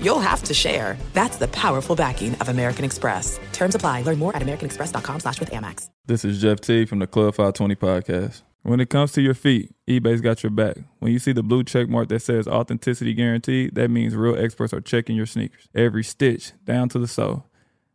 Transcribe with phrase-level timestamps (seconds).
[0.00, 0.96] you'll have to share.
[1.12, 3.38] That's the powerful backing of American Express.
[3.52, 4.02] Terms apply.
[4.02, 5.90] Learn more at americanexpress.com slash with Amex.
[6.06, 8.42] This is Jeff T from the Club 520 podcast.
[8.62, 10.76] When it comes to your feet, eBay's got your back.
[10.98, 14.72] When you see the blue check mark that says authenticity guaranteed, that means real experts
[14.72, 15.68] are checking your sneakers.
[15.72, 17.46] Every stitch, down to the sole.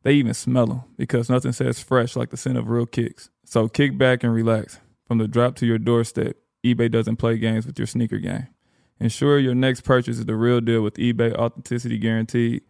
[0.04, 3.30] They even smell them because nothing says fresh like the scent of real kicks.
[3.44, 4.80] So kick back and relax.
[5.08, 8.48] From the drop to your doorstep, eBay doesn't play games with your sneaker game.
[9.02, 12.62] Ensure your next purchase is the real deal with eBay Authenticity Guaranteed.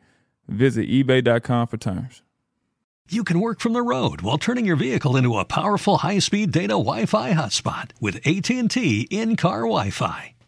[0.48, 2.24] Visit eBay.com for terms.
[3.10, 6.70] You can work from the road while turning your vehicle into a powerful high-speed data
[6.70, 10.34] Wi-Fi hotspot with AT&T in-car Wi-Fi.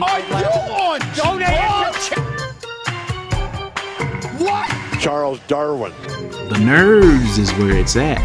[0.00, 2.20] Are you on Don't answer.
[4.38, 5.00] What?
[5.00, 5.92] Charles Darwin.
[6.48, 8.18] The nerves is where it's at.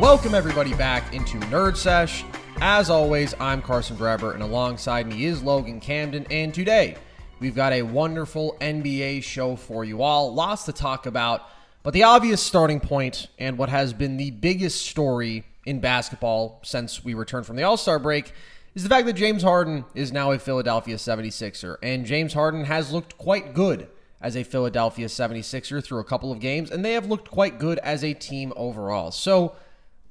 [0.00, 2.24] Welcome everybody back into Nerd Sesh.
[2.60, 6.26] As always, I'm Carson Breber, and alongside me is Logan Camden.
[6.28, 6.96] And today,
[7.38, 10.34] we've got a wonderful NBA show for you all.
[10.34, 11.42] Lots to talk about,
[11.84, 17.04] but the obvious starting point and what has been the biggest story in basketball since
[17.04, 18.32] we returned from the All Star break
[18.74, 21.76] is the fact that James Harden is now a Philadelphia 76er.
[21.82, 23.88] And James Harden has looked quite good
[24.20, 27.78] as a Philadelphia 76er through a couple of games, and they have looked quite good
[27.78, 29.10] as a team overall.
[29.10, 29.56] So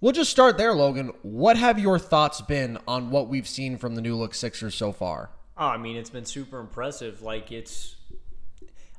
[0.01, 1.11] we'll just start there, Logan.
[1.21, 4.91] What have your thoughts been on what we've seen from the new look Sixers so
[4.91, 5.29] far?
[5.57, 7.21] Oh, I mean, it's been super impressive.
[7.21, 7.95] Like it's,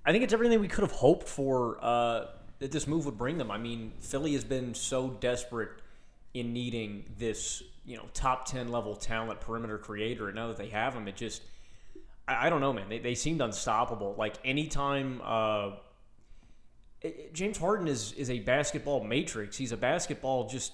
[0.07, 2.27] I think it's everything we could have hoped for uh,
[2.61, 3.51] that this move would bring them.
[3.51, 5.71] I mean, Philly has been so desperate
[6.35, 10.69] in needing this, you know, top ten level talent perimeter creator, and now that they
[10.69, 11.43] have him, it just,
[12.29, 12.89] I, I don't know, man.
[12.89, 14.15] They, they seemed unstoppable.
[14.19, 15.21] Like anytime.
[15.25, 15.71] Uh,
[17.01, 19.57] it- James Harden is is a basketball matrix.
[19.57, 20.73] He's a basketball just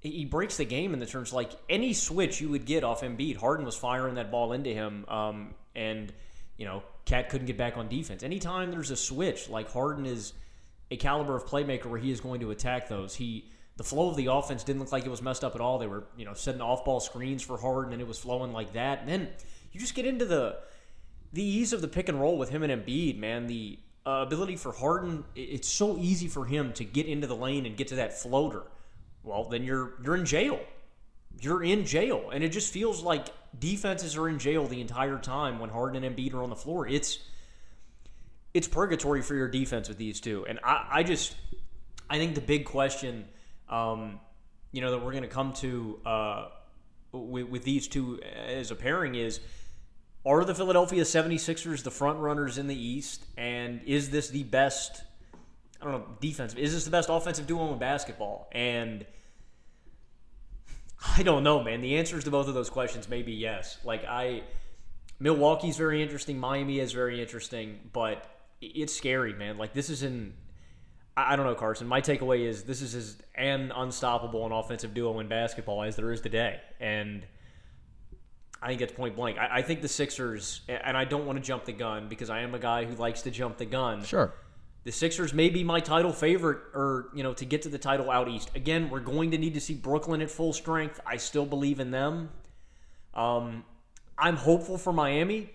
[0.00, 3.36] he breaks the game in the terms like any switch you would get off Embiid.
[3.38, 6.12] Harden was firing that ball into him, um, and
[6.58, 8.22] you know KAT couldn't get back on defense.
[8.22, 10.34] Anytime there's a switch, like Harden is
[10.90, 13.14] a caliber of playmaker where he is going to attack those.
[13.14, 15.78] He the flow of the offense didn't look like it was messed up at all.
[15.78, 18.72] They were you know setting off ball screens for Harden, and it was flowing like
[18.74, 19.00] that.
[19.00, 19.28] And then
[19.72, 20.58] you just get into the
[21.32, 23.46] the ease of the pick and roll with him and Embiid, man.
[23.46, 27.66] The uh, ability for Harden, it's so easy for him to get into the lane
[27.66, 28.62] and get to that floater.
[29.22, 30.60] Well, then you're you're in jail.
[31.40, 33.26] You're in jail, and it just feels like
[33.58, 36.86] defenses are in jail the entire time when Harden and Embiid are on the floor.
[36.86, 37.18] It's
[38.52, 41.34] it's purgatory for your defense with these two, and I, I just
[42.08, 43.24] I think the big question,
[43.74, 44.20] um,
[44.72, 46.48] you know, that we're going to come to uh,
[47.12, 49.40] with, with these two as a pairing is
[50.26, 53.24] are the Philadelphia 76ers the front runners in the East?
[53.36, 55.04] And is this the best,
[55.80, 56.58] I don't know, defensive?
[56.58, 58.48] Is this the best offensive duo in basketball?
[58.52, 59.04] And
[61.16, 61.82] I don't know, man.
[61.82, 63.78] The answers to both of those questions may be yes.
[63.84, 64.44] Like, I,
[65.18, 66.38] Milwaukee's very interesting.
[66.38, 68.24] Miami is very interesting, but
[68.62, 69.58] it's scary, man.
[69.58, 70.32] Like, this is in,
[71.16, 71.86] I don't know, Carson.
[71.86, 76.12] My takeaway is this is as an unstoppable and offensive duo in basketball as there
[76.12, 76.60] is today.
[76.80, 77.24] And,
[78.64, 79.36] I think it's point blank.
[79.36, 82.40] I, I think the Sixers, and I don't want to jump the gun because I
[82.40, 84.02] am a guy who likes to jump the gun.
[84.02, 84.32] Sure.
[84.84, 88.10] The Sixers may be my title favorite, or you know, to get to the title
[88.10, 88.50] out east.
[88.54, 90.98] Again, we're going to need to see Brooklyn at full strength.
[91.06, 92.30] I still believe in them.
[93.12, 93.64] Um,
[94.16, 95.50] I'm hopeful for Miami,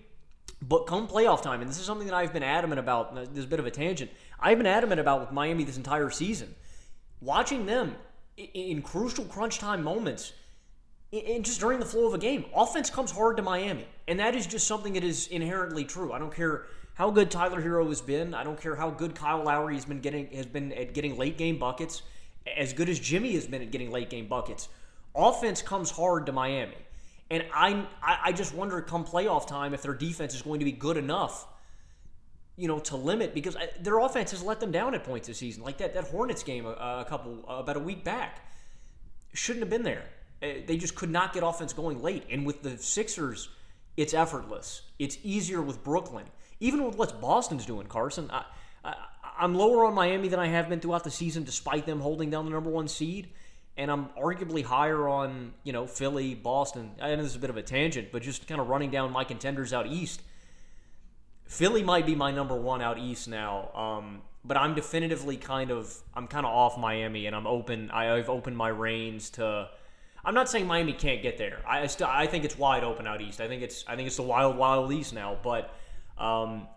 [0.62, 3.14] but come playoff time, and this is something that I've been adamant about.
[3.14, 4.12] This is a bit of a tangent.
[4.40, 6.54] I've been adamant about with Miami this entire season.
[7.20, 7.96] Watching them
[8.38, 10.32] i- in crucial crunch time moments
[11.12, 14.34] and just during the flow of a game, offense comes hard to Miami, and that
[14.36, 16.12] is just something that is inherently true.
[16.12, 18.32] I don't care how good Tyler Herro has been.
[18.32, 21.36] I don't care how good Kyle Lowry has been getting has been at getting late
[21.36, 22.02] game buckets.
[22.56, 24.68] As good as Jimmy has been at getting late game buckets,
[25.14, 26.76] offense comes hard to Miami,
[27.28, 30.72] and I I just wonder come playoff time if their defense is going to be
[30.72, 31.46] good enough.
[32.60, 35.62] You know, to limit because their offense has let them down at points this season.
[35.62, 38.46] Like that that Hornets game a, a couple uh, about a week back
[39.32, 40.04] shouldn't have been there.
[40.42, 42.24] Uh, They just could not get offense going late.
[42.30, 43.48] And with the Sixers,
[43.96, 44.82] it's effortless.
[44.98, 46.26] It's easier with Brooklyn.
[46.60, 48.30] Even with what Boston's doing, Carson.
[48.30, 48.44] I,
[48.84, 48.94] I,
[49.38, 52.44] I'm lower on Miami than I have been throughout the season, despite them holding down
[52.44, 53.30] the number one seed.
[53.78, 56.90] And I'm arguably higher on, you know, Philly, Boston.
[57.00, 59.10] I know this is a bit of a tangent, but just kind of running down
[59.12, 60.20] my contenders out east.
[61.50, 63.72] Philly might be my number one out east now.
[63.74, 67.90] Um, but I'm definitively kind of I'm kind of off Miami, and I'm open.
[67.90, 69.68] I, I've opened my reins to.
[70.24, 71.60] I'm not saying Miami can't get there.
[71.68, 73.40] I still I think it's wide open out east.
[73.40, 75.38] I think it's I think it's the wild wild east now.
[75.42, 75.74] But
[76.16, 76.68] um,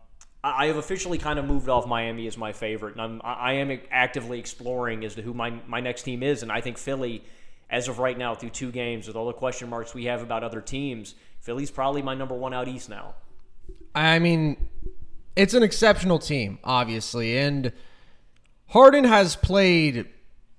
[0.44, 3.34] I I have officially kind of moved off Miami as my favorite, and I'm I
[3.34, 6.80] I am actively exploring as to who my my next team is, and I think
[6.80, 7.24] Philly,
[7.70, 10.44] as of right now, through two games with all the question marks we have about
[10.44, 13.14] other teams, Philly's probably my number one out east now.
[13.96, 14.70] I mean,
[15.36, 17.72] it's an exceptional team, obviously, and
[18.68, 20.08] Harden has played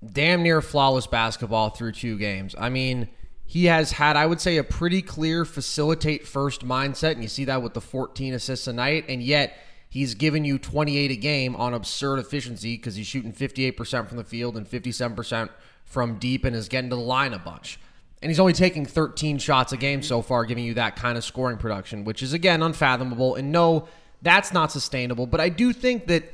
[0.05, 2.55] damn near flawless basketball through two games.
[2.57, 3.09] I mean,
[3.45, 7.45] he has had, I would say, a pretty clear facilitate first mindset, and you see
[7.45, 9.57] that with the 14 assists a night, and yet
[9.89, 14.23] he's given you 28 a game on absurd efficiency because he's shooting 58% from the
[14.23, 15.49] field and 57%
[15.85, 17.79] from deep and is getting to the line a bunch.
[18.21, 21.23] And he's only taking 13 shots a game so far, giving you that kind of
[21.23, 23.35] scoring production, which is, again, unfathomable.
[23.35, 23.87] And no,
[24.21, 25.27] that's not sustainable.
[25.27, 26.31] But I do think that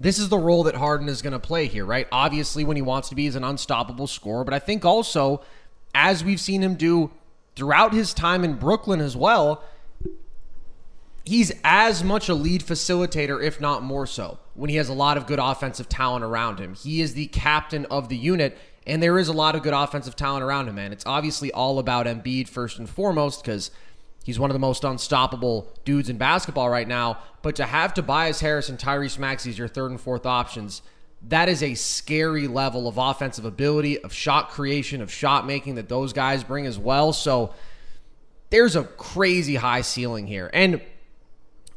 [0.00, 2.08] this is the role that Harden is going to play here, right?
[2.10, 4.44] Obviously, when he wants to be, he's an unstoppable scorer.
[4.44, 5.42] But I think also,
[5.94, 7.10] as we've seen him do
[7.56, 9.62] throughout his time in Brooklyn as well,
[11.24, 15.16] he's as much a lead facilitator, if not more so, when he has a lot
[15.16, 16.74] of good offensive talent around him.
[16.74, 20.16] He is the captain of the unit, and there is a lot of good offensive
[20.16, 20.92] talent around him, man.
[20.92, 23.70] It's obviously all about Embiid first and foremost because
[24.24, 27.18] he's one of the most unstoppable dudes in basketball right now.
[27.42, 30.82] But to have Tobias Harris and Tyrese Maxey as your third and fourth options,
[31.28, 35.88] that is a scary level of offensive ability, of shot creation, of shot making that
[35.88, 37.14] those guys bring as well.
[37.14, 37.54] So
[38.50, 40.50] there's a crazy high ceiling here.
[40.52, 40.82] And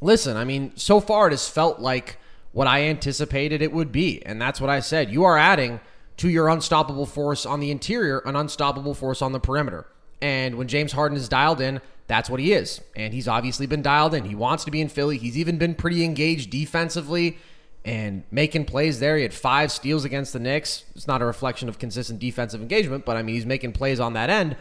[0.01, 2.17] listen, I mean, so far it has felt like
[2.51, 4.25] what I anticipated it would be.
[4.25, 5.09] And that's what I said.
[5.09, 5.79] You are adding
[6.17, 9.85] to your unstoppable force on the interior, an unstoppable force on the perimeter.
[10.21, 12.81] And when James Harden is dialed in, that's what he is.
[12.95, 14.25] And he's obviously been dialed in.
[14.25, 15.17] He wants to be in Philly.
[15.17, 17.37] He's even been pretty engaged defensively
[17.85, 19.15] and making plays there.
[19.15, 20.85] He had five steals against the Knicks.
[20.95, 24.13] It's not a reflection of consistent defensive engagement, but I mean, he's making plays on
[24.13, 24.57] that end.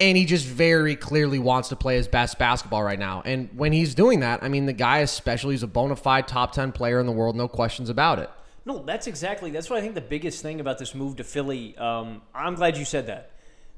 [0.00, 3.22] And he just very clearly wants to play his best basketball right now.
[3.24, 6.52] And when he's doing that, I mean, the guy especially is a bona fide top
[6.52, 8.28] 10 player in the world, no questions about it.
[8.66, 11.76] No, that's exactly that's what I think the biggest thing about this move to Philly.
[11.76, 13.30] Um, I'm glad you said that.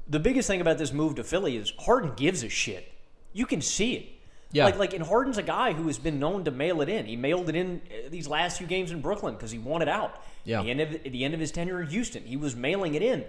[0.07, 2.91] The biggest thing about this move to Philly is Harden gives a shit.
[3.33, 4.17] You can see it.
[4.51, 4.65] Yeah.
[4.65, 7.05] Like like and Harden's a guy who has been known to mail it in.
[7.05, 10.21] He mailed it in uh, these last few games in Brooklyn because he wanted out.
[10.45, 10.59] Yeah.
[10.59, 12.95] At the end of at the end of his tenure in Houston, he was mailing
[12.95, 13.25] it in.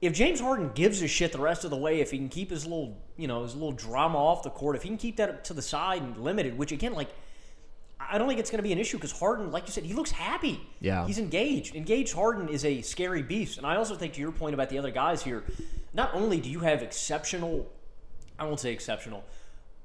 [0.00, 2.50] If James Harden gives a shit the rest of the way, if he can keep
[2.50, 5.44] his little you know his little drama off the court, if he can keep that
[5.46, 7.10] to the side and limited, which again like
[8.10, 9.94] I don't think it's going to be an issue because Harden, like you said, he
[9.94, 10.60] looks happy.
[10.80, 11.06] Yeah.
[11.06, 11.74] He's engaged.
[11.74, 13.58] Engaged Harden is a scary beast.
[13.58, 15.44] And I also think, to your point about the other guys here,
[15.94, 17.70] not only do you have exceptional,
[18.38, 19.24] I won't say exceptional,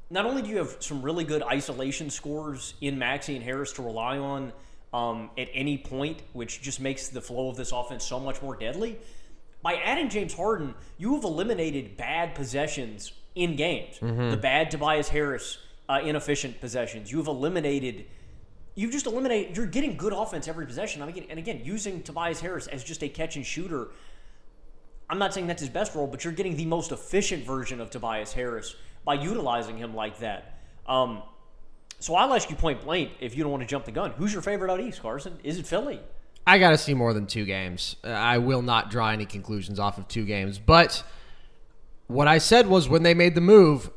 [0.10, 3.82] not only do you have some really good isolation scores in Maxey and Harris to
[3.82, 4.54] rely on
[4.94, 8.56] um, at any point, which just makes the flow of this offense so much more
[8.56, 8.98] deadly.
[9.62, 13.98] By adding James Harden, you have eliminated bad possessions in games.
[14.00, 15.58] The bad Tobias Harris
[15.90, 17.12] uh, inefficient possessions.
[17.12, 18.06] You've eliminated.
[18.76, 19.56] You've just eliminated.
[19.56, 21.02] You're getting good offense every possession.
[21.02, 23.88] I mean, and again, using Tobias Harris as just a catch and shooter.
[25.10, 27.90] I'm not saying that's his best role, but you're getting the most efficient version of
[27.90, 28.76] Tobias Harris
[29.06, 30.60] by utilizing him like that.
[30.86, 31.24] Um,
[32.00, 34.12] so I'll ask you point blank if you don't want to jump the gun.
[34.12, 35.40] Who's your favorite out east, Carson?
[35.44, 36.00] Is it Philly?
[36.46, 37.96] I got to see more than two games.
[38.04, 40.60] Uh, I will not draw any conclusions off of two games.
[40.60, 41.04] But
[42.08, 43.90] what I said was when they made the move,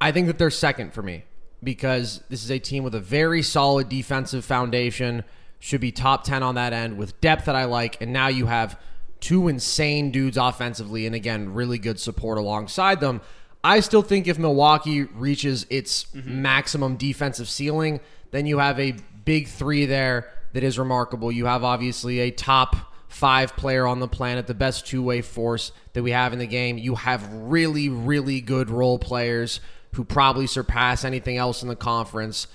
[0.00, 1.24] I think that they're second for me
[1.62, 5.24] because this is a team with a very solid defensive foundation,
[5.58, 8.00] should be top 10 on that end with depth that I like.
[8.00, 8.80] And now you have
[9.20, 13.20] two insane dudes offensively, and again, really good support alongside them.
[13.62, 16.40] I still think if Milwaukee reaches its mm-hmm.
[16.40, 18.94] maximum defensive ceiling, then you have a
[19.26, 21.30] big three there that is remarkable.
[21.30, 22.76] You have obviously a top
[23.08, 26.46] five player on the planet, the best two way force that we have in the
[26.46, 26.78] game.
[26.78, 29.60] You have really, really good role players
[29.94, 32.46] who probably surpass anything else in the conference.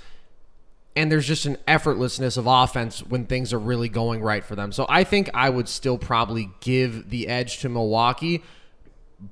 [0.95, 4.71] And there's just an effortlessness of offense when things are really going right for them.
[4.71, 8.43] So I think I would still probably give the edge to Milwaukee.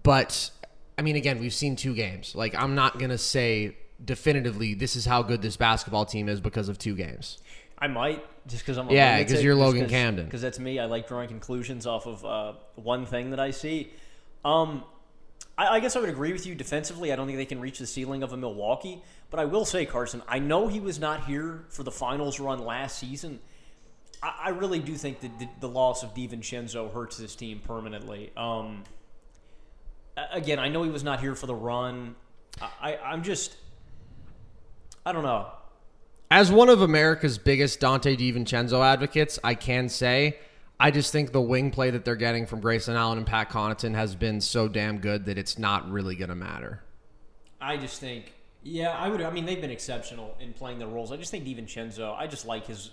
[0.04, 0.52] But
[0.98, 2.36] I mean, again, we've seen two games.
[2.36, 6.42] Like, I'm not going to say definitively this is how good this basketball team is
[6.42, 7.40] because of two games.
[7.78, 10.26] I might just because I'm a Yeah, because you're Logan Camden.
[10.26, 10.80] Because that's me.
[10.80, 13.92] I like drawing conclusions off of uh, one thing that I see.
[14.44, 14.84] Um,
[15.58, 17.12] I, I guess I would agree with you defensively.
[17.12, 19.02] I don't think they can reach the ceiling of a Milwaukee.
[19.30, 22.60] But I will say, Carson, I know he was not here for the finals run
[22.60, 23.40] last season.
[24.22, 28.32] I, I really do think that the, the loss of DiVincenzo hurts this team permanently.
[28.38, 28.84] Um,
[30.32, 32.16] again, I know he was not here for the run.
[32.62, 33.56] I, I, I'm just,
[35.06, 35.48] I don't know.
[36.32, 40.38] As one of America's biggest Donte DiVincenzo advocates, I can say
[40.84, 43.96] I just think the wing play that they're getting from Grayson Allen and Pat Connaughton
[43.96, 46.84] has been so damn good that it's not really going to matter.
[47.62, 49.22] I just think, yeah, I would.
[49.22, 51.14] I mean, they've been exceptional in playing their roles.
[51.14, 52.14] I just think DiVincenzo.
[52.14, 52.90] I just like his,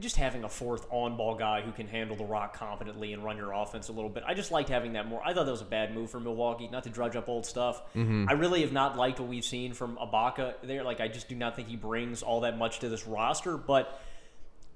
[0.00, 3.52] just having a fourth on-ball guy who can handle the rock competently and run your
[3.52, 4.22] offense a little bit.
[4.26, 5.20] I just liked having that more.
[5.22, 7.82] I thought that was a bad move for Milwaukee, not to drudge up old stuff.
[7.94, 8.24] Mm-hmm.
[8.30, 10.82] I really have not liked what we've seen from Ibaka there.
[10.82, 14.00] Like, I just do not think he brings all that much to this roster, but.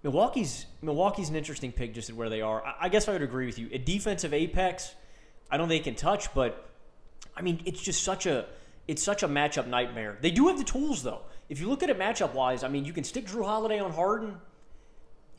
[0.03, 2.65] Milwaukee's Milwaukee's an interesting pick just at where they are.
[2.65, 3.69] I, I guess I would agree with you.
[3.73, 4.95] A defensive apex,
[5.51, 6.69] I don't think they can touch, but
[7.37, 8.47] I mean it's just such a
[8.89, 10.17] it's such a matchup nightmare.
[10.21, 11.21] They do have the tools though.
[11.49, 13.93] If you look at it matchup wise, I mean you can stick Jrue Holiday on
[13.93, 14.37] Harden,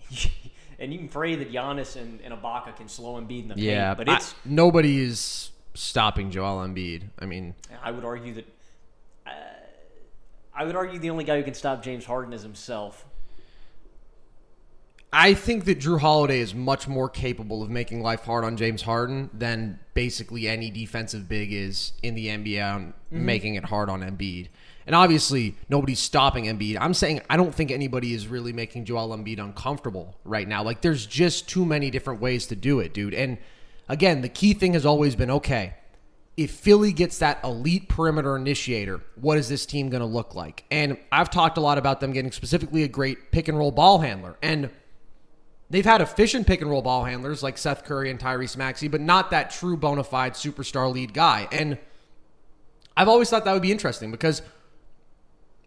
[0.79, 3.93] and you can pray that Giannis and, and Ibaka can slow Embiid in the Yeah,
[3.93, 3.97] paint.
[3.97, 7.03] But I- it's nobody is stopping Joel Embiid.
[7.19, 8.47] I mean, I would argue that
[9.25, 9.29] uh,
[10.53, 13.05] I would argue the only guy who can stop James Harden is himself.
[15.13, 18.81] I think that Jrue Holiday is much more capable of making life hard on James
[18.81, 23.25] Harden than basically any defensive big is in the NBA on mm-hmm.
[23.25, 24.47] making it hard on Embiid.
[24.87, 26.77] And obviously, nobody's stopping Embiid.
[26.79, 30.63] I'm saying I don't think anybody is really making Joel Embiid uncomfortable right now.
[30.63, 33.13] Like, there's just too many different ways to do it, dude.
[33.13, 33.37] And
[33.89, 35.75] again, the key thing has always been okay,
[36.37, 40.63] if Philly gets that elite perimeter initiator, what is this team going to look like?
[40.71, 43.99] And I've talked a lot about them getting specifically a great pick and roll ball
[43.99, 44.37] handler.
[44.41, 44.69] And
[45.71, 48.99] They've had efficient pick and roll ball handlers like Seth Curry and Tyrese Maxey, but
[48.99, 51.47] not that true bona fide superstar lead guy.
[51.49, 51.77] And
[52.97, 54.41] I've always thought that would be interesting because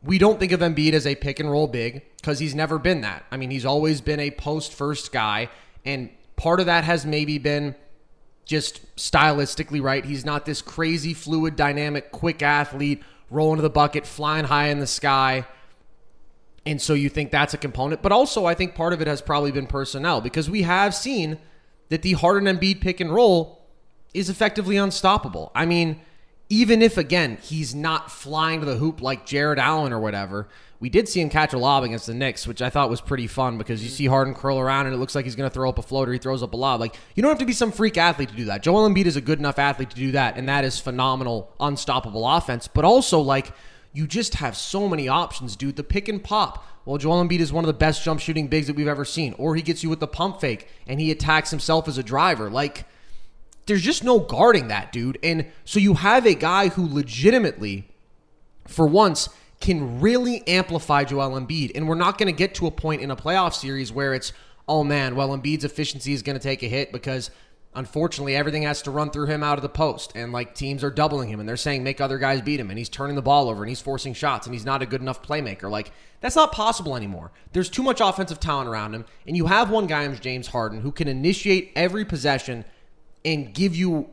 [0.03, 3.01] we don't think of Embiid as a pick and roll big because he's never been
[3.01, 3.25] that.
[3.31, 5.49] I mean, he's always been a post first guy.
[5.87, 7.75] And part of that has maybe been
[8.45, 10.05] just stylistically right.
[10.05, 14.81] He's not this crazy, fluid, dynamic, quick athlete, rolling to the bucket, flying high in
[14.81, 15.47] the sky.
[16.67, 18.03] And so you think that's a component.
[18.03, 21.39] But also, I think part of it has probably been personnel because we have seen
[21.91, 23.67] that the Harden Embiid pick and roll
[24.15, 25.53] is effectively unstoppable.
[25.55, 26.01] I mean,
[26.49, 30.49] even if, again, he's not flying to the hoop like Jarrett Allen or whatever,
[30.81, 33.27] we did see him catch a lob against the Knicks, which I thought was pretty
[33.27, 35.69] fun because you see Harden curl around and it looks like he's going to throw
[35.69, 36.13] up a floater.
[36.13, 36.81] He throws up a lob.
[36.81, 38.63] Like, you don't have to be some freak athlete to do that.
[38.63, 42.29] Joel Embiid is a good enough athlete to do that, and that is phenomenal, unstoppable
[42.29, 42.69] offense.
[42.69, 43.53] But also, like,
[43.95, 45.77] you just have so many options, dude.
[45.77, 46.67] The pick and pop.
[46.85, 49.35] Well, Joel Embiid is one of the best jump shooting bigs that we've ever seen.
[49.39, 52.51] Or he gets you with the pump fake and he attacks himself as a driver.
[52.51, 52.87] Like,
[53.67, 55.19] there's just no guarding that, dude.
[55.23, 57.89] And so you have a guy who legitimately,
[58.67, 59.29] for once,
[59.61, 61.71] can really amplify Joel Embiid.
[61.75, 64.33] And we're not going to get to a point in a playoff series where it's,
[64.69, 67.31] oh man, well, Embiid's efficiency is going to take a hit because
[67.75, 70.13] unfortunately everything has to run through him out of the post.
[70.15, 72.71] And like teams are doubling him and they're saying make other guys beat him.
[72.71, 75.01] And he's turning the ball over and he's forcing shots and he's not a good
[75.01, 75.71] enough playmaker.
[75.71, 77.33] Like, that's not possible anymore.
[77.53, 79.05] There's too much offensive talent around him.
[79.27, 82.65] And you have one guy, James Harden, who can initiate every possession
[83.25, 84.09] and give you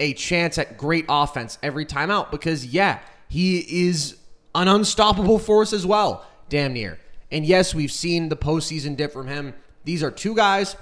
[0.00, 4.16] a chance at great offense every time out because, yeah, he is
[4.54, 6.98] an unstoppable force as well, damn near.
[7.30, 9.54] And yes, we've seen the postseason dip from him.
[9.84, 10.76] These are two guys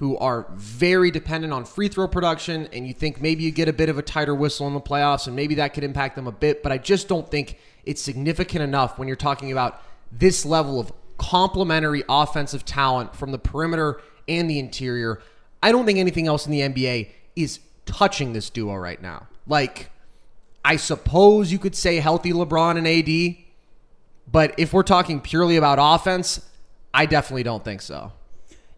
[0.00, 3.72] who are very dependent on free throw production, and you think maybe you get a
[3.72, 6.32] bit of a tighter whistle in the playoffs, and maybe that could impact them a
[6.32, 10.80] bit, but I just don't think it's significant enough when you're talking about this level
[10.80, 15.20] of complementary offensive talent from the perimeter and the interior.
[15.62, 19.28] I don't think anything else in the NBA is touching this duo right now.
[19.46, 19.90] Like,
[20.64, 23.44] I suppose you could say healthy LeBron and AD,
[24.32, 26.40] but if we're talking purely about offense,
[26.94, 28.12] I definitely don't think so.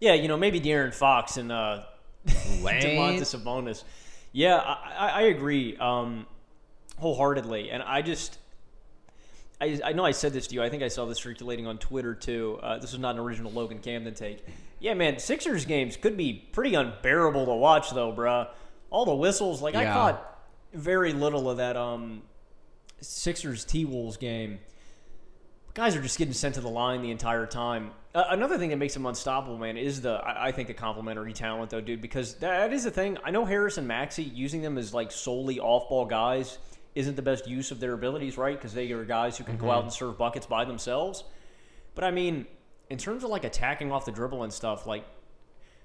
[0.03, 1.85] Yeah, you know, maybe De'Aaron Fox and uh,
[2.27, 3.85] Domantas Sabonis.
[4.33, 6.27] Yeah, I, I, I agree um,
[6.99, 8.39] wholeheartedly, and I just.
[9.61, 10.63] I, I know I said this to you.
[10.65, 12.59] I think I saw this circulating on Twitter too.
[12.61, 14.45] Uh, this was not an original Logan Camden take.
[14.81, 18.49] Yeah, man, Sixers games could be pretty unbearable to watch, though, bruh.
[18.91, 19.63] All the whistles.
[19.63, 20.43] Like I caught
[20.75, 22.23] very little of that um,
[23.01, 24.59] Sixers T Wolves game.
[25.75, 27.93] Guys are just getting sent to the line the entire time.
[28.15, 31.33] Uh, another thing that makes them unstoppable, man, is the I, I think the complementary
[31.33, 32.03] talent, though, dude.
[32.03, 33.17] Because that is the thing.
[33.25, 36.59] I know Harris and Maxey using them as like solely off-ball guys
[36.95, 38.55] isn't the best use of their abilities, right?
[38.55, 41.25] Because they are guys who can go out and serve buckets by themselves.
[41.95, 42.47] But I mean,
[42.91, 45.07] in terms of like attacking off the dribble and stuff, like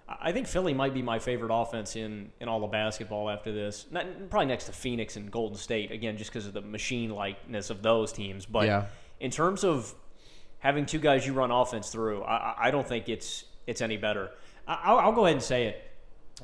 [0.10, 3.54] I I think Philly might be my favorite offense in in all of basketball after
[3.54, 3.86] this.
[3.90, 7.70] Not, probably next to Phoenix and Golden State again, just because of the machine likeness
[7.70, 8.46] of those teams.
[8.46, 8.86] But Yeah.
[9.20, 9.94] In terms of
[10.60, 14.32] having two guys you run offense through, I, I- don't think it's it's any better.
[14.68, 15.84] I, I'll, I'll go ahead and say it.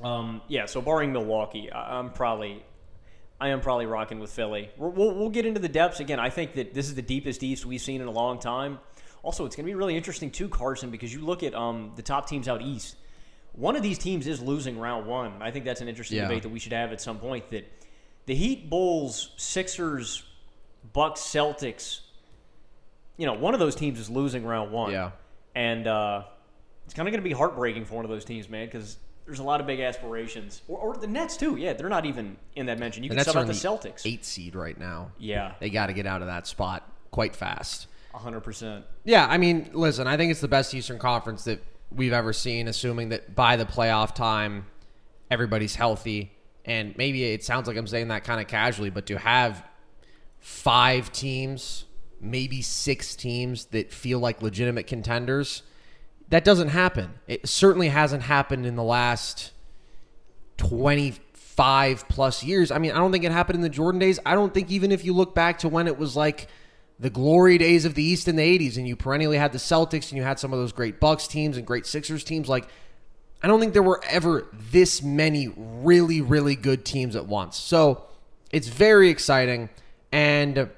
[0.04, 2.64] Um, yeah, so barring Milwaukee, I, I'm probably
[3.40, 4.70] I am probably rocking with Philly.
[4.78, 6.20] We're, we'll, we'll get into the depths again.
[6.20, 8.80] I think that this is the deepest East we've seen in a long time.
[9.22, 12.02] Also, it's going to be really interesting too, Carson, because you look at um, the
[12.02, 12.96] top teams out east.
[13.54, 15.42] One of these teams is losing round one.
[15.42, 16.24] I think that's an interesting Yeah.
[16.28, 17.50] debate that we should have at some point.
[17.50, 17.70] That
[18.26, 20.24] the Heat, Bulls, Sixers,
[20.94, 22.00] Bucks, Celtics.
[23.18, 24.92] You know, one of those teams is losing round one.
[24.92, 25.12] Yeah.
[25.56, 26.24] and uh,
[26.86, 29.40] it's kind of going to be heartbreaking for one of those teams, man, because there's
[29.40, 30.62] a lot of big aspirations.
[30.68, 31.56] Or, or the Nets too.
[31.56, 33.04] Yeah, they're not even in that mention.
[33.04, 34.02] You The can Nets sub out the Celtics.
[34.06, 35.12] eight seed right now.
[35.18, 37.88] Yeah, They got to get out of that spot quite fast.
[38.14, 38.84] hundred percent.
[39.06, 42.68] Yeah, I mean, listen, I think it's the best Eastern Conference that we've ever seen,
[42.68, 44.66] assuming that by the playoff time,
[45.32, 46.32] everybody's healthy.
[46.66, 49.64] And maybe it sounds like I'm saying that kind of casually, but to have
[50.40, 51.86] five teams,
[52.24, 55.64] maybe six teams that feel like legitimate contenders,
[56.30, 57.14] that doesn't happen.
[57.28, 59.52] It certainly hasn't happened in the last
[60.58, 62.72] 25 plus years.
[62.72, 64.20] I mean, I don't think it happened in the Jordan days.
[64.26, 66.48] I don't think even if you look back to when it was like
[67.00, 70.10] the glory days of the East in the 80s and you perennially had the Celtics
[70.10, 72.68] and you had some of those great Bucks teams and great Sixers teams, like,
[73.42, 77.58] I don't think there were ever this many really, really good teams at once.
[77.58, 78.06] So
[78.52, 79.70] it's very exciting.
[80.14, 80.70] And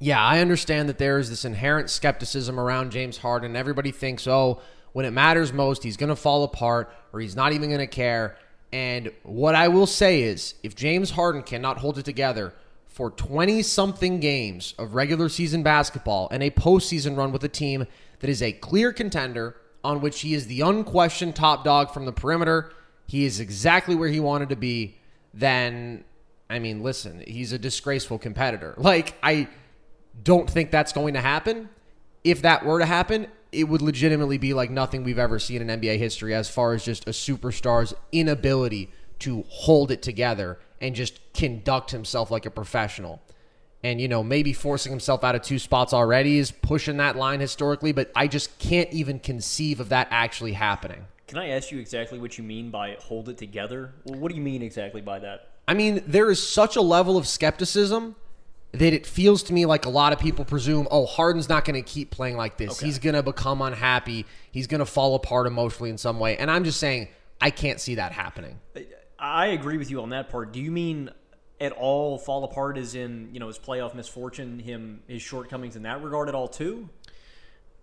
[0.00, 3.54] yeah, I understand that there is this inherent skepticism around James Harden.
[3.54, 4.60] Everybody thinks, oh,
[4.92, 7.86] when it matters most, he's going to fall apart or he's not even going to
[7.86, 8.36] care.
[8.72, 12.54] And what I will say is, if James Harden cannot hold it together
[12.86, 17.86] for 20 something games of regular season basketball and a postseason run with a team
[18.20, 19.54] that is a clear contender
[19.84, 22.72] on which he is the unquestioned top dog from the perimeter,
[23.06, 24.96] he is exactly where he wanted to be,
[25.34, 26.04] then,
[26.48, 28.74] I mean, listen, he's a disgraceful competitor.
[28.78, 29.48] Like, I
[30.22, 31.68] don't think that's going to happen.
[32.24, 35.80] If that were to happen, it would legitimately be like nothing we've ever seen in
[35.80, 41.20] NBA history as far as just a superstar's inability to hold it together and just
[41.34, 43.20] conduct himself like a professional.
[43.82, 47.40] And, you know, maybe forcing himself out of two spots already is pushing that line
[47.40, 51.06] historically, but I just can't even conceive of that actually happening.
[51.26, 53.94] Can I ask you exactly what you mean by hold it together?
[54.04, 55.48] Well, what do you mean exactly by that?
[55.66, 58.16] I mean, there is such a level of skepticism
[58.72, 61.82] that it feels to me like a lot of people presume, oh, Harden's not going
[61.82, 62.72] to keep playing like this.
[62.72, 62.86] Okay.
[62.86, 64.26] He's going to become unhappy.
[64.52, 66.36] He's going to fall apart emotionally in some way.
[66.36, 67.08] And I'm just saying,
[67.40, 68.60] I can't see that happening.
[69.18, 70.52] I agree with you on that part.
[70.52, 71.10] Do you mean
[71.60, 75.82] at all fall apart as in, you know, his playoff misfortune, him his shortcomings in
[75.82, 76.88] that regard at all too?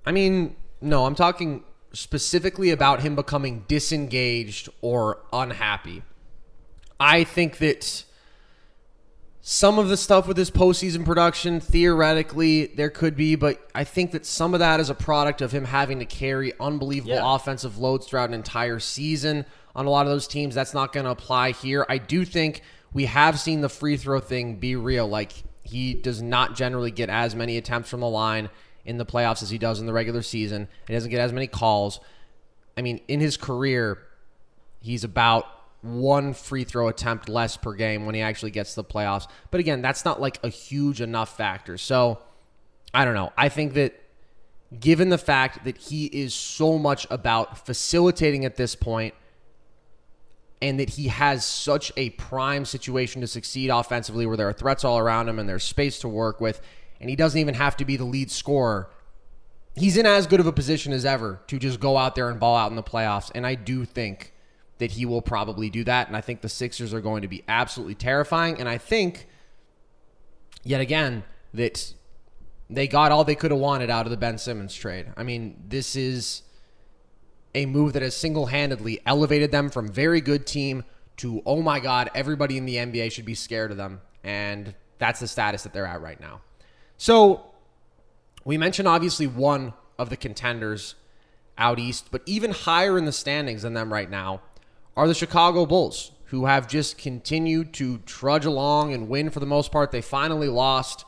[0.05, 6.03] I mean, no, I'm talking specifically about him becoming disengaged or unhappy.
[6.99, 8.05] I think that
[9.49, 14.11] some of the stuff with his postseason production, theoretically, there could be, but I think
[14.11, 17.33] that some of that is a product of him having to carry unbelievable Yeah.
[17.35, 20.53] offensive loads throughout an entire season on a lot of those teams.
[20.53, 21.85] That's not going to apply here.
[21.87, 25.07] I do think we have seen the free throw thing be real.
[25.07, 25.31] Like,
[25.63, 28.49] he does not generally get as many attempts from the line
[28.83, 30.67] in the playoffs as he does in the regular season.
[30.89, 32.01] He doesn't get as many calls.
[32.75, 33.97] I mean, in his career,
[34.81, 35.45] he's about
[35.81, 39.27] one free throw attempt less per game when he actually gets to the playoffs.
[39.51, 41.77] But again, that's not like a huge enough factor.
[41.77, 42.19] So
[42.93, 43.31] I don't know.
[43.37, 44.01] I think that
[44.79, 49.13] given the fact that he is so much about facilitating at this point
[50.61, 54.83] and that he has such a prime situation to succeed offensively where there are threats
[54.83, 56.59] all around him and there's space to work with
[56.99, 58.89] and he doesn't even have to be the lead scorer
[59.77, 62.39] he's in as good of a position as ever to just go out there and
[62.39, 63.31] ball out in the playoffs.
[63.33, 64.33] And I do think
[64.79, 66.07] that he will probably do that.
[66.07, 68.59] And I think the Sixers are going to be absolutely terrifying.
[68.59, 69.27] And I think,
[70.63, 71.93] yet again, that
[72.69, 75.07] they got all they could have wanted out of the Ben Simmons trade.
[75.15, 76.43] I mean, this is
[77.55, 80.83] a move that has single handedly elevated them from very good team
[81.17, 84.01] to, oh my God, everybody in the NBA should be scared of them.
[84.23, 86.41] And that's the status that they're at right now.
[86.97, 87.45] So,
[88.43, 90.95] we mentioned obviously one of the contenders
[91.57, 94.41] out east, but even higher in the standings than them right now
[94.97, 99.45] are the Chicago Bulls, who have just continued to trudge along and win for the
[99.45, 99.91] most part.
[99.91, 101.05] They finally lost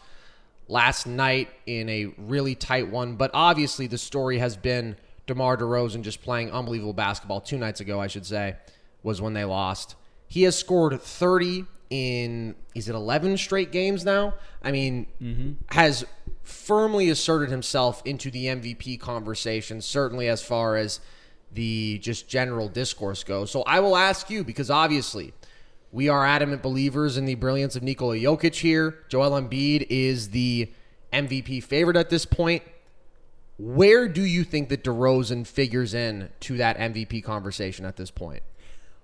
[0.70, 4.96] last night in a really tight one, but obviously the story has been
[5.28, 7.42] DeMar DeRozan just playing unbelievable basketball.
[7.42, 8.56] Two nights ago, I should say,
[9.04, 9.96] was when they lost.
[10.28, 14.36] He has scored 30 in is it 11 straight games now?
[14.62, 15.52] I mean, Mm-hmm.
[15.76, 16.06] has
[16.44, 21.00] firmly asserted himself into the MVP conversation, certainly as far as
[21.54, 23.52] the just general discourse goes.
[23.52, 25.34] So I will ask you because obviously
[25.92, 29.00] we are adamant believers in the brilliance of Nikola Jokic here.
[29.10, 30.72] Joel Embiid is the
[31.12, 32.64] MVP favorite at this point.
[33.58, 38.44] Where do you think that DeRozan figures in to that MVP conversation at this point?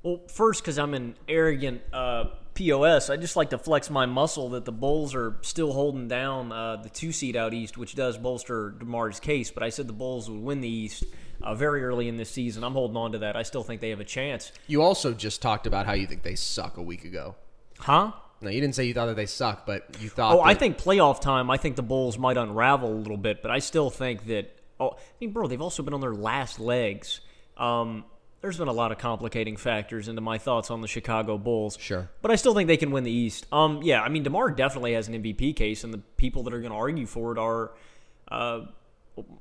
[0.05, 4.49] Well, first, because I'm an arrogant uh, POS, I just like to flex my muscle
[4.49, 8.15] that the Bulls are still holding down uh, the two seed out east, which does
[8.15, 9.49] bolster DeMar's case.
[9.49, 11.05] But I said the Bulls would win the East
[11.41, 12.63] uh, very early in this season.
[12.63, 13.35] I'm holding on to that.
[13.35, 14.51] I still think they have a chance.
[14.67, 17.33] You also just talked about how you think they suck a week ago.
[17.79, 18.11] Huh?
[18.41, 20.35] No, you didn't say you thought that they suck, but you thought.
[20.35, 21.49] Oh, I think playoff time.
[21.49, 24.55] I think the Bulls might unravel a little bit, but I still think that.
[24.79, 27.21] Oh, I mean, bro, they've also been on their last legs.
[27.57, 28.03] Um,
[28.41, 31.77] there's been a lot of complicating factors into my thoughts on the Chicago Bulls.
[31.79, 32.09] Sure.
[32.21, 33.45] but I still think they can win the East.
[33.51, 36.59] Um, yeah, I mean, Demar definitely has an MVP case, and the people that are
[36.59, 37.71] going to argue for it are.
[38.29, 38.65] Uh,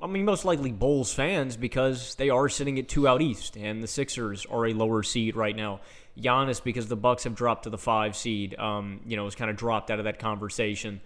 [0.00, 3.83] I mean, most likely Bulls fans because they are sitting at two out east, and
[3.83, 5.80] the Sixers are a lower seed right now.
[6.18, 9.50] Giannis, because the Bucks have dropped to the five seed, um, you know, has kind
[9.50, 11.00] of dropped out of that conversation.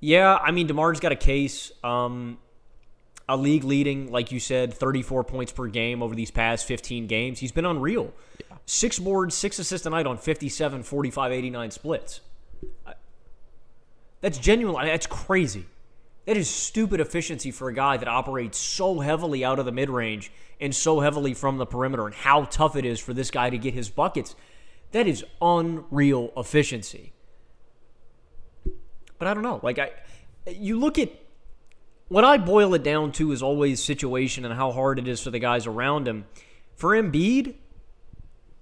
[0.00, 1.70] Yeah, I mean, Demar's got a case.
[1.84, 2.38] Um,
[3.28, 7.40] a league leading, like you said, 34 points per game over these past 15 games.
[7.40, 8.12] He's been unreal.
[8.66, 12.20] Six boards, six assists a night on 57, 45, 89 splits.
[14.20, 14.86] That's genuine.
[14.86, 15.66] that's crazy.
[16.26, 19.88] That is stupid efficiency for a guy that operates so heavily out of the mid
[19.88, 23.50] range and so heavily from the perimeter, and how tough it is for this guy
[23.50, 24.34] to get his buckets.
[24.92, 27.12] That is unreal efficiency.
[29.18, 29.60] But I don't know.
[29.62, 29.90] Like I,
[30.50, 31.10] you look at
[32.08, 35.30] what I boil it down to is always situation and how hard it is for
[35.30, 36.24] the guys around him.
[36.76, 37.54] For Embiid,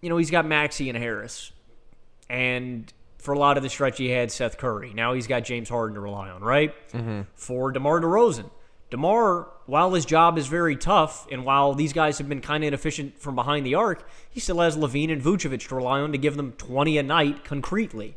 [0.00, 1.52] you know, he's got Maxey and Harris.
[2.28, 4.92] And for a lot of the stretch, he had Seth Curry.
[4.94, 6.74] Now he's got James Harden to rely on, right?
[6.92, 7.22] Mm-hmm.
[7.34, 8.50] For DeMar DeRozan.
[8.90, 12.68] DeMar, while his job is very tough, and while these guys have been kind of
[12.68, 16.18] inefficient from behind the arc, he still has LaVine and Vucevic to rely on to
[16.18, 18.14] give them 20 a night concretely.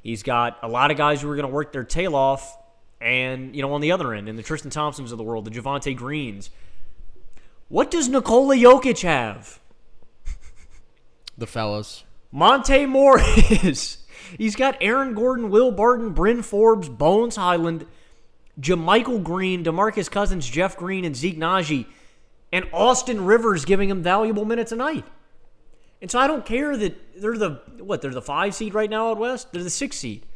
[0.00, 2.56] He's got a lot of guys who are going to work their tail off,
[3.00, 5.50] and, you know, on the other end, and the Tristan Thompsons of the world, the
[5.50, 6.50] Javonte Greens.
[7.68, 9.60] What does Nikola Jokic have?
[11.38, 12.04] the fellas.
[12.32, 13.98] Monte Morris.
[14.38, 17.86] He's got Aaron Gordon, Will Barton, Bryn Forbes, Bones Hyland,
[18.60, 21.86] JaMychal Green, Demarcus Cousins, Jeff Green, and Zeke Nnaji,
[22.52, 25.04] and Austin Rivers giving him valuable minutes a night.
[26.00, 29.10] And so I don't care that they're the what they're the five seed right now
[29.10, 29.52] out west.
[29.52, 30.26] They're the six seed.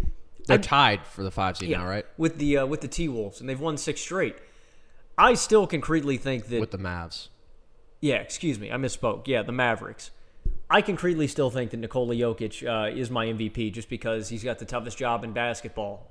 [0.46, 2.06] They're I- tied for the five seed now, right?
[2.16, 4.36] With the uh, with the T Wolves, and they've won six straight.
[5.18, 7.28] I still concretely think that With the Mavs.
[8.00, 9.26] yeah, excuse me, I misspoke.
[9.28, 10.10] Yeah, the Mavericks.
[10.70, 14.58] I concretely still think that Nikola Jokic uh, is my MVP just because he's got
[14.58, 16.06] the toughest job in basketball.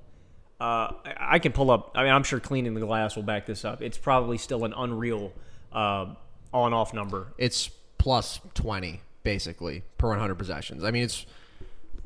[0.59, 1.91] Uh, I, I can pull up.
[1.95, 3.81] I mean, I'm sure cleaning the glass will back this up.
[3.81, 5.31] It's probably still an unreal
[5.71, 6.13] uh,
[6.53, 7.33] on-off number.
[7.37, 10.83] It's plus 20, basically, per 100 possessions.
[10.83, 11.25] I mean, it's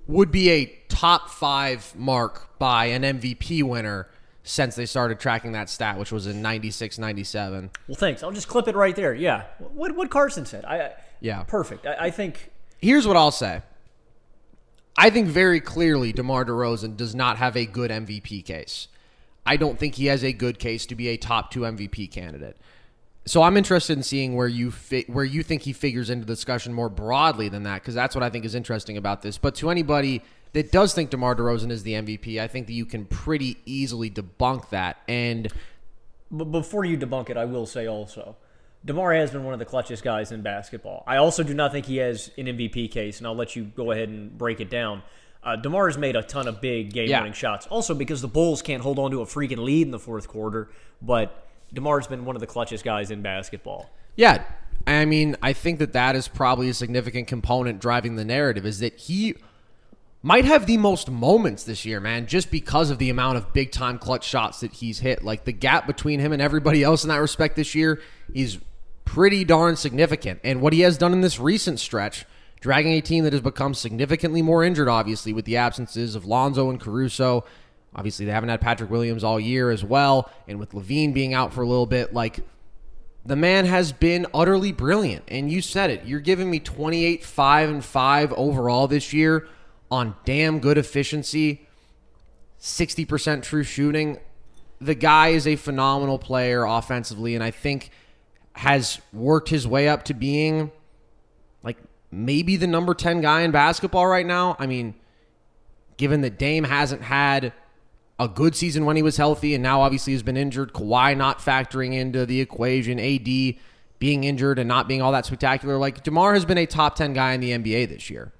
[0.08, 4.08] would be a top five mark by an MVP winner
[4.44, 7.72] since they started tracking that stat, which was in 96 97.
[7.88, 8.24] Well, thanks.
[8.24, 9.14] I'll just clip it right there.
[9.14, 10.66] Yeah, what what Carson said.
[10.66, 11.44] I, I Yeah.
[11.44, 11.86] perfect.
[11.86, 12.52] I, I think
[12.84, 13.62] Here's what I'll say.
[14.98, 18.90] I think very clearly DeMar DeRozan does not have a good MVP case.
[19.46, 22.58] I don't think he has a good case to be a top 2 MVP candidate.
[23.26, 26.34] So I'm interested in seeing where you fi- where you think he figures into the
[26.34, 29.38] discussion more broadly than that because that's what I think is interesting about this.
[29.38, 32.86] But to anybody that does think DeMar DeRozan is the MVP, I think that you
[32.86, 34.98] can pretty easily debunk that.
[35.08, 35.48] And
[36.30, 38.36] But before you debunk it, I will say also,
[38.86, 41.04] DeMar has been one of the clutchest guys in basketball.
[41.08, 43.92] I also do not think he has an MVP case, and I'll let you go
[43.92, 45.02] ahead and break it down.
[45.42, 47.32] Uh, DeMar has made a ton of big game-winning Yeah.
[47.32, 47.68] shots.
[47.68, 50.70] Also because the Bulls can't hold on to a freaking lead in the fourth quarter,
[51.02, 53.90] but DeMar's been one of the clutchest guys in basketball.
[54.16, 54.44] Yeah,
[54.86, 58.80] I mean, I think that that is probably a significant component driving the narrative is
[58.80, 59.36] that he
[60.22, 63.72] might have the most moments this year, man, just because of the amount of big
[63.72, 65.24] time clutch shots that he's hit.
[65.24, 68.02] Like the gap between him and everybody else in that respect this year
[68.34, 68.60] is
[69.06, 70.40] pretty darn significant.
[70.44, 72.26] And what he has done in this recent stretch,
[72.62, 76.70] dragging a team that has become significantly more injured, obviously, with the absences of Lonzo
[76.70, 77.44] and Caruso.
[77.96, 80.32] Obviously, they haven't had Patrick Williams all year as well.
[80.48, 82.40] And with LaVine being out for a little bit, like
[83.26, 85.24] the man has been utterly brilliant.
[85.28, 86.06] And you said it.
[86.06, 89.48] You're giving me 28, 5, and 5 overall this year
[89.92, 91.68] on damn good efficiency,
[92.60, 94.20] 60% true shooting.
[94.82, 97.92] The guy is a phenomenal player offensively, and I think
[98.54, 100.72] has worked his way up to being
[101.64, 101.78] like
[102.12, 104.56] maybe the number 10 guy in basketball right now.
[104.60, 104.96] I mean,
[105.98, 107.54] given that Dame hasn't had
[108.24, 111.40] a good season when he was healthy and now obviously has been injured, Kawhi not
[111.40, 113.56] factoring into the equation, AD
[114.00, 115.78] being injured and not being all that spectacular.
[115.78, 118.32] Like DeMar has been a top 10 guy in the NBA this year.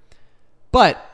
[0.72, 1.04] But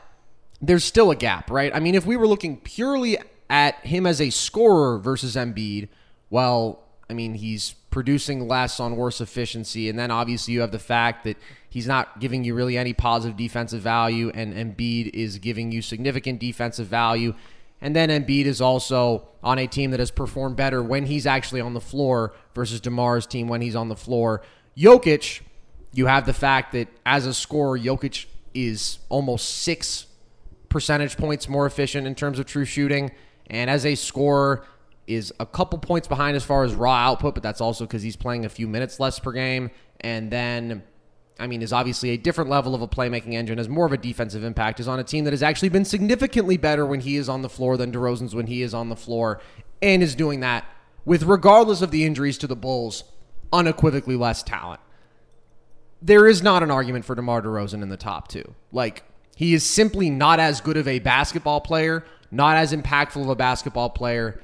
[0.61, 1.75] there's still a gap, right?
[1.75, 3.17] I mean, if we were looking purely
[3.49, 5.89] at him as a scorer versus Embiid,
[6.29, 9.89] well, I mean, he's producing less on worse efficiency.
[9.89, 11.37] And then obviously you have the fact that
[11.69, 16.39] he's not giving you really any positive defensive value, and Embiid is giving you significant
[16.39, 17.35] defensive value.
[17.81, 21.61] And then Embiid is also on a team that has performed better when he's actually
[21.61, 24.43] on the floor versus DeMar's team when he's on the floor.
[24.77, 25.41] Jokic,
[25.91, 30.05] you have the fact that as a scorer, Jokic is almost six
[30.69, 33.11] percentage points more efficient in terms of true shooting.
[33.49, 34.63] And as a scorer,
[35.07, 38.15] is a couple points behind as far as raw output, but that's also because he's
[38.15, 39.71] playing a few minutes less per game.
[39.99, 40.83] And then
[41.41, 43.97] I mean, is obviously a different level of a playmaking engine, has more of a
[43.97, 47.27] defensive impact, is on a team that has actually been significantly better when he is
[47.27, 49.41] on the floor than DeRozan's when he is on the floor,
[49.81, 50.65] and is doing that
[51.03, 53.03] with, regardless of the injuries to the Bulls,
[53.51, 54.79] unequivocally less talent.
[55.99, 58.53] There is not an argument for DeMar DeRozan in the top two.
[58.71, 59.03] Like,
[59.35, 63.35] he is simply not as good of a basketball player, not as impactful of a
[63.35, 64.39] basketball player.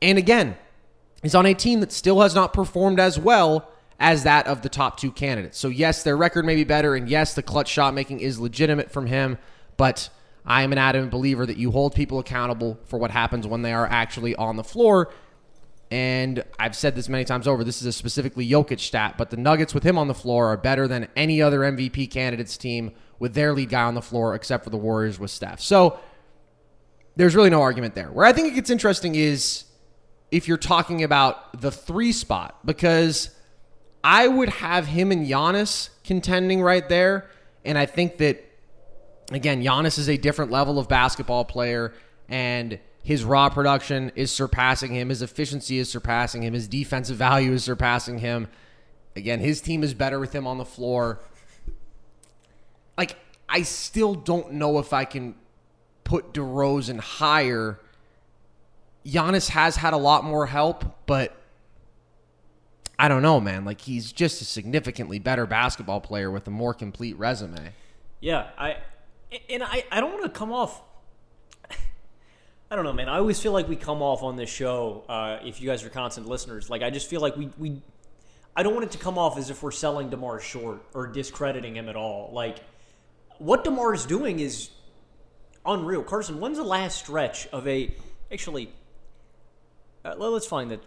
[0.00, 0.56] And again,
[1.22, 4.68] he's on a team that still has not performed as well as that of the
[4.68, 5.58] top two candidates.
[5.58, 8.90] So, yes, their record may be better, and yes, the clutch shot making is legitimate
[8.90, 9.38] from him,
[9.76, 10.10] but
[10.44, 13.72] I am an adamant believer that you hold people accountable for what happens when they
[13.72, 15.12] are actually on the floor.
[15.90, 17.64] And I've said this many times over.
[17.64, 20.56] This is a specifically Jokic stat, but the Nuggets with him on the floor are
[20.56, 24.64] better than any other MVP candidates team with their lead guy on the floor, except
[24.64, 25.60] for the Warriors with Steph.
[25.60, 25.98] So
[27.14, 28.10] there's really no argument there.
[28.10, 29.64] Where I think it gets interesting is
[30.30, 33.30] if you're talking about the three spot, because
[34.08, 37.28] I would have him and Giannis contending right there.
[37.64, 38.48] And I think that,
[39.32, 41.92] again, Giannis is a different level of basketball player,
[42.28, 45.08] and his raw production is surpassing him.
[45.08, 46.54] His efficiency is surpassing him.
[46.54, 48.46] His defensive value is surpassing him.
[49.16, 51.18] Again, his team is better with him on the floor.
[52.96, 53.16] Like,
[53.48, 55.34] I still don't know if I can
[56.04, 57.80] put DeRozan higher.
[59.04, 61.36] Giannis has had a lot more help, but
[62.98, 63.64] I don't know, man.
[63.64, 67.72] Like he's just a significantly better basketball player with a more complete resume.
[68.20, 68.78] Yeah, I
[69.50, 70.82] and I, I don't want to come off.
[72.70, 73.08] I don't know, man.
[73.08, 75.04] I always feel like we come off on this show.
[75.08, 77.82] Uh, if you guys are constant listeners, like I just feel like we we.
[78.58, 81.76] I don't want it to come off as if we're selling Demar short or discrediting
[81.76, 82.30] him at all.
[82.32, 82.58] Like
[83.38, 84.70] what Demar is doing is
[85.66, 86.02] unreal.
[86.02, 87.94] Carson, when's the last stretch of a
[88.32, 88.72] actually?
[90.04, 90.80] Uh, let's find that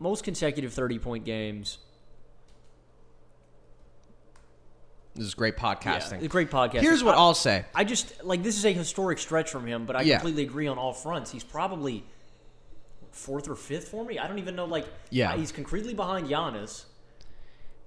[0.00, 1.78] most consecutive 30 point games.
[5.14, 6.22] This is great podcasting.
[6.22, 6.80] Yeah, great podcasting.
[6.80, 7.64] Here's what I, will say.
[7.74, 10.16] I just like this is a historic stretch from him, but I Yeah.
[10.16, 11.30] completely agree on all fronts.
[11.30, 12.04] He's probably
[13.12, 14.18] fourth or fifth for me.
[14.18, 14.64] I don't even know.
[14.64, 15.36] Like, Yeah.
[15.36, 16.84] he's concretely behind Giannis.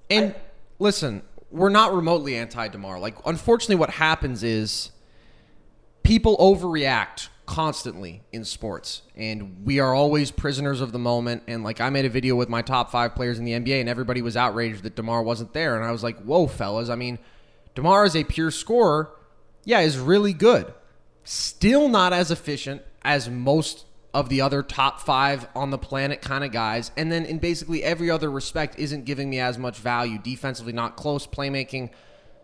[0.09, 0.35] And
[0.79, 2.99] listen, we're not remotely anti Demar.
[2.99, 4.91] Like, unfortunately, what happens is
[6.03, 11.43] people overreact constantly in sports, and we are always prisoners of the moment.
[11.47, 13.89] And like, I made a video with my top five players in the NBA, and
[13.89, 15.75] everybody was outraged that Demar wasn't there.
[15.75, 16.89] And I was like, "Whoa, fellas!
[16.89, 17.19] I mean,
[17.75, 19.11] Demar is a pure scorer.
[19.65, 20.73] Yeah, is really good.
[21.23, 26.43] Still not as efficient as most." Of the other top five on the planet kind
[26.43, 26.91] of guys.
[26.95, 30.19] And then in basically every other respect, isn't giving me as much value.
[30.19, 31.25] Defensively, not close.
[31.25, 31.89] Playmaking,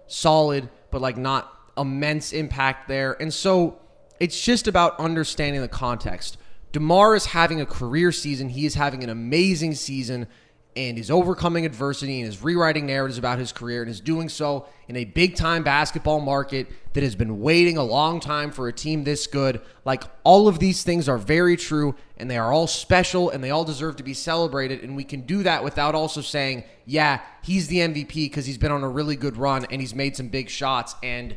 [0.08, 3.22] solid, but like not immense impact there.
[3.22, 3.78] And so
[4.20, 6.38] it's just about understanding the context.
[6.72, 8.50] DeMar is having a career season.
[8.50, 10.28] He is having an amazing season
[10.76, 14.68] and is overcoming adversity and is rewriting narratives about his career and is doing so
[14.88, 18.74] in a big time basketball market that has been waiting a long time for a
[18.74, 19.62] team this good.
[19.84, 23.50] Like all of these things are very true and they are all special and they
[23.50, 24.84] all deserve to be celebrated.
[24.84, 28.72] And we can do that without also saying, yeah, he's the MVP because he's been
[28.72, 30.96] on a really good run and he's made some big shots.
[31.02, 31.36] And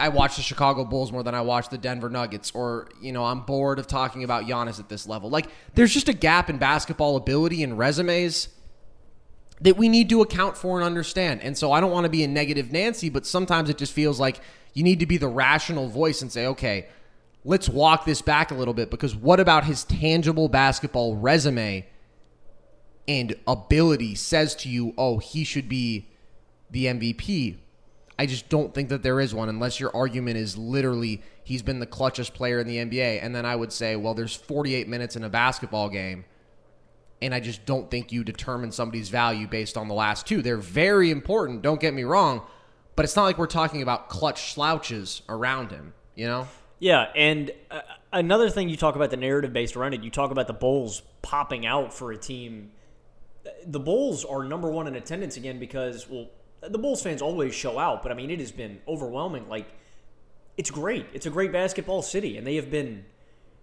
[0.00, 3.24] I watch the Chicago Bulls more than I watch the Denver Nuggets, or, you know,
[3.24, 5.28] I'm bored of talking about Giannis at this level.
[5.28, 8.48] Like, there's just a gap in basketball ability and resumes
[9.60, 11.42] that we need to account for and understand.
[11.42, 14.18] And so I don't want to be a negative Nancy, but sometimes it just feels
[14.18, 14.40] like
[14.72, 16.88] you need to be the rational voice and say, okay,
[17.44, 21.86] let's walk this back a little bit because what about his tangible basketball resume
[23.06, 26.08] and ability says to you, oh, he should be
[26.70, 27.56] the MVP?
[28.20, 31.78] I just don't think that there is one unless your argument is literally he's been
[31.78, 33.24] the clutchest player in the NBA.
[33.24, 36.26] And then I would say, well, there's 48 minutes in a basketball game.
[37.22, 40.42] And I just don't think you determine somebody's value based on the last two.
[40.42, 42.42] They're very important, don't get me wrong.
[42.94, 45.94] but it's not like we're talking about clutch slouches around him.
[46.14, 46.48] You know?
[46.78, 47.80] Yeah, and uh,
[48.12, 50.02] another thing you talk about the narrative based around it.
[50.04, 52.72] You talk about the Bulls popping out for a team.
[53.66, 56.28] The Bulls are number one in attendance again because well,
[56.60, 59.48] the Bulls fans always show out, but I mean it has been overwhelming.
[59.48, 59.66] Like
[60.56, 61.06] it's great.
[61.12, 63.04] It's a great basketball city, and they have been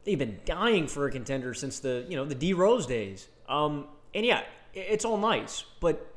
[0.03, 3.27] they've been dying for a contender since the you know the D Rose days.
[3.47, 6.13] Um, and yeah, it's all nice, but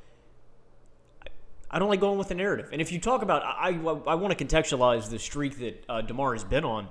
[1.71, 2.71] I don't like going with the narrative.
[2.73, 6.01] And if you talk about, I, I, I want to contextualize the streak that uh,
[6.01, 6.89] Demar has been on.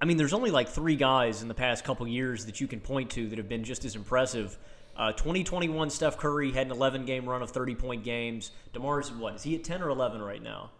[0.00, 2.80] I mean, there's only like three guys in the past couple years that you can
[2.80, 4.58] point to that have been just as impressive.
[4.96, 8.50] Uh, 2021, Steph Curry had an 11 game run of 30 point games.
[8.74, 9.36] Demar's what?
[9.36, 10.70] Is he at 10 or 11 right now?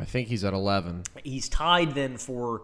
[0.00, 1.04] I think he's at 11.
[1.24, 2.62] He's tied then for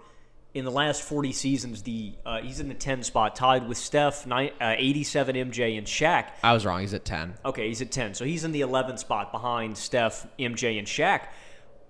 [0.54, 4.24] in the last 40 seasons, the uh, he's in the 10 spot, tied with Steph,
[4.24, 6.28] nine, uh, 87 MJ, and Shaq.
[6.44, 6.80] I was wrong.
[6.80, 7.34] He's at 10.
[7.44, 8.14] Okay, he's at 10.
[8.14, 11.22] So he's in the 11 spot behind Steph, MJ, and Shaq.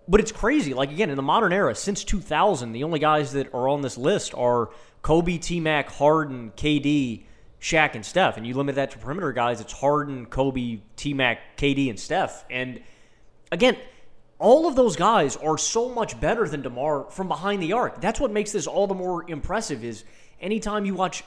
[0.09, 0.73] But it's crazy.
[0.73, 3.99] Like, again, in the modern era, since 2000, the only guys that are on this
[3.99, 4.71] list are
[5.03, 7.25] Kobe, T Mac, Harden, KD,
[7.65, 8.37] Shaq, and Steph.
[8.37, 12.45] And you limit that to perimeter guys, it's Harden, Kobe, T Mac, KD, and Steph.
[12.51, 12.83] And
[13.51, 13.79] again,
[14.39, 18.03] all of those guys are so much better than DeMar from behind the arc.
[18.03, 20.05] That's what makes this all the more impressive is
[20.43, 21.25] anytime you watch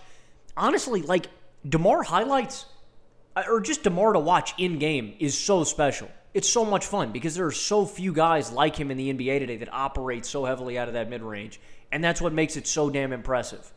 [0.56, 1.26] honestly like
[1.68, 2.68] DeMar highlights
[3.36, 6.08] uh, or just DeMar to watch in game is so special.
[6.36, 9.40] It's so much fun because there are so few guys like him in the NBA
[9.40, 11.60] today that operate so heavily out of that mid-range,
[11.92, 13.74] and that's what makes it so damn impressive.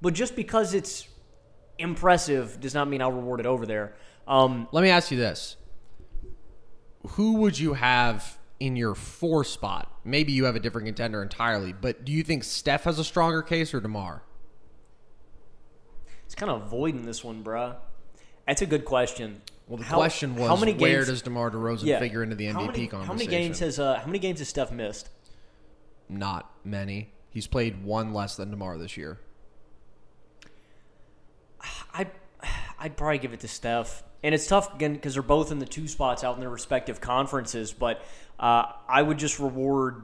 [0.00, 1.08] But just because it's
[1.78, 3.94] impressive does not mean I'll reward it over there.
[4.26, 5.56] Um, Let me ask you this
[7.10, 9.90] who would you have in your four spot?
[10.04, 13.42] Maybe you have a different contender entirely, but do you think Steph has a stronger
[13.42, 14.22] case or DeMar?
[16.24, 17.76] It's kind of avoiding this one, bruh.
[18.46, 19.42] That's a good question.
[19.68, 22.36] Well, the how, question was, how many games, where does DeMar DeRozan yeah, figure into
[22.36, 23.06] the MVP how many, conversation?
[23.06, 25.08] How many games has uh, How many games has Steph missed?
[26.08, 27.12] Not many.
[27.30, 29.18] He's played one less than DeMar this year.
[31.92, 32.06] I,
[32.86, 35.66] I'd probably give it to Steph and it's tough again because they're both in the
[35.66, 37.72] two spots out in their respective conferences.
[37.72, 38.02] But
[38.40, 40.02] uh, I would just reward.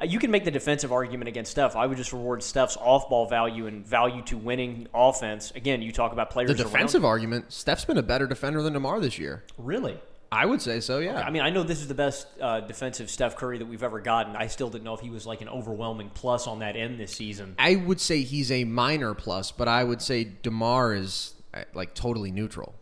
[0.00, 1.76] Uh, you can make the defensive argument against Steph.
[1.76, 5.52] I would just reward Steph's off-ball value and value to winning offense.
[5.52, 6.50] Again, you talk about players.
[6.50, 7.10] The defensive around.
[7.10, 9.44] argument: Steph's been a better defender than DeMar this year.
[9.56, 10.00] Really?
[10.32, 10.98] I would say so.
[10.98, 11.18] Yeah.
[11.18, 11.22] Okay.
[11.22, 14.00] I mean, I know this is the best uh, defensive Steph Curry that we've ever
[14.00, 14.34] gotten.
[14.34, 17.12] I still didn't know if he was like an overwhelming plus on that end this
[17.12, 17.54] season.
[17.56, 21.33] I would say he's a minor plus, but I would say Demar is
[21.74, 22.74] like totally neutral.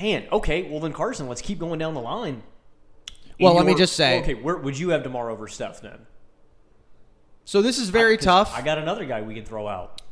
[0.00, 0.62] Man, okay.
[0.62, 2.42] Well, then Carson, let's keep going down the line.
[3.40, 4.20] well, your, let me just say.
[4.20, 6.06] Okay, where would you have Demar over Steph then?
[7.44, 8.54] So this is very tough.
[8.54, 10.02] I got another guy we can throw out.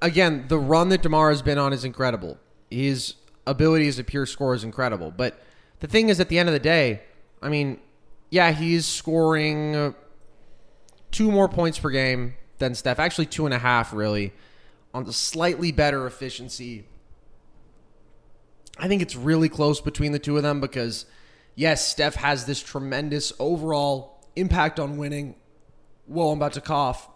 [0.00, 2.38] Again, the run that Demar has been on is incredible.
[2.70, 3.14] His
[3.46, 5.10] ability as a pure scorer is incredible.
[5.10, 5.40] But
[5.80, 7.02] the thing is, at the end of the day,
[7.42, 7.80] I mean,
[8.30, 9.92] yeah, he's scoring uh,
[11.10, 12.98] two more points per game than Steph.
[12.98, 14.32] Actually, two and a half, really,
[14.94, 16.86] on the slightly better efficiency
[18.78, 21.06] I think it's really close between the two of them because,
[21.54, 25.34] yes, Steph has this tremendous overall impact on winning.
[26.06, 27.08] Whoa, I'm about to cough.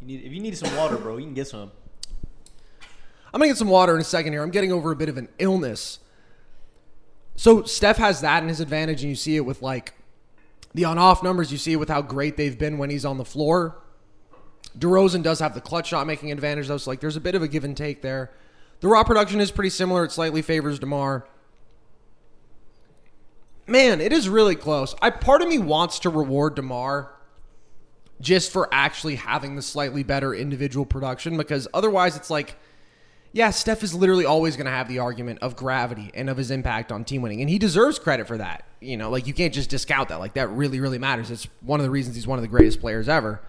[0.00, 1.70] You need, if you need some water, bro, you can get some.
[3.32, 4.42] I'm going to get some water in a second here.
[4.42, 5.98] I'm getting over a bit of an illness.
[7.36, 9.94] So Steph has that in his advantage, and you see it with like
[10.74, 11.52] the on off numbers.
[11.52, 13.80] You see it with how great they've been when he's on the floor.
[14.78, 16.76] DeRozan does have the clutch shot making advantage, though.
[16.76, 18.30] So, like, there's a bit of a give and take there.
[18.80, 20.04] The raw production is pretty similar.
[20.04, 21.26] It slightly favors DeMar.
[23.66, 24.94] Man, it is really close.
[25.02, 27.12] I part of me wants to reward DeMar
[28.20, 32.56] just for actually having the slightly better individual production because otherwise it's like
[33.32, 36.50] yeah, Steph is literally always going to have the argument of gravity and of his
[36.50, 37.40] impact on team winning.
[37.40, 38.64] And he deserves credit for that.
[38.80, 40.18] You know, like you can't just discount that.
[40.18, 41.30] Like that really, really matters.
[41.30, 43.40] It's one of the reasons he's one of the greatest players ever.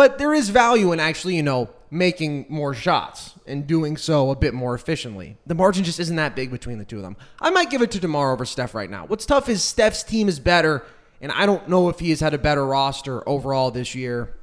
[0.00, 4.34] But there is value in actually, you know, making more shots and doing so a
[4.34, 5.36] bit more efficiently.
[5.46, 7.18] The margin just isn't that big between the two of them.
[7.38, 9.04] I might give it to DeMar over Steph right now.
[9.04, 10.86] What's tough is Steph's team is better,
[11.20, 14.38] and I don't know if he has had a better roster overall this year.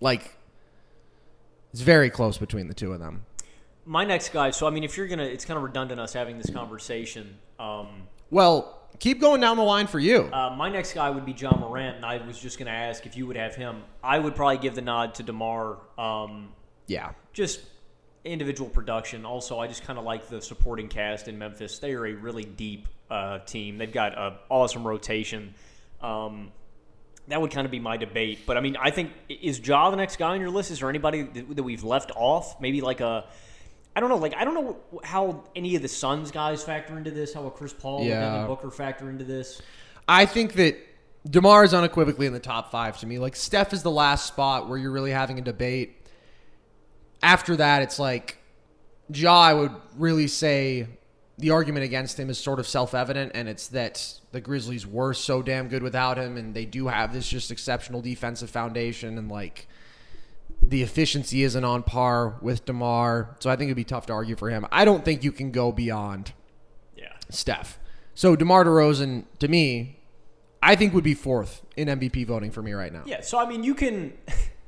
[0.00, 0.36] Like,
[1.72, 3.24] it's very close between the two of them.
[3.84, 6.12] My next guy, so I mean, if you're going to, it's kind of redundant us
[6.12, 7.36] having this conversation.
[7.58, 10.30] Um, well, keep going down the line for you.
[10.32, 13.06] Uh, my next guy would be Ja Morant, and I was just going to ask
[13.06, 13.82] if you would have him.
[14.02, 15.78] I would probably give the nod to Demar.
[15.98, 16.52] Um,
[16.86, 17.60] yeah, just
[18.24, 19.24] individual production.
[19.24, 21.78] Also, I just kind of like the supporting cast in Memphis.
[21.78, 23.78] They are a really deep uh, team.
[23.78, 25.54] They've got an awesome rotation.
[26.00, 26.52] Um,
[27.28, 28.40] that would kind of be my debate.
[28.46, 30.70] But I mean, I think is Ja the next guy on your list?
[30.70, 32.60] Is there anybody that, that we've left off?
[32.60, 33.24] Maybe like a
[33.96, 34.16] I don't know.
[34.16, 37.32] Like I don't know how any of the Suns guys factor into this.
[37.32, 38.20] How a Chris Paul Yeah.
[38.20, 39.62] Devin Booker factor into this.
[40.08, 40.76] I think that
[41.28, 43.18] DeMar is unequivocally in the top five to me.
[43.18, 45.96] Like Steph is the last spot where you're really having a debate.
[47.22, 48.38] After that, it's like
[49.12, 49.38] Ja.
[49.38, 50.88] I would really say
[51.38, 55.42] the argument against him is sort of self-evident, and it's that the Grizzlies were so
[55.42, 59.66] damn good without him, and they do have this just exceptional defensive foundation, and like
[60.62, 63.36] the efficiency isn't on par with Demar.
[63.40, 64.66] So I think it'd be tough to argue for him.
[64.72, 66.32] I don't think you can go beyond
[66.96, 67.12] Yeah.
[67.30, 67.78] Steph.
[68.14, 69.98] So DeMar DeRozan, to me,
[70.62, 73.02] I think would be fourth in MVP voting for me right now.
[73.06, 73.20] Yeah.
[73.20, 74.12] So I mean, you can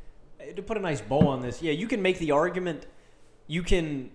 [0.57, 1.63] to put a nice bow on this.
[1.63, 2.87] Yeah, you can make the argument.
[3.47, 4.11] You can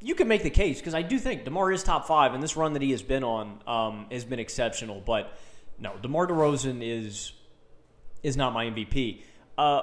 [0.00, 2.56] you can make the case because I do think Demar is top five, and this
[2.56, 5.00] run that he has been on um, has been exceptional.
[5.00, 5.32] But
[5.78, 7.32] no, Demar Derozan is
[8.22, 9.22] is not my MVP.
[9.56, 9.82] Uh,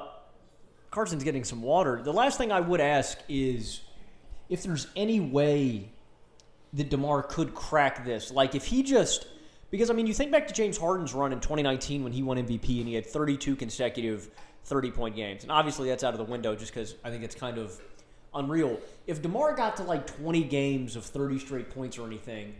[0.94, 2.02] Carson's getting some water.
[2.04, 3.82] The last thing I would ask is
[4.48, 5.89] if there's any way
[6.74, 8.30] that DeMar could crack this.
[8.32, 9.26] Like if he just
[9.72, 12.38] because I mean you think back to James Harden's run in 2019 when he won
[12.38, 14.30] MVP and he had 32 consecutive
[14.66, 15.41] 30 point games.
[15.41, 17.82] And obviously that's out of the window just cuz I think it's kind of
[18.36, 18.80] unreal.
[19.08, 22.54] If DeMar got to like 20 games of 30 straight points or anything,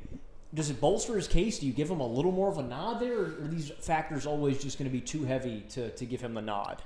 [0.56, 1.60] does it bolster his case?
[1.60, 4.26] Do you give him a little more of a nod there or are these factors
[4.26, 6.82] always just going to be too heavy to to give him the nod?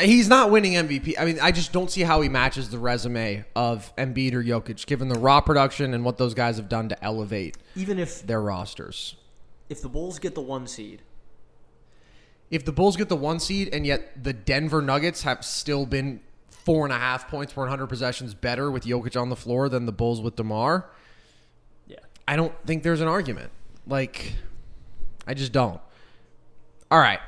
[0.00, 1.14] He's not winning MVP.
[1.18, 4.86] I mean, I just don't see how he matches the resume of Embiid or Jokic,
[4.86, 8.40] given the raw production and what those guys have done to elevate Even if their
[8.42, 9.16] rosters.
[9.68, 11.02] if the Bulls get the 1 seed,
[12.50, 16.20] If the Bulls get the one seed and yet the Denver Nuggets have still been
[16.48, 19.86] four and a half points per 100 possessions better with Jokic on the floor than
[19.86, 20.90] the Bulls with DeMar,
[21.86, 21.98] yeah.
[22.26, 23.50] I don't think there's an argument.
[23.86, 24.34] Like,
[25.26, 25.80] I just don't.
[26.90, 27.20] All right.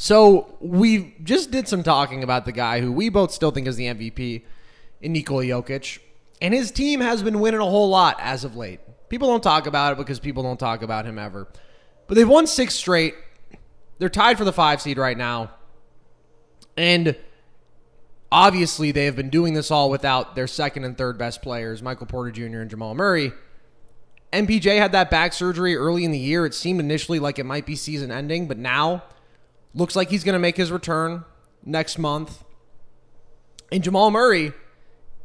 [0.00, 3.76] So we just did some talking about the guy who we both still think is
[3.76, 4.44] the MVP
[5.02, 5.98] in Nikola Jokic,
[6.40, 8.80] and his team has been winning a whole lot as of late.
[9.10, 11.48] People don't talk about it because people don't talk about him ever.
[12.06, 13.12] But they've won six straight.
[13.98, 15.50] They're tied for the five seed right now.
[16.78, 17.14] And
[18.32, 22.06] obviously, they have been doing this all without their second and third best players, Michael
[22.06, 22.60] Porter Jr.
[22.60, 23.32] and Jamal Murray.
[24.32, 26.46] MPJ had that back surgery early in the year.
[26.46, 29.02] It seemed initially like it might be season ending, but now
[29.74, 31.24] looks like he's going to make his return
[31.64, 32.44] next month.
[33.72, 34.52] And Jamal Murray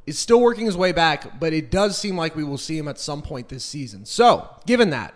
[0.06, 2.88] is still working his way back, but it does seem like we will see him
[2.88, 4.06] at some point this season.
[4.06, 5.16] So, given that,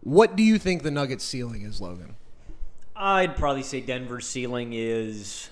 [0.00, 2.16] what do you think the Nuggets ceiling is, Logan?
[2.96, 5.48] I'd probably say Denver's ceiling is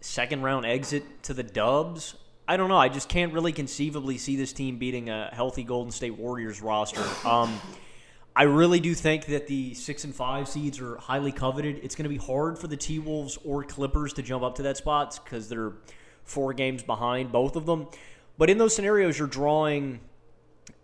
[0.00, 2.16] second round exit to the Dubs.
[2.46, 2.76] I don't know.
[2.76, 7.02] I just can't really conceivably see this team beating a healthy Golden State Warriors roster.
[7.26, 7.58] Um,
[8.36, 11.80] I really do think that the six and five seeds are highly coveted.
[11.82, 14.62] It's going to be hard for the T Wolves or Clippers to jump up to
[14.62, 15.74] that spots because they're
[16.24, 17.86] four games behind both of them.
[18.36, 20.00] But in those scenarios, you're drawing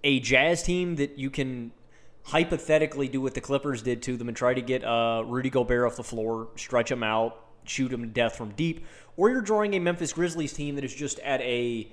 [0.05, 1.73] a Jazz team that you can
[2.23, 5.87] hypothetically do what the Clippers did to them and try to get uh, Rudy Gobert
[5.87, 8.87] off the floor, stretch him out, shoot him to death from deep,
[9.17, 11.91] or you're drawing a Memphis Grizzlies team that is just at a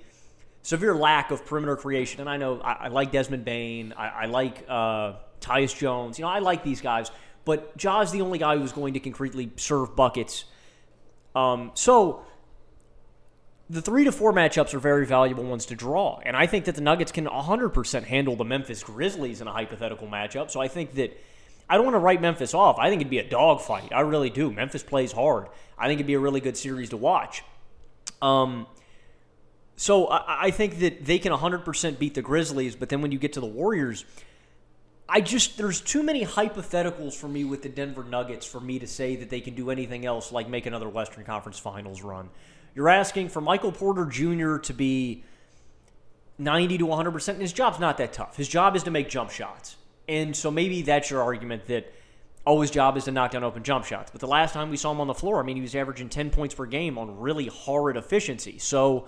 [0.62, 2.22] severe lack of perimeter creation.
[2.22, 6.20] And I know I, I like Desmond Bane, I, I like uh, Tyus Jones.
[6.20, 7.12] You know, I like these guys,
[7.46, 10.46] but Ja's the only guy who's going to concretely serve buckets.
[11.36, 12.26] Um, so
[13.70, 16.20] the three to four matchups are very valuable ones to draw.
[16.24, 20.08] And I think that the Nuggets can 100% handle the Memphis Grizzlies in a hypothetical
[20.08, 20.50] matchup.
[20.52, 21.20] So I think that
[21.70, 22.80] I don't want to write Memphis off.
[22.80, 23.92] I think it'd be a dogfight.
[23.94, 24.52] I really do.
[24.52, 25.48] Memphis plays hard.
[25.78, 27.44] I think it'd be a really good series to watch.
[28.22, 28.68] Um,
[29.76, 33.20] so I, I think that they can 100% beat the Grizzlies, but then when you
[33.20, 34.06] get to the Warriors,
[35.10, 38.88] I just there's too many hypotheticals for me with the Denver Nuggets for me to
[38.88, 42.30] say that they can do anything else like make another Western Conference Finals run.
[42.76, 44.58] You're asking for Michael Porter Jr.
[44.58, 45.24] to be
[46.38, 48.38] 90 to 100%, and his job's not that tough.
[48.38, 49.78] His job is to make jump shots.
[50.08, 51.92] And so maybe that's your argument that,
[52.46, 54.12] oh, his job is to knock down open jump shots.
[54.12, 56.10] But the last time we saw him on the floor, I mean, he was averaging
[56.10, 58.60] 10 points per game on really horrid efficiency.
[58.60, 59.08] So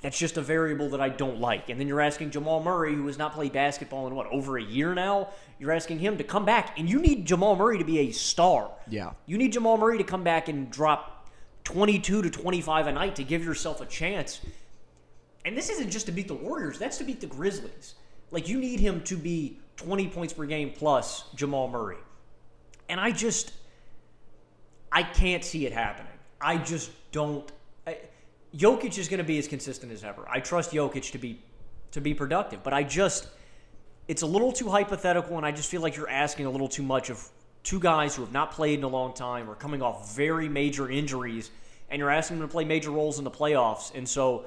[0.00, 1.68] that's just a variable that I don't like.
[1.68, 4.62] And then you're asking Jamal Murray, who has not played basketball in what, over a
[4.62, 5.28] year now?
[5.58, 8.70] You're asking him to come back, and you need Jamal Murray to be a star.
[8.88, 9.12] Yeah.
[9.26, 11.28] You need Jamal Murray to come back and drop
[11.64, 14.40] 22 to 25 a night to give yourself a chance.
[15.44, 17.94] And this isn't just to beat the Warriors, that's to beat the Grizzlies.
[18.30, 21.98] Like, you need him to be 20 points per game plus Jamal Murray.
[22.88, 23.52] And I just,
[24.90, 26.12] I can't see it happening.
[26.40, 27.50] I just don't.
[28.56, 30.26] Jokic is going to be as consistent as ever.
[30.28, 31.40] I trust Jokic to be
[31.92, 33.28] to be productive, but I just
[34.08, 36.82] it's a little too hypothetical, and I just feel like you're asking a little too
[36.82, 37.28] much of
[37.62, 40.90] two guys who have not played in a long time or coming off very major
[40.90, 41.50] injuries,
[41.90, 43.94] and you're asking them to play major roles in the playoffs.
[43.94, 44.46] And so,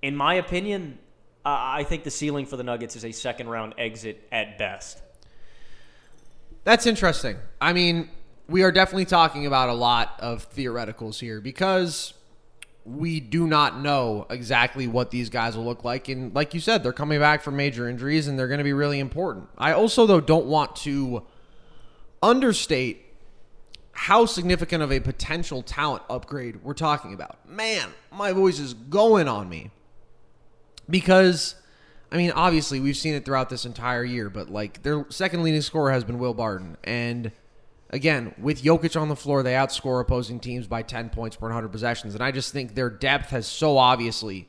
[0.00, 0.98] in my opinion,
[1.44, 5.02] I think the ceiling for the Nuggets is a second round exit at best.
[6.64, 7.36] That's interesting.
[7.60, 8.08] I mean,
[8.48, 12.14] we are definitely talking about a lot of theoreticals here because
[12.84, 16.08] we do not know exactly what these guys will look like.
[16.08, 18.74] And like you said, they're coming back from major injuries and they're going to be
[18.74, 19.48] really important.
[19.56, 21.22] I also, though, don't want to
[22.22, 23.00] understate
[23.92, 27.48] how significant of a potential talent upgrade we're talking about.
[27.48, 29.70] Man, my voice is going on me
[30.88, 31.56] because.
[32.12, 35.62] I mean, obviously, we've seen it throughout this entire year, but like their second leading
[35.62, 36.76] scorer has been Will Barton.
[36.84, 37.32] And
[37.94, 41.68] again, with Jokic on the floor, they outscore opposing teams by 10 points per 100
[41.68, 42.14] possessions.
[42.14, 44.48] And I just think their depth has so obviously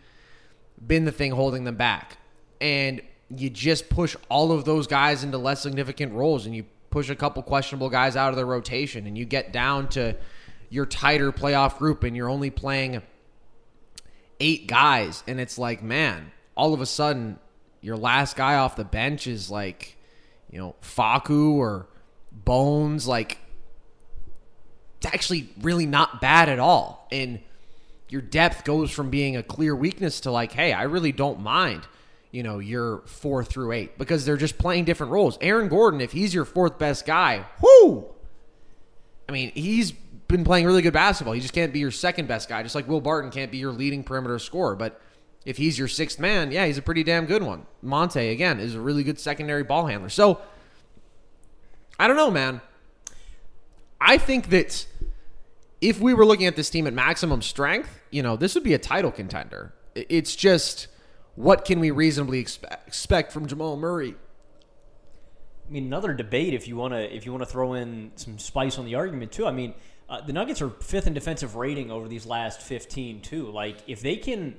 [0.85, 2.17] been the thing holding them back.
[2.59, 7.09] And you just push all of those guys into less significant roles and you push
[7.11, 10.15] a couple questionable guys out of the rotation and you get down to
[10.69, 13.03] your tighter playoff group and you're only playing
[14.39, 15.23] eight guys.
[15.27, 17.37] And it's like, man, all of a sudden,
[17.79, 19.97] your last guy off the bench is like,
[20.49, 21.87] you know, Facu or
[22.43, 23.07] Bones.
[23.07, 23.37] Like,
[24.97, 27.07] it's actually really not bad at all.
[27.11, 27.39] And
[28.09, 31.87] your depth goes from being a clear weakness to like, hey, I really don't mind,
[32.31, 35.37] you know, your four through eight because they're just playing different roles.
[35.41, 38.05] Aaron Gordon, if he's your fourth best guy, whoo!
[39.27, 39.91] I mean, he's
[40.27, 41.33] been playing really good basketball.
[41.33, 43.71] He just can't be your second best guy, just like Will Barton can't be your
[43.71, 44.75] leading perimeter scorer.
[44.75, 45.01] But
[45.45, 47.65] if he's your sixth man, yeah, he's a pretty damn good one.
[47.81, 50.09] Monte, again, is a really good secondary ball handler.
[50.09, 50.41] So,
[51.99, 52.61] I don't know, man.
[54.01, 54.85] I think that
[55.81, 58.73] if we were looking at this team at maximum strength, you know, this would be
[58.73, 59.73] a title contender.
[59.95, 60.87] It's just
[61.35, 64.15] what can we reasonably expect, expect from Jamal Murray?
[65.67, 68.37] I mean, another debate if you want to if you want to throw in some
[68.37, 69.47] spice on the argument too.
[69.47, 69.73] I mean,
[70.07, 73.49] uh, the Nuggets are fifth in defensive rating over these last fifteen too.
[73.51, 74.55] Like if they can,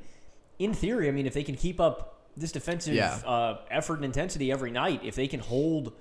[0.59, 3.15] in theory, I mean, if they can keep up this defensive Yeah.
[3.25, 5.93] uh, effort and intensity every night, if they can hold,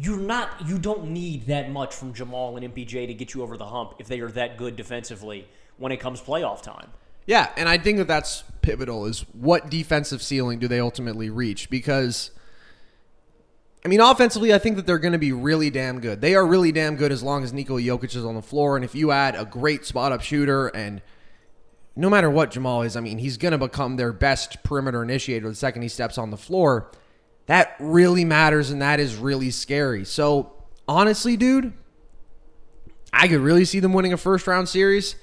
[0.00, 3.56] you're not you don't need that much from Jamal and MPJ to get you over
[3.56, 6.90] the hump if they are that good defensively when it comes playoff time.
[7.26, 11.68] Yeah, and I think that that's pivotal is what defensive ceiling do they ultimately reach
[11.68, 12.30] because
[13.84, 16.20] I mean offensively I think that they're going to be really damn good.
[16.20, 18.84] They are really damn good as long as Nikola Jokic is on the floor and
[18.84, 21.02] if you add a great spot up shooter and
[21.96, 25.48] no matter what Jamal is, I mean, he's going to become their best perimeter initiator
[25.48, 26.92] the second he steps on the floor.
[27.48, 30.04] That really matters and that is really scary.
[30.04, 30.52] So,
[30.86, 31.72] honestly, dude,
[33.12, 35.16] I could really see them winning a first round series.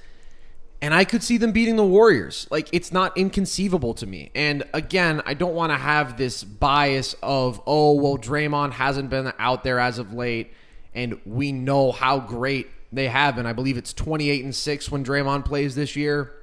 [0.82, 2.48] And I could see them beating the Warriors.
[2.52, 4.30] Like, it's not inconceivable to me.
[4.36, 9.32] And again, I don't want to have this bias of, oh, well, Draymond hasn't been
[9.40, 10.52] out there as of late.
[10.94, 13.46] And we know how great they have been.
[13.46, 16.34] I believe it's 28 and 6 when Draymond plays this year.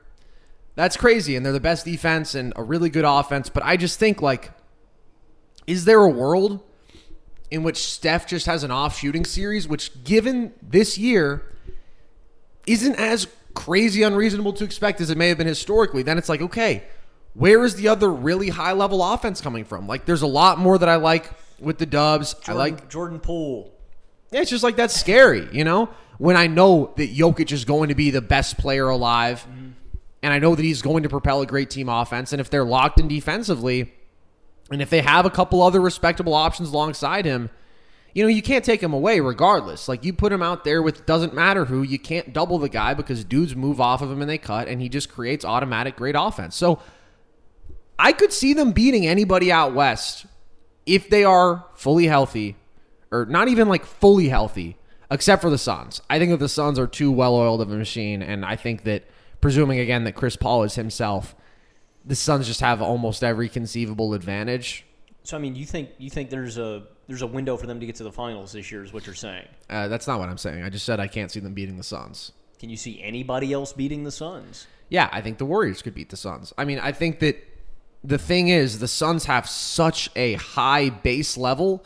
[0.76, 1.37] That's crazy.
[1.37, 3.49] And they're the best defense and a really good offense.
[3.49, 4.51] But I just think, like,
[5.66, 6.60] is there a world
[7.50, 11.42] in which Steph just has an off shooting series, which, given this year,
[12.66, 16.40] isn't as crazy unreasonable to expect as it may have been historically, then it's like,
[16.40, 16.82] okay,
[17.34, 19.86] where is the other really high level offense coming from?
[19.86, 22.34] Like, there's a lot more that I like with the Dubs.
[22.46, 23.72] I like, Jordan Poole.
[24.30, 25.90] yeah, it's just like that's scary, you know?
[26.18, 29.70] When I know that Jokic is going to be the best player alive, mm-hmm.
[30.22, 32.64] and I know that he's going to propel a great team offense, and if they're
[32.64, 33.92] locked in defensively,
[34.73, 37.51] and if they have a couple other respectable options alongside him,
[38.14, 39.89] you know, you can't take him away regardless.
[39.89, 42.95] Like you put him out there with doesn't matter who, you can't double the guy
[42.95, 46.14] because dudes move off of him and they cut and he just creates automatic great
[46.18, 46.57] offense.
[46.57, 46.81] So
[47.99, 50.27] I could see them beating anybody out west
[50.85, 52.57] if they are fully healthy
[53.11, 54.77] or not even like fully healthy
[55.11, 56.03] except for the Suns.
[56.11, 59.05] I think that the Suns are too well-oiled of a machine and I think that
[59.41, 61.35] presuming again that Chris Paul is himself,
[62.05, 64.84] the Suns just have almost every conceivable advantage.
[65.24, 67.86] So I mean, you think you think there's a there's a window for them to
[67.86, 69.46] get to the finals this year, is what you're saying?
[69.68, 70.62] Uh, that's not what I'm saying.
[70.62, 72.32] I just said I can't see them beating the Suns.
[72.59, 74.66] Can you see anybody else beating the Suns?
[74.88, 76.53] Yeah, I think the Warriors could beat the Suns.
[76.57, 77.36] I mean, I think that
[78.05, 81.84] the thing is, the Suns have such a high base level,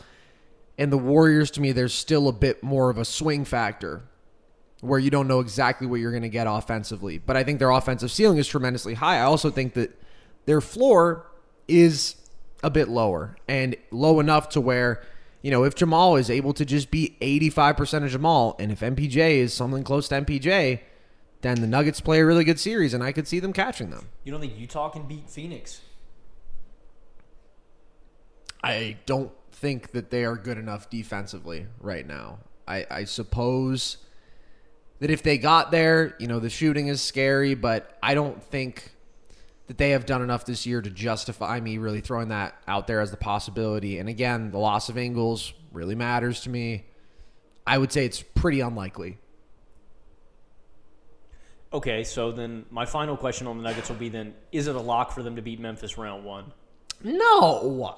[0.77, 4.03] and the Warriors, to me, there's still a bit more of a swing factor
[4.81, 7.17] where you don't know exactly what you're going to get offensively.
[7.17, 9.17] But I think their offensive ceiling is tremendously high.
[9.17, 9.99] I also think that
[10.47, 11.29] their floor
[11.67, 12.15] is
[12.63, 15.03] a bit lower and low enough to where,
[15.43, 19.35] you know, if Jamal is able to just be 85% of Jamal, and if MPJ
[19.35, 20.79] is something close to MPJ,
[21.41, 24.07] then the Nuggets play a really good series, and I could see them catching them.
[24.23, 25.81] You don't think Utah can beat Phoenix?
[28.63, 32.39] I don't think that they are good enough defensively right now.
[32.67, 33.97] I, I suppose
[34.99, 38.93] that if they got there, you know, the shooting is scary, but I don't think
[39.67, 43.01] that they have done enough this year to justify me really throwing that out there
[43.01, 43.99] as the possibility.
[43.99, 46.85] And again, the loss of Ingles really matters to me.
[47.65, 49.17] I would say it's pretty unlikely.
[51.73, 54.79] Okay, so then my final question on the Nuggets will be then: Is it a
[54.79, 56.53] lock for them to beat Memphis round one?
[57.03, 57.93] No,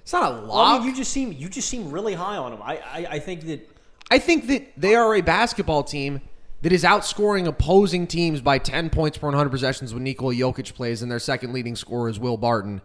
[0.00, 0.48] it's not a lock.
[0.48, 2.62] Well, I mean, you just seem you just seem really high on them.
[2.62, 3.68] I, I I think that
[4.12, 6.20] I think that they are a basketball team
[6.62, 11.02] that is outscoring opposing teams by 10 points per 100 possessions when Nikola Jokic plays,
[11.02, 12.82] and their second leading scorer is Will Barton.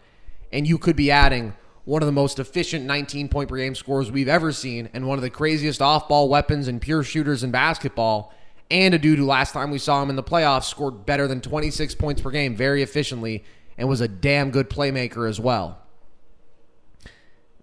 [0.52, 4.12] And you could be adding one of the most efficient 19 point per game scorers
[4.12, 7.52] we've ever seen, and one of the craziest off ball weapons and pure shooters in
[7.52, 8.34] basketball,
[8.72, 11.42] and a dude who last time we saw him in the playoffs scored better than
[11.42, 13.44] 26 points per game very efficiently
[13.78, 15.78] and was a damn good playmaker as well.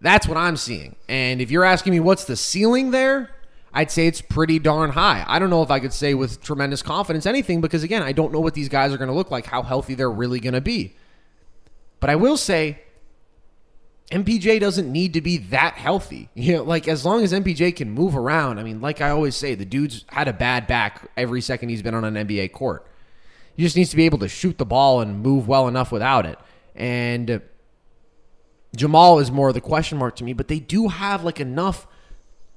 [0.01, 0.97] That's what I'm seeing.
[1.09, 3.31] And if you're asking me what's the ceiling there,
[3.75, 5.25] I'd say it's pretty darn high.
[5.27, 8.33] I don't know if I could say with tremendous confidence anything because, again, I don't
[8.33, 10.61] know what these guys are going to look like, how healthy they're really going to
[10.61, 10.95] be.
[11.99, 12.83] But I will say,
[14.11, 16.29] MPJ doesn't need to be that healthy.
[16.35, 19.37] You know, like as long as MPJ can move around, I mean, like I always
[19.37, 22.87] say, the dude's had a bad back every second he's been on an NBA court.
[23.57, 26.27] He just needs to be able to shoot the ball and move well enough without
[26.27, 26.39] it.
[26.75, 27.43] And
[28.77, 31.87] Jamal is more of the question mark to me, but they do have like enough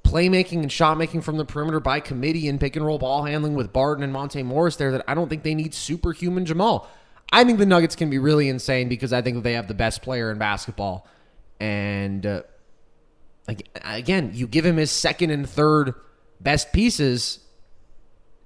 [0.05, 3.55] playmaking and shot making from the perimeter by committee and pick and roll ball handling
[3.55, 6.89] with Barton and Monte Morris there that I don't think they need superhuman Jamal.
[7.31, 9.73] I think the Nuggets can be really insane because I think that they have the
[9.73, 11.07] best player in basketball.
[11.59, 12.43] And uh,
[13.83, 15.93] again, you give him his second and third
[16.39, 17.39] best pieces.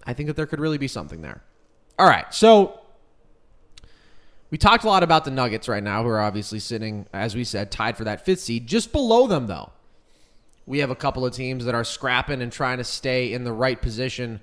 [0.06, 1.44] I think that there could really be something there.
[1.98, 2.34] All right.
[2.34, 2.80] So
[4.50, 7.44] we talked a lot about the Nuggets right now, who are obviously sitting, as we
[7.44, 8.66] said, tied for that fifth seed.
[8.66, 9.72] Just below them, though,
[10.70, 13.52] we have a couple of teams that are scrapping and trying to stay in the
[13.52, 14.40] right position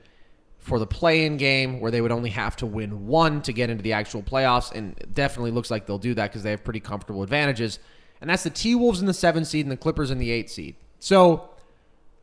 [0.59, 3.85] for the play-in game where they would only have to win one to get into
[3.85, 6.81] the actual playoffs and it definitely looks like they'll do that because they have pretty
[6.81, 7.79] comfortable advantages.
[8.21, 10.75] And that's the t-wolves in the 7 seed and the clippers in the 8 seed.
[10.99, 11.49] So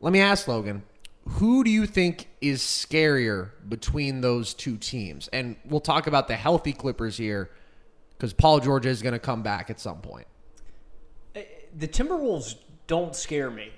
[0.02, 0.82] let me ask logan
[1.26, 5.28] who do you think is scarier between those two teams?
[5.28, 7.50] And we'll talk about the healthy clippers here
[8.18, 10.26] because paul george is going to come back at some point.
[11.34, 11.40] Uh,
[11.74, 13.70] the timberwolves don't scare me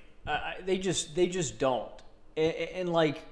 [0.64, 1.90] they just they just don't.
[2.36, 3.22] And, and, like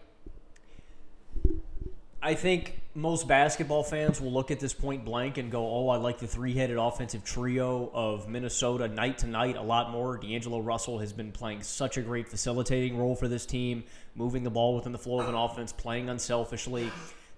[2.22, 5.96] I think most basketball fans will look at this point blank and go, "Oh, I
[5.96, 11.00] like the three-headed offensive trio of Minnesota night to night a lot more." D'Angelo Russell
[11.00, 13.84] has been playing such a great facilitating role for this team,
[14.14, 16.90] moving the ball within the flow of an offense, playing unselfishly.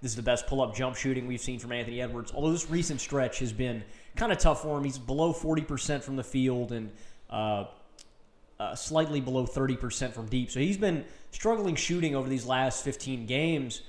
[0.02, 2.30] This is the best pull-up jump shooting we've seen from Anthony Edwards.
[2.32, 3.82] Although this recent stretch has been
[4.14, 6.92] kind of tough for him, he's below 40% from the field and
[7.30, 7.64] uh,
[8.58, 10.50] uh, slightly below 30% from deep.
[10.50, 13.82] So he's been struggling shooting over these last 15 games.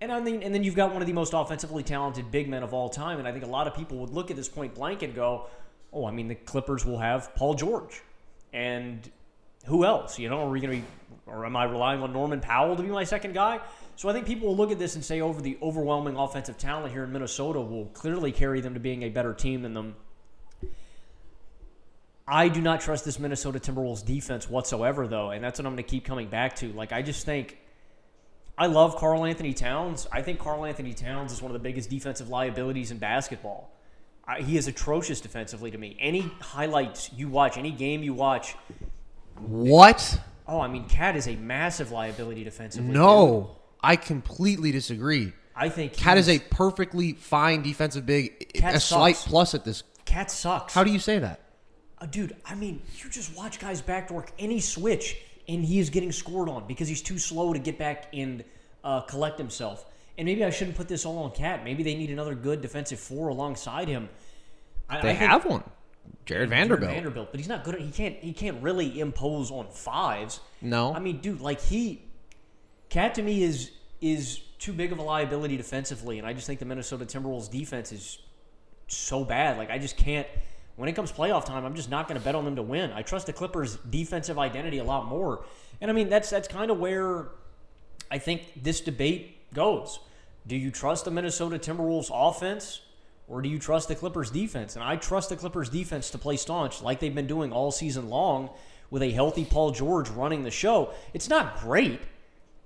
[0.00, 2.62] And I mean, and then you've got one of the most offensively talented big men
[2.62, 3.18] of all time.
[3.18, 5.46] And I think a lot of people would look at this point blank and go,
[5.92, 8.02] "Oh, I mean, the Clippers will have Paul George,
[8.52, 9.08] and
[9.66, 10.18] who else?
[10.18, 10.86] You know, are we going to be,
[11.26, 13.60] or am I relying on Norman Powell to be my second guy?"
[13.96, 16.92] So I think people will look at this and say, over the overwhelming offensive talent
[16.92, 19.94] here in Minnesota will clearly carry them to being a better team than them
[22.26, 25.84] I do not trust this Minnesota Timberwolves defense whatsoever, though, and that's what I'm going
[25.84, 26.72] to keep coming back to.
[26.72, 27.58] Like, I just think
[28.56, 30.06] I love Karl-Anthony Towns.
[30.10, 33.70] I think Karl-Anthony Towns is one of the biggest defensive liabilities in basketball.
[34.26, 35.96] I, he is atrocious defensively to me.
[36.00, 38.56] Any highlights you watch, any game you watch.
[39.38, 40.18] What?
[40.48, 42.90] Oh, I mean, KAT is a massive liability defensively.
[42.92, 43.56] No, dude.
[43.82, 45.32] I completely disagree.
[45.54, 48.84] I think KAT is a perfectly fine defensive big, KAT a sucks.
[48.84, 49.82] slight plus at this.
[50.06, 50.72] KAT sucks.
[50.72, 51.40] How do you say that?
[51.98, 55.16] Uh, dude, I mean, you just watch guys backdoor any switch,
[55.48, 58.44] and he is getting scored on because he's too slow to get back and
[58.82, 59.84] uh, collect himself.
[60.18, 61.64] And maybe I shouldn't put this all on KAT.
[61.64, 64.08] Maybe they need another good defensive four alongside him.
[64.88, 65.64] I, they I have one,
[66.26, 66.90] Jarred Vanderbilt.
[66.90, 67.76] Jarred Vanderbilt, but he's not good.
[67.76, 68.16] At, he can't.
[68.16, 70.40] He can't really impose on fives.
[70.60, 72.02] No, I mean, dude, like he,
[72.90, 73.70] KAT to me is
[74.00, 77.92] is too big of a liability defensively, and I just think the Minnesota Timberwolves defense
[77.92, 78.18] is
[78.86, 79.58] so bad.
[79.58, 80.26] Like I just can't
[80.76, 82.90] when it comes playoff time, I'm just not going to bet on them to win.
[82.92, 85.44] I trust the Clippers' defensive identity a lot more.
[85.80, 87.28] And I mean, that's that's kind of where
[88.10, 90.00] I think this debate goes.
[90.46, 92.80] Do you trust the Minnesota Timberwolves offense
[93.28, 94.74] or do you trust the Clippers defense?
[94.74, 98.10] And I trust the Clippers defense to play staunch like they've been doing all season
[98.10, 98.50] long
[98.90, 100.92] with a healthy Paul George running the show.
[101.14, 102.00] It's not great.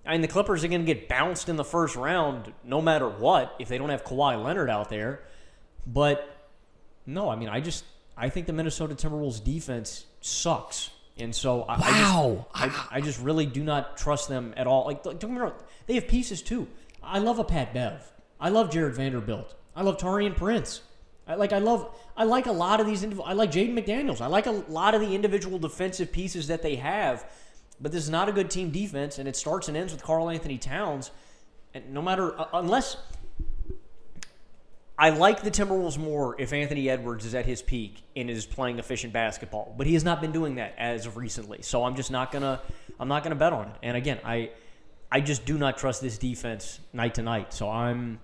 [0.04, 3.08] I mean, the Clippers are going to get bounced in the first round no matter
[3.08, 5.22] what if they don't have Kawhi Leonard out there.
[5.86, 6.28] But
[7.06, 7.84] no, I mean, I just
[8.18, 10.90] I think the Minnesota Timberwolves defense sucks.
[11.16, 12.46] And so I, Wow.
[12.54, 14.84] I, just, I, I just really do not trust them at all.
[14.86, 15.52] Like, don't get me wrong,
[15.86, 16.66] they have pieces too.
[17.02, 18.02] I love a Pat Bev.
[18.40, 19.54] I love Jarred Vanderbilt.
[19.74, 20.82] I love Taurean Prince.
[21.26, 24.20] I like I love I like a lot of these indiv- I like Jaden McDaniels.
[24.20, 27.24] I like a lot of the individual defensive pieces that they have,
[27.80, 30.56] but this is not a good team defense, and it starts and ends with Karl-Anthony
[30.58, 31.10] Towns.
[31.74, 32.96] And no matter uh, unless
[34.98, 38.80] I like the Timberwolves more if Anthony Edwards is at his peak and is playing
[38.80, 41.62] efficient basketball, but he has not been doing that as of recently.
[41.62, 42.60] So I'm just not gonna
[42.98, 43.76] I'm not gonna bet on it.
[43.82, 44.50] And again, I
[45.10, 47.52] I just do not trust this defense night to night.
[47.52, 48.20] So I'm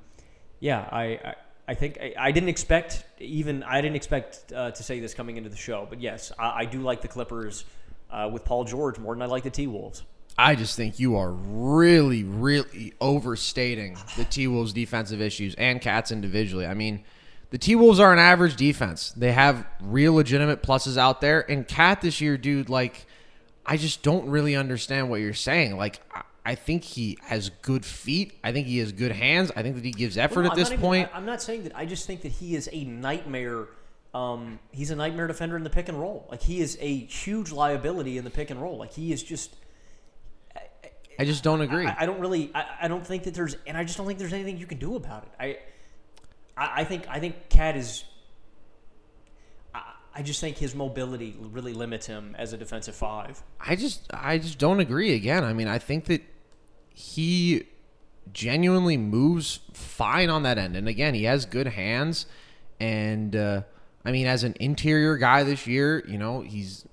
[0.61, 1.03] yeah I.
[1.03, 1.35] I
[1.67, 5.39] I think I, I didn't expect even I didn't expect uh, to say this coming
[5.39, 7.65] into the show, but yes, I, I do like the Clippers
[8.11, 10.03] uh, with Paul George more than I like the T Wolves.
[10.37, 16.11] I just think you are really, really overstating the T Wolves' defensive issues and KAT's
[16.11, 16.67] individually.
[16.67, 17.05] I mean,
[17.51, 19.11] the T Wolves are an average defense.
[19.13, 21.49] They have real legitimate pluses out there.
[21.49, 23.07] And KAT this year, dude, like,
[23.65, 25.77] I just don't really understand what you're saying.
[25.77, 26.01] Like,
[26.45, 28.39] I- think he has good feet.
[28.45, 29.51] I think he has good hands.
[29.57, 31.09] I think that he gives effort Well, no, at this even- point.
[31.15, 31.73] I, am not saying that.
[31.77, 33.67] I just think that he is a nightmare.
[34.13, 36.27] Um, he's a nightmare defender in the pick and roll.
[36.31, 38.77] Like he is a huge liability in the pick and roll.
[38.77, 39.57] Like he is just.
[41.19, 41.87] I just don't agree.
[41.87, 42.51] I, I don't really.
[42.55, 44.79] I, I don't think that there's, and I just don't think there's anything you can
[44.79, 45.33] do about it.
[45.39, 45.59] I,
[46.57, 48.05] I, I think I think KAT is.
[49.75, 49.83] I,
[50.15, 53.43] I just think his mobility really limits him as a defensive five.
[53.61, 55.45] I just I just don't agree again.
[55.45, 56.23] I mean, I think that
[56.93, 57.65] he
[58.33, 60.77] genuinely moves fine on that end.
[60.77, 62.27] And again, he has good hands
[62.81, 63.63] and uh
[64.05, 66.85] I mean as an interior guy this year, you know, he's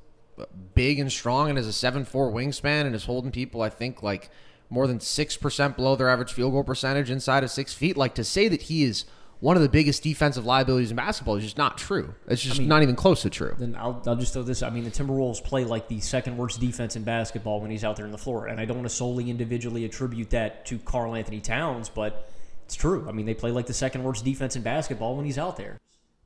[0.74, 4.30] big and strong and has a 7-4 wingspan and is holding people I think like
[4.70, 7.98] more than 6% below their average field goal percentage inside of 6 feet.
[7.98, 9.06] Like to say that he is
[9.42, 12.14] one of the biggest defensive liabilities in basketball is just not true.
[12.28, 13.56] It's just not even close to true.
[13.58, 14.62] Then I'll, I'll just throw this.
[14.62, 17.96] I mean, the Timberwolves play like the second worst defense in basketball when he's out
[17.96, 21.42] there in the floor, and I don't want to solely individually attribute that to Karl-Anthony
[21.42, 22.32] Towns, but
[22.66, 23.08] it's true.
[23.10, 25.80] I mean, they play like the second worst defense in basketball when he's out there.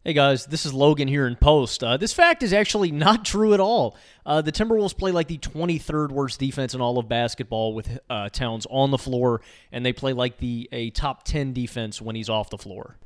[0.06, 1.84] Hey guys, this is Logan here in post.
[1.84, 3.97] Uh, this fact is actually not true at all.
[4.24, 8.30] Uh, the Timberwolves play like the 23rd worst defense in all of basketball with uh,
[8.30, 9.41] Towns on the floor,
[9.72, 12.97] and they play like the a top 10 defense when he's off the floor.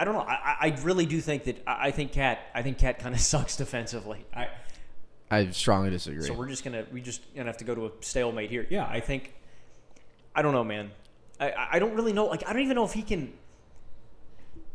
[0.00, 0.22] I don't know.
[0.22, 2.40] I, I really do think that I I think KAT.
[2.52, 4.26] I think KAT kind of sucks defensively.
[4.34, 4.48] I,
[5.30, 6.22] I strongly disagree.
[6.22, 8.66] so we're just gonna we just gonna have to go to a stalemate here.
[8.68, 9.32] Yeah, I think.
[10.34, 10.90] I don't know, man.
[11.38, 12.26] I- I I don't really know.
[12.26, 13.32] Like I don't even know if he can.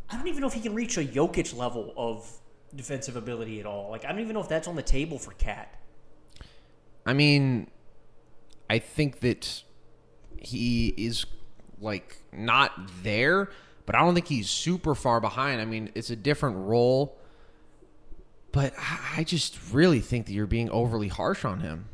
[0.09, 2.29] I don't even know if he can reach a Jokic level of
[2.75, 3.89] defensive ability at all.
[3.89, 5.73] Like I don't even know if that's on the table for KAT.
[7.05, 7.69] I mean,
[8.69, 9.63] I think that
[10.37, 11.25] he is
[11.79, 12.71] like not
[13.03, 13.49] there,
[13.85, 15.61] but I don't think he's super far behind.
[15.61, 17.17] I mean, it's a different role,
[18.51, 18.73] but
[19.15, 21.85] I just really think that you're being overly harsh on him.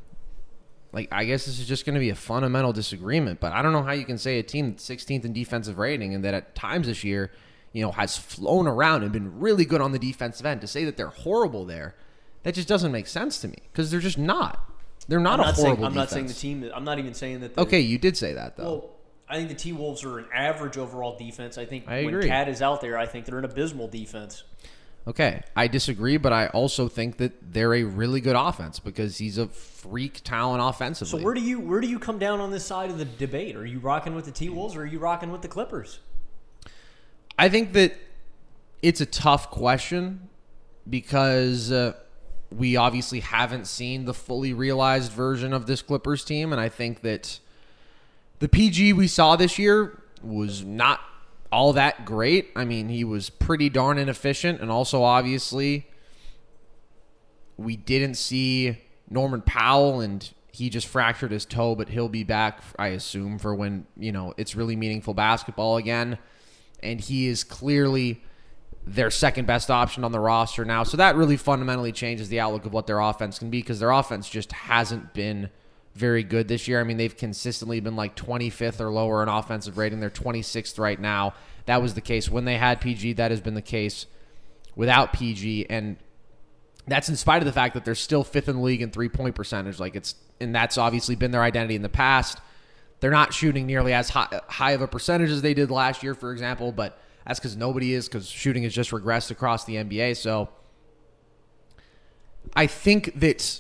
[0.92, 3.74] Like, I guess this is just going to be a fundamental disagreement, but I don't
[3.74, 6.54] know how you can say a team that's 16th in defensive rating and that at
[6.54, 7.32] times this year,
[7.74, 10.86] you know, has flown around and been really good on the defensive end to say
[10.86, 11.96] that they're horrible there.
[12.44, 14.70] That just doesn't make sense to me because they're just not.
[15.08, 16.42] They're not I'm a not saying horrible I'm not saying the defense.
[16.42, 16.72] team.
[16.74, 17.58] I'm not even saying that.
[17.58, 18.64] Okay, you did say that though.
[18.64, 18.90] Well,
[19.28, 21.58] I think the T Wolves are an average overall defense.
[21.58, 22.22] I think I when.
[22.22, 24.44] KAT is out there, I think they're an abysmal defense.
[25.06, 29.38] Okay, I disagree, but I also think that they're a really good offense because he's
[29.38, 31.20] a freak talent offensively.
[31.20, 33.56] So where do you where do you come down on this side of the debate?
[33.58, 36.00] Are you rocking with the T Wolves or are you rocking with the Clippers?
[37.38, 37.96] I think that
[38.82, 40.30] it's a tough question
[40.90, 41.94] because uh,
[42.52, 47.02] we obviously haven't seen the fully realized version of this Clippers team, and I think
[47.02, 47.40] that
[48.40, 51.00] the PG we saw this year was not
[51.52, 52.50] all that great.
[52.56, 55.88] I mean, he was pretty darn inefficient, and also obviously
[57.58, 58.78] we didn't see
[59.10, 63.56] Norman Powell, and he just fractured his toe, but he'll be back, I assume, for
[63.56, 66.18] when you know it's really meaningful basketball again.
[66.84, 68.22] And he is clearly
[68.86, 70.84] their second best option on the roster now.
[70.84, 73.92] So that really fundamentally changes the outlook of what their offense can be because their
[73.92, 75.50] offense just hasn't been
[75.96, 76.80] very good this year.
[76.80, 80.00] I mean, they've consistently been like 25th or lower in offensive rating.
[80.00, 81.34] They're 26th right now.
[81.66, 83.14] That was the case when they had PG.
[83.14, 84.06] That has been the case
[84.76, 85.68] without PG.
[85.70, 85.98] And
[86.88, 89.10] that's in spite of the fact that they're still fifth in the league in three
[89.10, 89.80] point percentage.
[89.80, 92.40] Like it's, and that's obviously been their identity in the past.
[93.04, 96.16] They're not shooting nearly as high, high of a percentage as they did last year,
[96.16, 96.98] for example, but
[97.28, 100.16] that's because nobody is because shooting has just regressed across the NBA.
[100.16, 100.48] So
[102.56, 103.60] I think that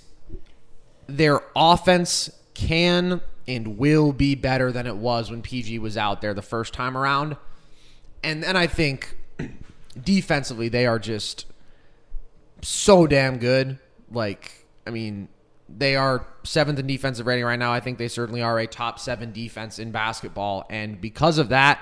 [1.07, 6.33] their offense can and will be better than it was when PG was out there
[6.33, 7.35] the first time around.
[8.23, 9.17] And then I think
[10.01, 11.47] defensively, they are just
[12.61, 13.77] so damn good.
[14.09, 15.27] Like, I mean,
[15.75, 17.73] they are seventh in defensive rating right now.
[17.73, 20.65] I think they certainly are a top seven defense in basketball.
[20.69, 21.79] And because of that,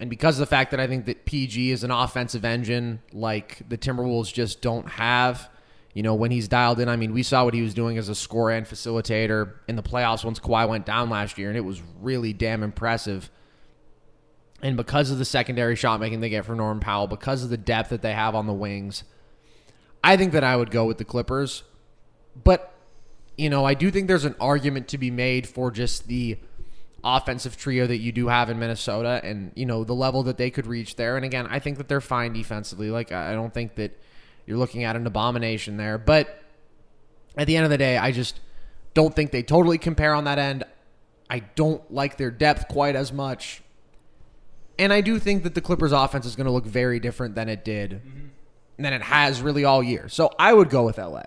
[0.00, 3.62] and because of the fact that I think that PG is an offensive engine like
[3.68, 5.48] the Timberwolves just don't have,
[5.94, 8.08] you know, when he's dialed in, I mean, we saw what he was doing as
[8.08, 11.64] a scorer and facilitator in the playoffs once Kawhi went down last year, and it
[11.64, 13.30] was really damn impressive.
[14.60, 17.56] And because of the secondary shot making they get from Norman Powell, because of the
[17.56, 19.04] depth that they have on the wings,
[20.02, 21.62] I think that I would go with the Clippers.
[22.42, 22.73] But,
[23.36, 26.38] you know, I do think there's an argument to be made for just the
[27.02, 30.50] offensive trio that you do have in Minnesota and, you know, the level that they
[30.50, 31.16] could reach there.
[31.16, 32.90] And again, I think that they're fine defensively.
[32.90, 34.00] Like, I don't think that
[34.46, 35.98] you're looking at an abomination there.
[35.98, 36.42] But
[37.36, 38.40] at the end of the day, I just
[38.94, 40.64] don't think they totally compare on that end.
[41.28, 43.62] I don't like their depth quite as much.
[44.78, 47.48] And I do think that the Clippers offense is going to look very different than
[47.48, 48.82] it did, mm-hmm.
[48.82, 50.08] than it has really all year.
[50.08, 51.22] So I would go with LA.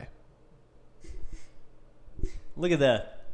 [2.57, 3.25] Look at that.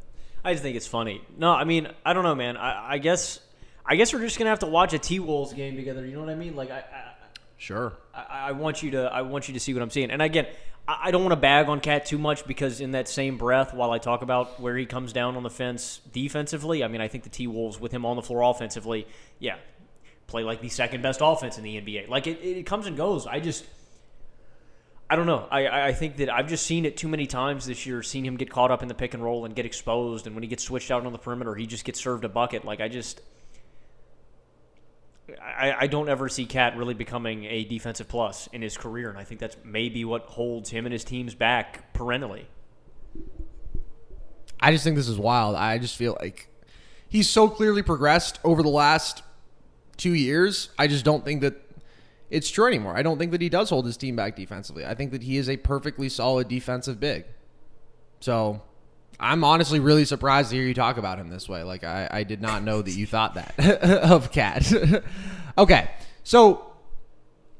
[0.44, 1.22] I just think it's funny.
[1.36, 2.56] No, I mean, I don't know, man.
[2.56, 3.40] I, I guess,
[3.84, 6.04] I guess we're just gonna have to watch a T Wolves game together.
[6.04, 6.54] You know what I mean?
[6.54, 7.14] Like, I, I
[7.56, 7.94] Sure.
[8.14, 10.10] I, I, want you to I want you to see what I'm seeing.
[10.10, 10.46] And again,
[10.86, 13.72] I, I don't want to bag on KAT too much because in that same breath,
[13.72, 17.08] while I talk about where he comes down on the fence defensively, I mean I
[17.08, 19.06] think the T Wolves with him on the floor offensively,
[19.38, 19.56] yeah,
[20.26, 22.08] play like the second best offense in the NBA.
[22.08, 23.26] Like it, it comes and goes.
[23.26, 23.64] I just
[25.14, 25.46] I don't know.
[25.48, 28.36] I, I think that I've just seen it too many times this year, seen him
[28.36, 30.26] get caught up in the pick and roll and get exposed.
[30.26, 32.64] And when he gets switched out on the perimeter, he just gets served a bucket.
[32.64, 33.20] Like, I just,
[35.40, 39.16] I, I don't ever see KAT really becoming a defensive plus in his career, and
[39.16, 42.48] I think that's maybe what holds him and his teams back perennially.
[44.58, 45.54] I just think this is wild.
[45.54, 46.48] I just feel like
[47.08, 49.22] he's so clearly progressed over the last
[49.96, 50.70] two years.
[50.76, 51.63] I just don't think that
[52.34, 52.96] it's true anymore.
[52.96, 54.84] I don't think that he does hold his team back defensively.
[54.84, 57.24] I think that he is a perfectly solid defensive big.
[58.18, 58.60] So
[59.20, 61.62] I'm honestly really surprised to hear you talk about him this way.
[61.62, 63.58] Like I, I did not know that you thought that
[64.10, 64.72] of KAT.
[65.58, 65.90] okay,
[66.24, 66.72] so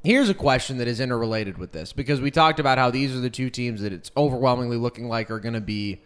[0.02, 3.20] here's a question that is interrelated with this because we talked about how these are
[3.20, 6.02] the two teams that it's overwhelmingly looking like are going to be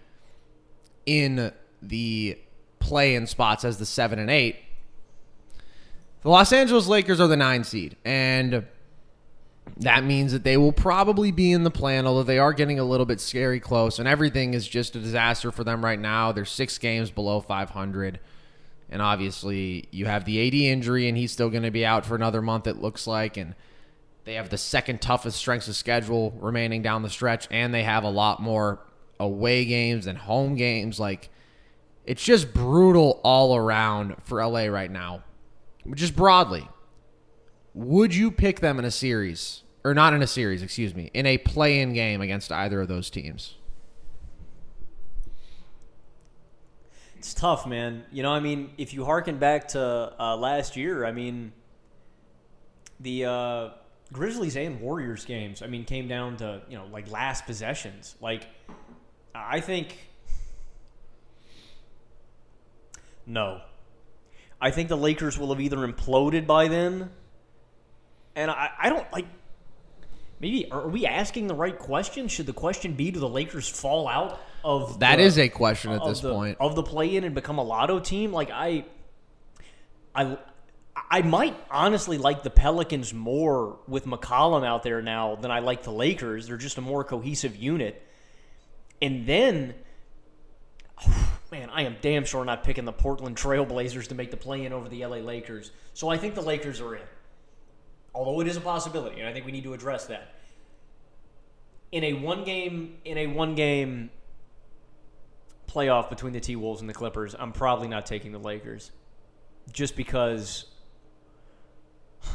[1.07, 2.39] in the
[2.81, 4.57] play-in spots as the seven and eight.
[6.23, 8.67] The Los Angeles Lakers are the nine seed, and
[9.77, 12.85] that means that they will probably be in the plan, although they are getting a
[12.85, 16.33] little bit scary close, and everything is just a disaster for them right now.
[16.33, 18.19] They're six games below 500.
[18.91, 22.15] And obviously, you have the AD injury, and he's still going to be out for
[22.15, 23.37] another month, it looks like.
[23.37, 23.55] And
[24.25, 28.03] they have the second toughest strengths of schedule remaining down the stretch, and they have
[28.03, 28.81] a lot more
[29.21, 30.99] away games and home games.
[30.99, 31.29] Like,
[32.07, 35.23] it's just brutal all around for LA right now.
[35.95, 36.69] Just broadly,
[37.75, 41.27] would you pick them in a series or not in a series, excuse me, in
[41.27, 43.55] a play-in game against either of those teams?
[47.17, 48.05] It's tough, man.
[48.13, 51.53] You know, I mean, if you harken back to uh, last year, I mean,
[53.01, 53.69] the uh,
[54.13, 58.15] Grizzlies and Warriors games, I mean, came down to you know like last possessions.
[58.21, 58.47] Like,
[59.35, 59.97] I think
[63.27, 63.61] no.
[64.61, 67.11] I think the Lakers will have either imploded by then
[68.39, 69.27] and I, I don't like.
[70.41, 72.29] Maybe are we asking the right question?
[72.29, 75.91] Should the question be do the Lakers fall out of that the, is a question
[75.91, 78.33] at this the, point of the play-in and become a lotto team?
[78.33, 78.85] Like I,
[80.15, 80.39] I,
[81.11, 85.83] I might honestly like the Pelicans more with McCollum out there now than I like
[85.83, 86.47] the Lakers.
[86.47, 88.01] They're just a more cohesive unit.
[89.03, 89.75] And then,
[91.51, 94.89] man, I am damn sure not picking the Portland Trailblazers to make the play-in over
[94.89, 95.71] the LA Lakers.
[95.95, 97.03] So I think the Lakers are in
[98.19, 100.35] although it is a possibility, and I think we need to address that.
[101.93, 104.11] In a one game, in a one game
[105.69, 108.91] playoff between the T Wolves and the Clippers, I'm probably not taking the Lakers,
[109.73, 110.67] just because.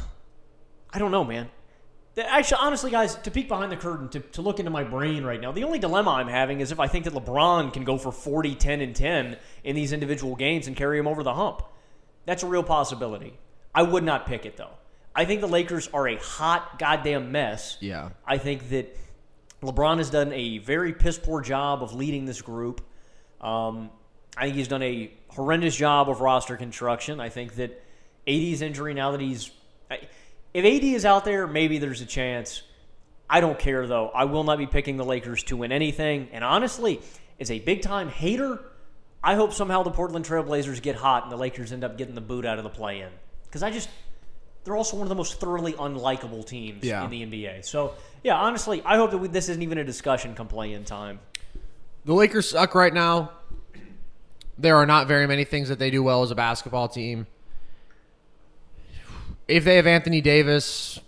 [0.92, 1.50] I don't know, man.
[2.16, 5.40] Actually, honestly, guys, to peek behind the curtain, to, to look into my brain right
[5.40, 8.12] now, the only dilemma I'm having is if I think that LeBron can go for
[8.12, 11.62] 40, 10, and 10 in these individual games and carry him over the hump.
[12.24, 13.36] That's a real possibility.
[13.74, 14.70] I would not pick it, though.
[15.14, 17.78] I think the Lakers are a hot goddamn mess.
[17.80, 18.10] Yeah.
[18.26, 18.96] I think that
[19.62, 22.80] LeBron has done a very piss poor job of leading this group.
[23.40, 23.90] Um,
[24.36, 27.20] I think he's done a horrendous job of roster construction.
[27.20, 27.82] I think that
[28.26, 29.50] AD's injury now that he's
[30.54, 32.62] if AD is out there, maybe there's a chance.
[33.28, 34.08] I don't care though.
[34.08, 36.28] I will not be picking the Lakers to win anything.
[36.32, 37.00] And honestly,
[37.40, 38.60] as a big time hater,
[39.22, 42.20] I hope somehow the Portland Trailblazers get hot and the Lakers end up getting the
[42.20, 43.10] boot out of the play in.
[43.44, 43.88] Because I just
[44.64, 47.04] they're also one of the most thoroughly unlikable teams yeah.
[47.04, 47.64] in the NBA.
[47.64, 50.84] So, yeah, honestly, I hope that we, this isn't even a discussion come play in
[50.84, 51.20] time.
[52.06, 53.32] The Lakers suck right now.
[54.56, 57.26] There are not very many things that they do well as a basketball team.
[59.46, 61.00] If they have Anthony Davis,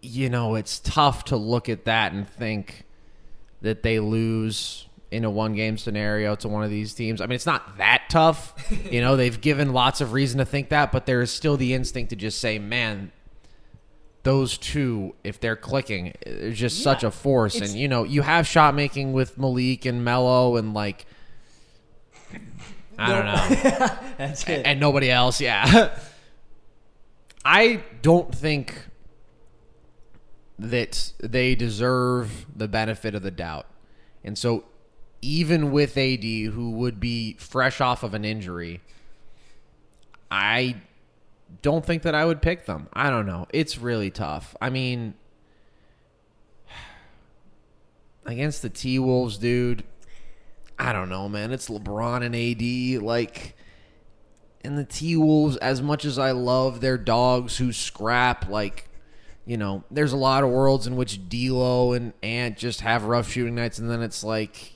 [0.00, 2.84] you know, it's tough to look at that and think
[3.62, 7.20] that they lose in a one game scenario to one of these teams.
[7.20, 8.54] I mean, it's not that tough.
[8.90, 11.72] you know, they've given lots of reason to think that, but there is still the
[11.72, 13.12] instinct to just say, man,
[14.24, 17.60] those two, if they're clicking, it's just Yeah, such a force.
[17.60, 21.06] And, you know, you have shot making with Malik and Melo and, like,
[22.98, 23.88] I don't know
[24.18, 24.66] That's it.
[24.66, 25.40] and nobody else.
[25.40, 25.96] Yeah,
[27.44, 28.88] I don't think
[30.58, 33.66] that they deserve the benefit of the doubt,
[34.22, 34.64] and so
[35.22, 38.80] even with AD, who would be fresh off of an injury,
[40.30, 40.76] I
[41.62, 42.88] don't think that I would pick them.
[42.92, 43.46] I don't know.
[43.52, 44.54] It's really tough.
[44.60, 45.14] I mean.
[48.26, 49.84] Against the T Wolves, dude,
[50.78, 51.52] I don't know, man.
[51.52, 53.02] It's LeBron and AD.
[53.02, 53.56] Like,
[54.64, 58.88] and the T Wolves, as much as I love their dogs who scrap, like,
[59.46, 63.30] you know, there's a lot of worlds in which D'Lo and Ant just have rough
[63.30, 64.72] shooting nights, and then it's like,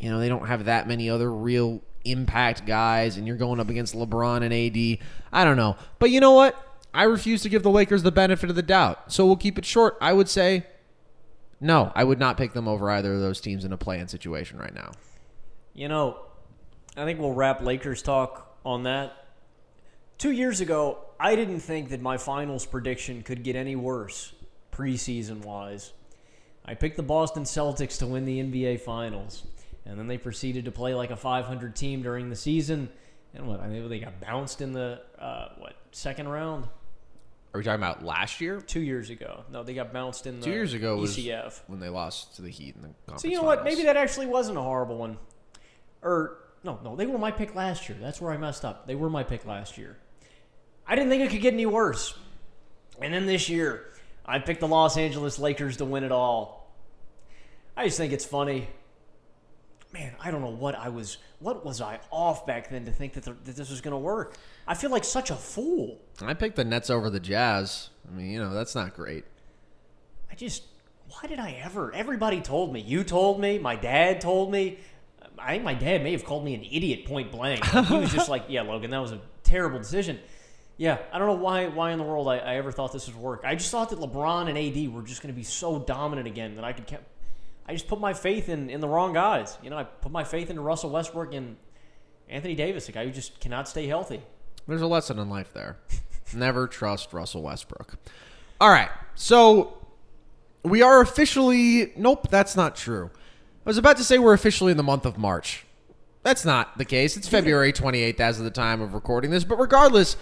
[0.00, 3.68] you know, they don't have that many other real impact guys, and you're going up
[3.68, 5.06] against LeBron and AD.
[5.32, 6.60] I don't know, but you know what?
[6.92, 9.64] I refuse to give the Lakers the benefit of the doubt, so we'll keep it
[9.64, 9.96] short.
[10.00, 10.66] I would say.
[11.60, 14.58] No, I would not pick them over either of those teams in a play-in situation
[14.58, 14.92] right now.
[15.74, 16.18] You know,
[16.96, 19.12] I think we'll wrap Lakers talk on that.
[20.18, 24.32] Two years ago, I didn't think that my finals prediction could get any worse
[24.72, 25.92] preseason wise.
[26.64, 29.44] I picked the Boston Celtics to win the NBA Finals,
[29.84, 32.90] and then they proceeded to play like a 500 team during the season.
[33.34, 33.60] And what?
[33.60, 36.68] I mean, they got bounced in the uh, what second round
[37.52, 38.60] Are we talking about last year?
[38.60, 39.44] two years ago.
[39.50, 41.60] No, they got bounced in the Two years ago was ECF.
[41.66, 43.64] when they lost to the Heat in the conference So you know what?
[43.64, 45.18] Maybe that actually wasn't a horrible one.
[46.02, 47.98] Or no, no, they were my pick last year.
[48.00, 48.86] That's where I messed up.
[48.86, 49.98] They were my pick last year.
[50.86, 52.16] I didn't think it could get any worse.
[53.00, 53.92] And then this year,
[54.24, 56.72] I picked the Los Angeles Lakers to win it all.
[57.76, 58.68] I just think it's funny.
[59.92, 61.18] Man, I don't know what I was.
[61.40, 63.98] What was I off back then to think that, the, that this was going to
[63.98, 64.36] work?
[64.66, 66.00] I feel like such a fool.
[66.22, 67.90] I picked the Nets over the Jazz.
[68.08, 69.24] I mean, you know, that's not great.
[70.30, 70.64] I just,
[71.08, 71.92] why did I ever?
[71.92, 72.80] Everybody told me.
[72.80, 73.58] You told me.
[73.58, 74.78] My dad told me.
[75.38, 77.64] I think my dad may have called me an idiot point blank.
[77.64, 80.18] He was just like, "Yeah, Logan, that was a terrible decision."
[80.76, 81.66] Yeah, I don't know why.
[81.68, 83.42] Why in the world I, I ever thought this would work?
[83.44, 86.56] I just thought that LeBron and AD were just going to be so dominant again
[86.56, 86.86] that I could.
[86.86, 87.04] Kept,
[87.66, 89.58] I just put my faith in in the wrong guys.
[89.62, 91.56] You know, I put my faith into Russell Westbrook and
[92.28, 94.22] Anthony Davis, a guy who just cannot stay healthy.
[94.70, 95.78] There's a lesson in life there.
[96.34, 97.96] Never trust Russell Westbrook.
[98.60, 98.88] All right.
[99.16, 99.78] So
[100.62, 101.92] we are officially.
[101.96, 103.10] Nope, that's not true.
[103.12, 105.66] I was about to say we're officially in the month of March.
[106.22, 107.16] That's not the case.
[107.16, 109.42] It's February 28th as of the time of recording this.
[109.42, 110.16] But regardless,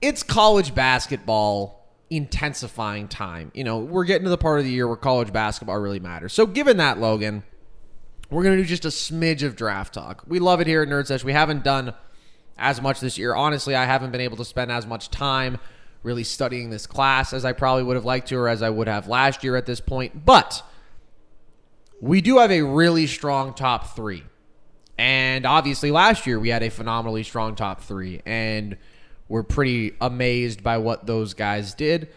[0.00, 3.50] it's college basketball intensifying time.
[3.52, 6.32] You know, we're getting to the part of the year where college basketball really matters.
[6.32, 7.42] So, given that, Logan,
[8.30, 10.22] we're going to do just a smidge of draft talk.
[10.28, 11.24] We love it here at Nerd Sesh.
[11.24, 11.94] We haven't done
[12.56, 13.34] as much this year.
[13.34, 15.58] Honestly, I haven't been able to spend as much time
[16.02, 18.88] really studying this class as I probably would have liked to or as I would
[18.88, 20.24] have last year at this point.
[20.24, 20.62] But
[22.00, 24.22] we do have a really strong top three.
[24.98, 28.20] And obviously, last year we had a phenomenally strong top three.
[28.26, 28.76] And
[29.28, 32.08] we're pretty amazed by what those guys did.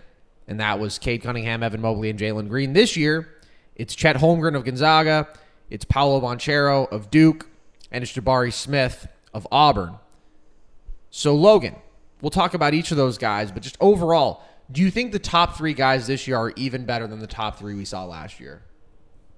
[0.48, 2.74] And that was Cade Cunningham, Evan Mobley, and Jalen Green.
[2.74, 3.28] This year,
[3.76, 5.28] it's Chet Holmgren of Gonzaga,
[5.70, 7.48] it's Paolo Banchero of Duke,
[7.92, 9.96] and it's Jabari Smith of Auburn.
[11.18, 11.76] So, Logan,
[12.22, 15.58] we'll talk about each of those guys, but just overall, do you think the top
[15.58, 18.62] three guys this year are even better than the top three we saw last year?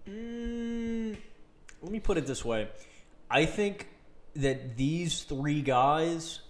[0.05, 1.15] Mm,
[1.81, 2.67] let me put it this way.
[3.31, 3.87] I think
[4.35, 6.41] that these three guys.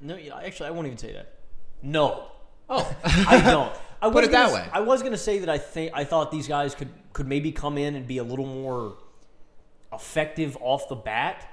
[0.00, 1.34] No, actually, I won't even say that.
[1.82, 2.28] No.
[2.70, 3.70] Oh, I don't.
[4.00, 4.66] I Put was it that way.
[4.72, 7.52] I was going to say that I think I thought these guys could could maybe
[7.52, 8.96] come in and be a little more
[9.92, 11.46] effective off the bat.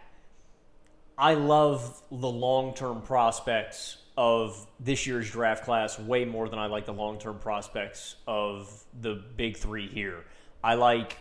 [1.17, 6.67] I love the long term prospects of this year's draft class way more than I
[6.67, 10.23] like the long term prospects of the big three here.
[10.63, 11.17] I like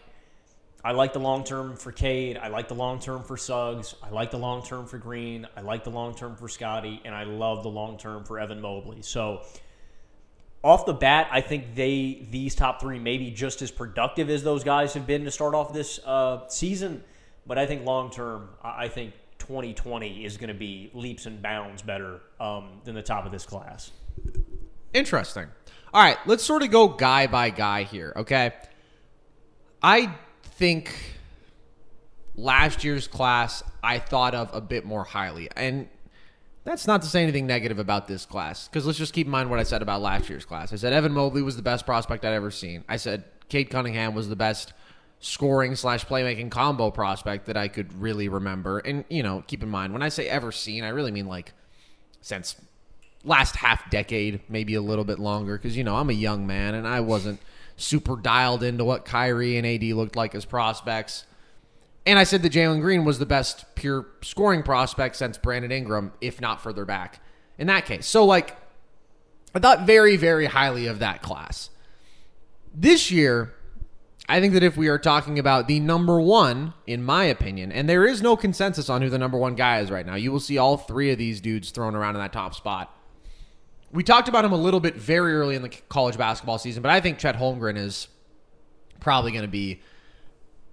[0.85, 2.37] I like the long term for Cade.
[2.37, 3.95] I like the long term for Suggs.
[4.03, 5.47] I like the long term for Green.
[5.57, 8.61] I like the long term for Scotty, and I love the long term for Evan
[8.61, 9.03] Mobley.
[9.03, 9.43] So
[10.65, 14.43] off the bat, I think they these top three may be just as productive as
[14.43, 17.05] those guys have been to start off this uh, season.
[17.47, 21.43] But I think long term, I I think 2020 is going to be leaps and
[21.43, 23.91] bounds better um, than the top of this class.
[24.95, 25.49] Interesting.
[25.93, 28.53] All right, let's sort of go guy by guy here, okay?
[29.83, 30.15] I
[30.45, 30.95] think
[32.37, 35.49] last year's class I thought of a bit more highly.
[35.57, 35.89] And
[36.63, 39.51] that's not to say anything negative about this class, because let's just keep in mind
[39.51, 40.73] what I said about last year's class.
[40.73, 42.85] I said Evan Mobley was the best prospect I'd ever seen.
[42.89, 44.73] I said Cade Cunningham was the best
[45.23, 48.81] scoring slash playmaking combo prospect that I could really remember.
[48.81, 51.53] And, you know, keep in mind, when I say ever seen, I really mean like
[52.21, 52.57] since
[53.25, 56.75] last half decade, maybe a little bit longer, because, you know, I'm a young man
[56.75, 57.41] and I wasn't
[57.77, 61.25] super dialed into what Kyrie and AD looked like as prospects.
[62.05, 66.13] And I said that Jalen Green was the best pure scoring prospect since Brandon Ingram,
[66.21, 67.21] if not further back
[67.59, 68.09] in that case.
[68.09, 68.57] So, like,
[69.55, 71.71] I thought very, very highly of that class.
[72.75, 73.55] This year,
[74.33, 77.87] I think that if we are talking about the number one, in my opinion, and
[77.87, 80.41] there is no consensus on who the number one guy is right now, you will
[80.41, 82.97] see all three of these dudes thrown around in that top spot.
[83.93, 86.91] We talked about him a little bit very early in the college basketball season, but
[86.91, 88.09] I think Chet Holmgren is
[89.01, 89.83] probably going to be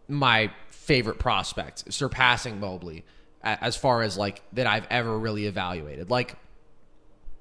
[0.07, 3.03] my favorite prospect, surpassing Mobley
[3.43, 6.09] as far as like that I've ever really evaluated.
[6.09, 6.37] Like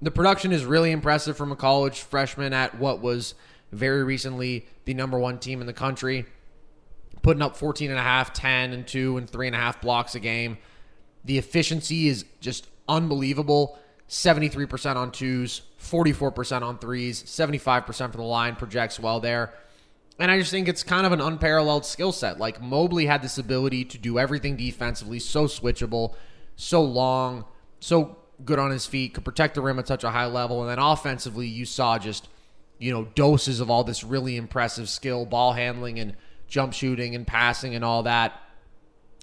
[0.03, 3.35] the production is really impressive from a college freshman at what was
[3.73, 6.27] very recently the number one team in the country,
[7.23, 10.15] putting up 14 and a half, 10 and two and three and a half blocks
[10.15, 10.59] a game.
[11.25, 13.79] The efficiency is just unbelievable.
[14.09, 19.53] 73% on twos, 44% on threes, 75% from the line, projects well there.
[20.19, 22.39] And I just think it's kind of an unparalleled skill set.
[22.39, 26.15] Like Mobley had this ability to do everything defensively, so switchable,
[26.57, 27.45] so long,
[27.81, 30.63] so good on his feet, could protect the rim at such a high level.
[30.63, 32.29] And then offensively, you saw just,
[32.79, 36.15] you know, doses of all this really impressive skill, ball handling and
[36.47, 38.41] jump shooting and passing and all that.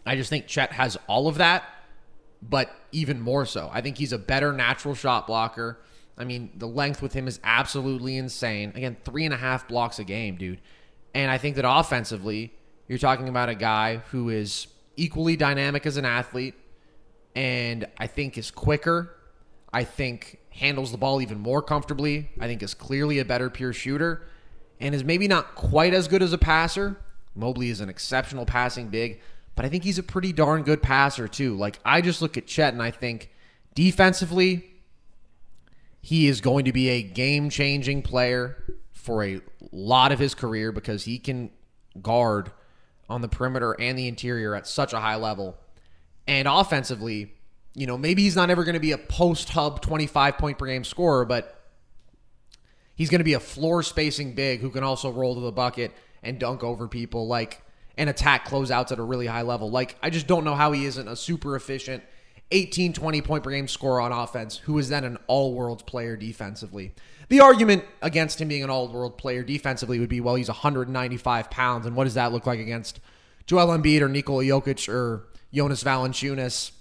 [0.06, 1.64] I just think Chet has all of that,
[2.41, 3.70] but even more so.
[3.74, 5.80] I think he's a better natural shot blocker.
[6.18, 8.72] I mean, the length with him is absolutely insane.
[8.76, 10.62] Again, three and a half blocks a game, dude.
[11.14, 12.53] And I think that offensively,
[12.88, 16.56] you're talking about a guy who is equally dynamic as an athlete
[17.36, 19.16] and I think is quicker.
[19.76, 22.30] I think handles the ball even more comfortably.
[22.39, 24.23] I think is clearly a better pure shooter
[24.80, 26.95] and is maybe not quite as good as a passer.
[27.36, 29.19] Mobley is an exceptional passing big,
[29.53, 31.57] but I think he's a pretty darn good passer too.
[31.57, 33.32] Like I just look at Chet and I think
[33.73, 34.63] defensively
[35.99, 39.41] he is going to be a game-changing player for a
[39.73, 41.49] lot of his career because he can
[42.01, 42.49] guard
[43.09, 45.57] on the perimeter and the interior at such a high level.
[46.28, 47.35] And offensively,
[47.76, 50.65] you know, maybe he's not ever going to be a post hub 25 point per
[50.65, 51.61] game scorer, but
[52.95, 55.91] he's going to be a floor spacing big who can also roll to the bucket
[56.23, 57.61] and dunk over people like
[57.97, 59.69] and attack closeouts at a really high level.
[59.69, 62.03] Like I just don't know how he isn't a super efficient
[62.51, 66.15] 18 20 point per game scorer on offense who is then an all world player
[66.15, 66.93] defensively.
[67.28, 71.49] The argument against him being an all world player defensively would be, well, he's 195
[71.49, 72.99] pounds, and what does that look like against
[73.47, 76.71] Joel Embiid or Nikola Jokic or Jonas Valanciunas?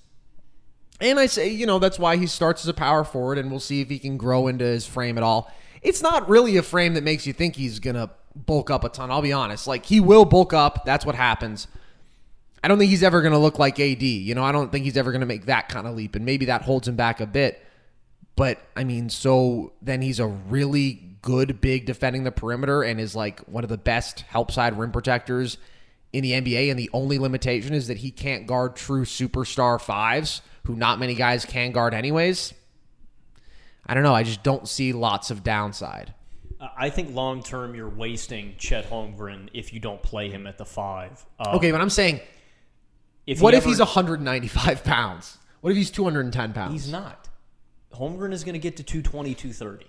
[1.04, 3.60] And I say, you know, that's why he starts as a power forward, and we'll
[3.60, 5.52] see if he can grow into his frame at all.
[5.82, 8.88] It's not really a frame that makes you think he's going to bulk up a
[8.88, 9.10] ton.
[9.10, 9.66] I'll be honest.
[9.66, 10.86] Like, he will bulk up.
[10.86, 11.68] That's what happens.
[12.62, 14.02] I don't think he's ever going to look like AD.
[14.02, 16.24] You know, I don't think he's ever going to make that kind of leap, and
[16.24, 17.62] maybe that holds him back a bit.
[18.34, 23.14] But I mean, so then he's a really good big defending the perimeter and is
[23.14, 25.58] like one of the best help side rim protectors
[26.14, 26.70] in the NBA.
[26.70, 31.14] And the only limitation is that he can't guard true superstar fives, who not many
[31.14, 32.54] guys can guard anyways.
[33.84, 34.14] I don't know.
[34.14, 36.14] I just don't see lots of downside.
[36.78, 40.64] I think long term you're wasting Chet Holmgren if you don't play him at the
[40.64, 41.24] five.
[41.38, 42.20] Um, okay, but I'm saying,
[43.26, 45.36] if what if ever, he's 195 pounds?
[45.60, 46.72] What if he's 210 pounds?
[46.72, 47.28] He's not.
[47.92, 49.86] Holmgren is going to get to 220, 230.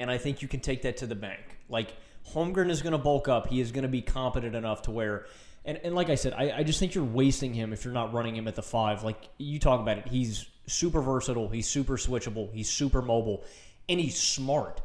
[0.00, 1.40] And I think you can take that to the bank.
[1.68, 1.94] Like,
[2.32, 3.48] Holmgren is going to bulk up.
[3.48, 5.26] He is going to be competent enough to where,
[5.64, 8.12] and, and like I said, I, I just think you're wasting him if you're not
[8.12, 9.04] running him at the five.
[9.04, 10.08] Like, you talk about it.
[10.08, 11.48] He's super versatile.
[11.48, 12.52] He's super switchable.
[12.52, 13.44] He's super mobile.
[13.88, 14.80] And he's smart.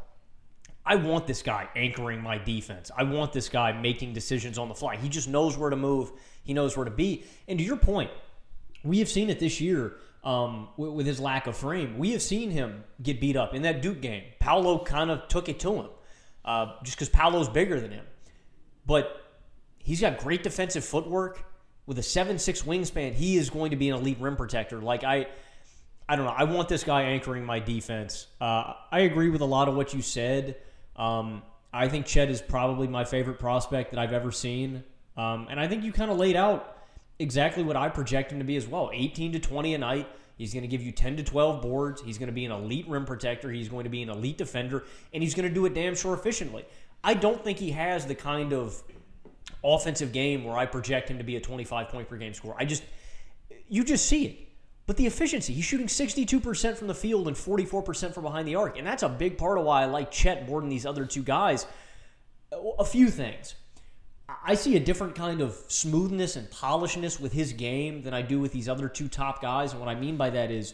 [0.85, 2.91] I want this guy anchoring my defense.
[2.95, 4.97] I want this guy making decisions on the fly.
[4.97, 6.11] He just knows where to move.
[6.43, 7.23] He knows where to be.
[7.47, 8.11] And to your point,
[8.83, 9.95] we have seen it this year
[10.25, 11.97] um, with, with, his lack of frame.
[11.97, 14.23] We have seen him get beat up in that Duke game.
[14.39, 15.85] Paolo kind of took it to him
[16.45, 18.05] uh, just because Paolo's bigger than him.
[18.85, 19.21] But
[19.79, 21.45] he's got great defensive footwork.
[21.85, 24.81] With a seven-six wingspan, he is going to be an elite rim protector.
[24.81, 25.27] Like, I.
[26.07, 26.33] I don't know.
[26.35, 28.27] I want this guy anchoring my defense.
[28.39, 30.57] Uh, I agree with a lot of what you said.
[30.97, 34.83] Um, I think Chet is probably my favorite prospect that I've ever seen.
[35.17, 36.77] Um, and I think you kind of laid out
[37.19, 40.07] exactly what I project him to be as well 18 to 20 a night.
[40.37, 42.01] He's going to give you 10 to 12 boards.
[42.01, 43.51] He's going to be an elite rim protector.
[43.51, 44.83] He's going to be an elite defender.
[45.13, 46.65] And he's going to do it damn sure efficiently.
[47.03, 48.81] I don't think he has the kind of
[49.63, 52.55] offensive game where I project him to be a 25 point per game scorer.
[52.57, 52.83] I just,
[53.69, 54.39] you just see it.
[54.85, 58.77] But the efficiency, he's shooting 62% from the field and 44% from behind the arc.
[58.77, 61.23] And that's a big part of why I like Chet more than these other two
[61.23, 61.65] guys.
[62.51, 63.55] A few things.
[64.29, 68.39] I see a different kind of smoothness and polishness with his game than I do
[68.39, 69.71] with these other two top guys.
[69.71, 70.73] And what I mean by that is,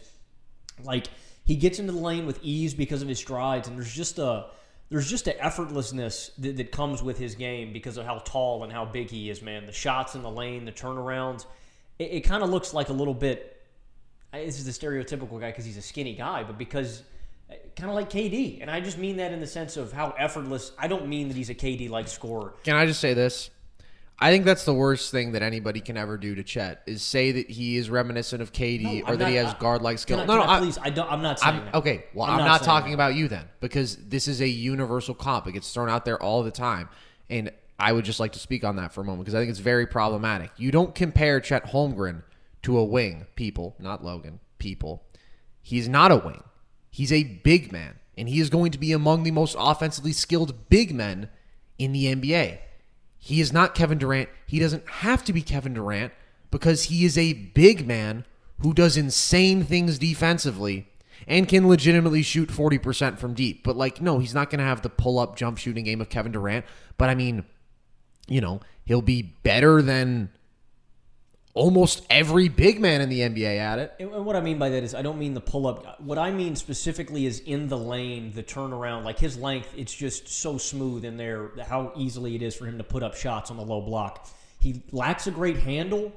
[0.84, 1.08] like,
[1.44, 4.46] he gets into the lane with ease because of his strides, and there's just a
[4.88, 8.72] there's just an effortlessness that, that comes with his game because of how tall and
[8.72, 9.40] how big he is.
[9.40, 11.46] Man, the shots in the lane, the turnarounds,
[11.98, 13.56] it, it kind of looks like a little bit.
[14.32, 17.02] This is the stereotypical guy because he's a skinny guy, but because
[17.76, 18.60] kind of like KD.
[18.60, 20.72] And I just mean that in the sense of how effortless.
[20.78, 22.54] I don't mean that he's a KD like scorer.
[22.64, 23.50] Can I just say this?
[24.22, 27.32] I think that's the worst thing that anybody can ever do to Chet is say
[27.32, 30.20] that he is reminiscent of KD No, or that he has uh, guard like skill.
[30.20, 30.76] I- no, no, I- please.
[30.76, 31.10] I don't.
[31.10, 31.74] I'm not saying I'm, that.
[31.76, 32.96] okay, well, I'm, I'm not, not talking that.
[32.96, 35.46] about you then because this is a universal comp.
[35.46, 36.90] It gets thrown out there all the time.
[37.30, 39.50] And I would just like to speak on that for a moment because I think
[39.50, 40.50] it's very problematic.
[40.58, 42.22] You don't compare Chet Holmgren
[42.64, 45.02] to a wing, people, not Logan, people.
[45.62, 46.42] He's not a wing.
[47.00, 50.68] He's a big man, and he is going to be among the most offensively skilled
[50.68, 51.30] big men
[51.78, 52.58] in the NBA.
[53.18, 54.28] He is not Kevin Durant.
[54.46, 56.12] He doesn't have to be Kevin Durant
[56.50, 58.26] because he is a big man
[58.58, 60.88] who does insane things defensively
[61.26, 63.64] and can legitimately shoot 40% from deep.
[63.64, 66.10] But, like, no, he's not going to have the pull up jump shooting game of
[66.10, 66.66] Kevin Durant.
[66.98, 67.46] But, I mean,
[68.28, 70.28] you know, he'll be better than
[71.54, 73.94] almost every big man in the NBA at it.
[73.98, 76.00] And what I mean by that is, I don't mean the pull up.
[76.00, 80.28] What I mean specifically is in the lane, the turnaround, like his length, it's just
[80.28, 83.56] so smooth in there, how easily it is for him to put up shots on
[83.56, 84.28] the low block.
[84.60, 86.12] He lacks a great handle,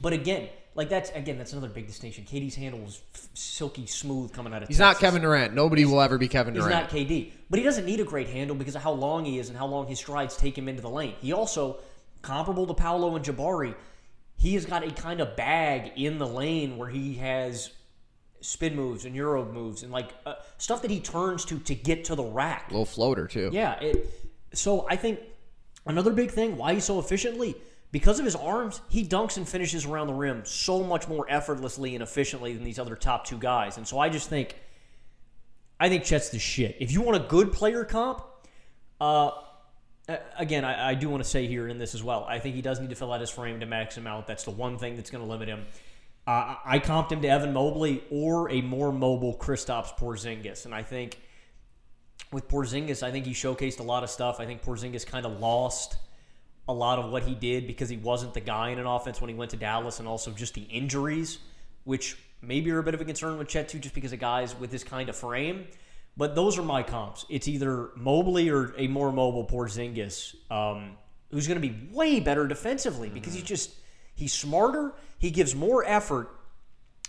[0.00, 2.24] but again, like that's again, that's another big distinction.
[2.24, 4.68] KD's handle is f- silky smooth coming out of.
[4.68, 5.54] He's not Kevin Durant.
[5.54, 6.90] Nobody will ever be Kevin Durant.
[6.90, 9.38] He's not KD, but he doesn't need a great handle because of how long he
[9.38, 11.14] is and how long his strides take him into the lane.
[11.22, 11.78] He also
[12.20, 13.74] comparable to Paolo and Jabari.
[14.36, 17.70] He has got a kind of bag in the lane where he has
[18.40, 22.04] spin moves and euro moves and like uh, stuff that he turns to to get
[22.04, 22.70] to the rack.
[22.70, 23.50] Little floater, too.
[23.52, 24.08] Yeah, it.
[24.52, 25.20] So I think
[25.86, 27.56] another big thing why he's so efficiently
[27.92, 31.94] because of his arms, he dunks and finishes around the rim so much more effortlessly
[31.94, 33.76] and efficiently than these other top two guys.
[33.76, 34.56] And so I just think,
[35.78, 36.76] I think Chet's the shit.
[36.80, 38.22] If you want a good player comp,
[39.00, 39.30] uh,
[40.38, 42.24] again, I, I do want to say here in this as well.
[42.28, 44.26] I think he does need to fill out his frame to max him out.
[44.26, 45.66] That's the one thing that's going to limit him.
[46.26, 50.74] Uh, I I comped him to Evan Mobley or a more mobile Kristaps Porzingis, and
[50.74, 51.20] I think
[52.32, 54.40] with Porzingis, I think he showcased a lot of stuff.
[54.40, 55.96] I think Porzingis kind of lost
[56.68, 59.28] a lot of what he did because he wasn't the guy in an offense when
[59.28, 61.38] he went to Dallas, and also just the injuries,
[61.84, 64.58] which maybe are a bit of a concern with Chet too, just because of guys
[64.58, 65.66] with this kind of frame.
[66.16, 67.26] But those are my comps.
[67.28, 70.92] It's either Mobley or a more mobile Porzingis, um,
[71.30, 73.72] who's going to be way better defensively because he's just
[74.14, 76.30] he's smarter, he gives more effort,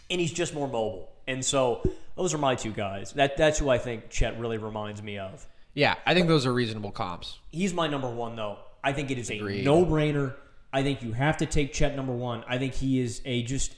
[0.09, 1.09] and he's just more mobile.
[1.25, 1.81] And so
[2.15, 3.13] those are my two guys.
[3.13, 5.45] That that's who I think Chet really reminds me of.
[5.73, 7.37] Yeah, I think those are reasonable comps.
[7.51, 8.57] He's my number one, though.
[8.83, 9.61] I think it is Agreed.
[9.61, 10.33] a no brainer.
[10.73, 12.43] I think you have to take Chet number one.
[12.47, 13.73] I think he is a just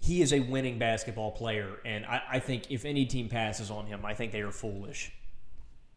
[0.00, 3.86] he is a winning basketball player, and I, I think if any team passes on
[3.86, 5.12] him, I think they are foolish.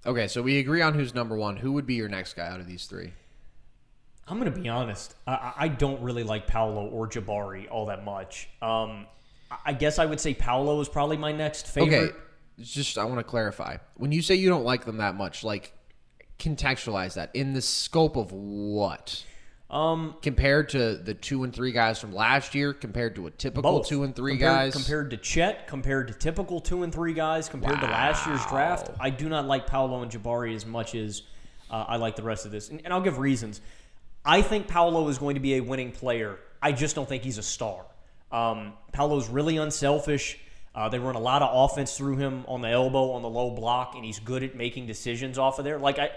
[0.06, 1.56] Okay, so we agree on who's number one.
[1.58, 3.14] Who would be your next guy out of these three?
[4.28, 5.16] I'm going to be honest.
[5.26, 8.50] I- I, don't really like Paolo or Jabari all that much.
[8.62, 9.08] Um,
[9.50, 11.96] I- I guess I would say Paolo is probably my next favorite.
[12.10, 12.18] Okay,
[12.60, 13.78] just I want to clarify.
[13.96, 15.74] When you say you don't like them that much, like
[16.40, 19.24] contextualize that in the scope of what?
[19.74, 23.80] Um, Compared to the two and three guys from last year, compared to a typical
[23.80, 23.88] both.
[23.88, 24.74] two and three compared, guys.
[24.74, 28.92] compared to Chet, compared to typical two and three guys, compared to last year's draft.
[29.00, 31.24] I do not like Paolo and Jabari as much as
[31.72, 33.62] uh, I like the rest of this, and, and I'll give reasons.
[34.24, 36.38] I think Paolo is going to be a winning player.
[36.62, 37.84] I just don't think he's a star.
[38.32, 40.38] Um, Paolo's really unselfish.
[40.76, 43.50] Uh, they run a lot of offense through him on the elbow, on the low
[43.50, 45.80] block, and he's good at making decisions off of there.
[45.80, 46.12] Like I,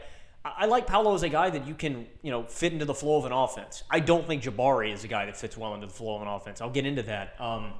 [0.57, 3.19] I like Paolo as a guy that you can, you know, fit into the flow
[3.19, 3.83] of an offense.
[3.91, 6.29] I don't think Jabari is a guy that fits well into the flow of an
[6.29, 6.61] offense.
[6.61, 7.41] I'll get into that.
[7.41, 7.73] Um,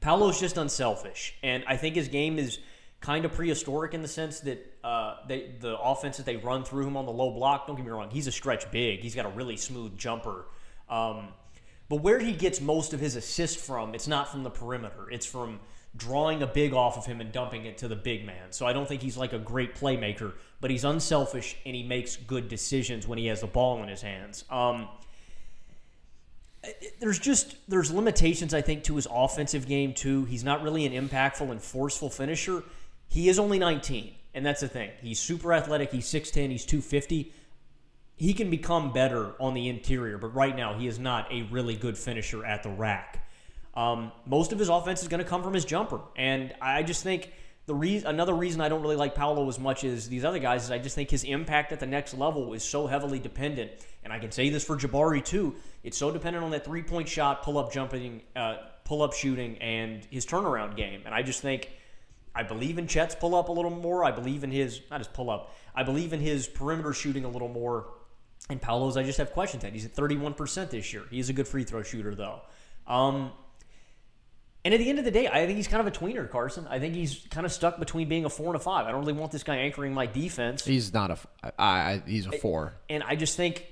[0.00, 2.58] Paolo's just unselfish, and I think his game is
[3.00, 6.86] kind of prehistoric in the sense that uh, they, the offense that they run through
[6.86, 7.66] him on the low block.
[7.66, 9.00] Don't get me wrong, he's a stretch big.
[9.00, 10.46] He's got a really smooth jumper.
[10.88, 11.28] Um,
[11.88, 15.10] but where he gets most of his assist from, it's not from the perimeter.
[15.10, 15.60] It's from
[15.96, 18.52] drawing a big off of him and dumping it to the big man.
[18.52, 22.16] So I don't think he's like a great playmaker, but he's unselfish and he makes
[22.16, 24.44] good decisions when he has the ball in his hands.
[24.50, 24.88] Um,
[27.00, 30.26] there's just there's limitations I think to his offensive game too.
[30.26, 32.62] He's not really an impactful and forceful finisher.
[33.08, 34.90] He is only 19, and that's the thing.
[35.00, 35.90] He's super athletic.
[35.90, 36.50] He's 6'10.
[36.50, 37.32] He's 250.
[38.16, 41.74] he can become better on the interior, but right now he is not a really
[41.74, 43.26] good finisher at the rack.
[43.74, 47.02] Um, most of his offense is going to come from his jumper, and I just
[47.02, 47.32] think
[47.70, 50.70] the another reason I don't really like Paolo as much as these other guys is
[50.72, 53.70] I just think his impact at the next level is so heavily dependent,
[54.02, 55.54] and I can say this for Jabari too.
[55.84, 59.56] It's so dependent on that three point shot, pull up jumping, uh, pull up shooting,
[59.58, 61.02] and his turnaround game.
[61.04, 61.70] And I just think
[62.34, 64.04] I believe in Chet's pull up a little more.
[64.04, 65.54] I believe in his not his pull up.
[65.72, 67.86] I believe in his perimeter shooting a little more.
[68.48, 69.72] And Paolo's, I just have questions at.
[69.72, 71.04] He's at 31% this year.
[71.08, 72.40] He's a good free throw shooter, though.
[72.88, 73.30] Um,
[74.64, 76.66] and at the end of the day, I think he's kind of a tweener, Carson.
[76.68, 78.86] I think he's kind of stuck between being a four and a five.
[78.86, 80.64] I don't really want this guy anchoring my defense.
[80.64, 81.18] He's not a.
[81.42, 82.74] I, I, he's a four.
[82.88, 83.66] And I just think.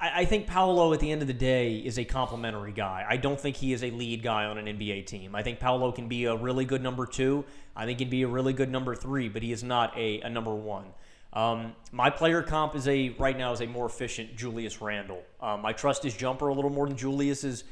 [0.00, 3.04] I, I think Paolo, at the end of the day, is a complimentary guy.
[3.08, 5.34] I don't think he is a lead guy on an NBA team.
[5.34, 7.44] I think Paolo can be a really good number two.
[7.74, 10.30] I think he'd be a really good number three, but he is not a, a
[10.30, 10.86] number one.
[11.32, 15.22] Um, my player comp is a right now is a more efficient Julius Randle.
[15.40, 17.64] Um, I trust his jumper a little more than Julius's,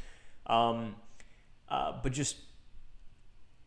[0.49, 0.95] um,
[1.69, 2.37] uh, but just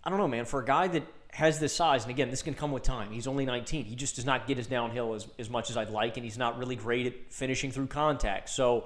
[0.04, 0.46] I don't know, man.
[0.46, 3.12] For a guy that has this size, and again, this can come with time.
[3.12, 3.86] He's only 19.
[3.86, 6.38] He just does not get his downhill as, as much as I'd like, and he's
[6.38, 8.50] not really great at finishing through contact.
[8.50, 8.86] So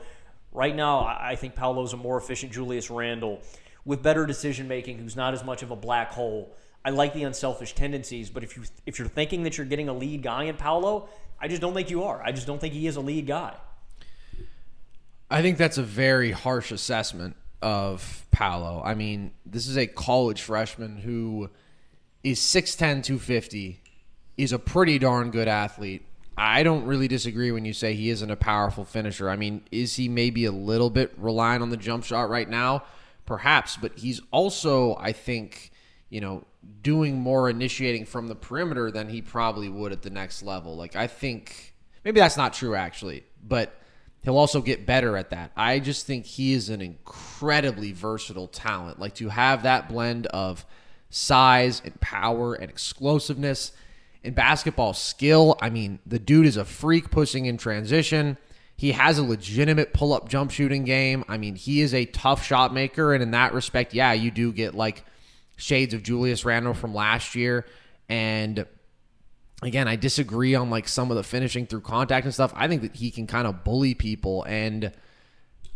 [0.52, 3.42] right now, I, I think Paolo's a more efficient Julius Randle
[3.86, 6.56] with better decision making, who's not as much of a black hole.
[6.84, 9.94] I like the unselfish tendencies, but if you if you're thinking that you're getting a
[9.94, 11.10] lead guy in Paolo,
[11.40, 12.22] I just don't think you are.
[12.24, 13.56] I just don't think he is a lead guy.
[15.32, 17.36] I think that's a very harsh assessment
[17.66, 18.80] of Paolo.
[18.86, 21.50] I mean, this is a college freshman who
[22.24, 23.82] is 6'10, 250,
[24.38, 26.06] is a pretty darn good athlete.
[26.38, 29.32] I don't really disagree when you say he isn't a powerful finisher.
[29.32, 32.84] I mean, is he maybe a little bit relying on the jump shot right now?
[33.26, 35.72] Perhaps, but he's also, I think,
[36.10, 36.46] you know,
[36.84, 40.76] doing more initiating from the perimeter than he probably would at the next level.
[40.76, 41.74] Like I think
[42.04, 43.74] maybe that's not true actually, but
[44.26, 45.52] he'll also get better at that.
[45.56, 49.00] I just think he is an incredibly versatile talent.
[49.00, 50.66] Like to have that blend of
[51.12, 53.72] size and power and explosiveness
[54.24, 55.58] and basketball skill.
[55.62, 58.38] I mean, the dude is a freak pushing in transition.
[58.76, 61.24] He has a legitimate pull up jump shooting game.
[61.30, 63.14] I mean, he is a tough shot maker.
[63.14, 65.06] And in that respect, yeah, you do get like
[65.56, 67.66] shades of Julius Randle from last year.
[68.10, 68.66] And
[69.68, 72.54] again, I disagree on like some of the finishing through contact and stuff.
[72.56, 74.92] I think that he can kind of bully people and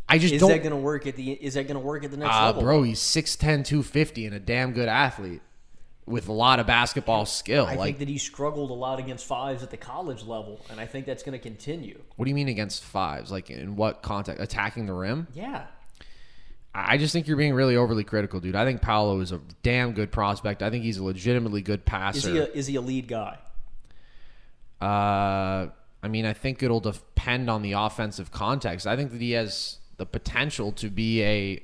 [0.10, 2.04] I just is don't that going to work at the is that going to work
[2.04, 2.64] at the next uh, level?
[2.64, 5.42] bro, he's 6'10 250 and a damn good athlete
[6.08, 7.68] with a lot of basketball skill.
[7.68, 10.80] I like think that he struggled a lot against fives at the college level, and
[10.80, 12.02] I think that's going to continue.
[12.16, 13.32] what do you mean against fives?
[13.32, 14.42] Like in what context?
[14.42, 15.28] Attacking the rim?
[15.34, 15.68] Yeah.
[16.74, 18.56] I just think you're being really overly critical, dude.
[18.56, 20.62] I think Paolo is a damn good prospect.
[20.62, 22.18] I think he's a legitimately good passer.
[22.18, 23.38] Is he a, is he a lead guy?
[24.82, 25.68] Uh,
[26.02, 28.88] I mean, I think it'll depend on the offensive context.
[28.88, 31.64] I think that he has the potential to be a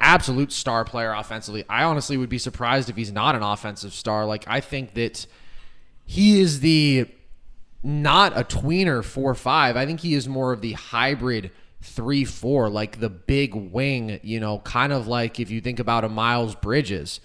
[0.00, 1.64] absolute star player offensively.
[1.68, 4.24] I honestly would be surprised if he's not an offensive star.
[4.26, 5.26] Like I think that
[6.04, 7.06] he is the
[7.82, 9.76] not a tweener four five.
[9.76, 11.50] I think he is more of the hybrid
[11.82, 14.20] three four, like the big wing.
[14.22, 17.20] You know, kind of like if you think about a Miles Bridges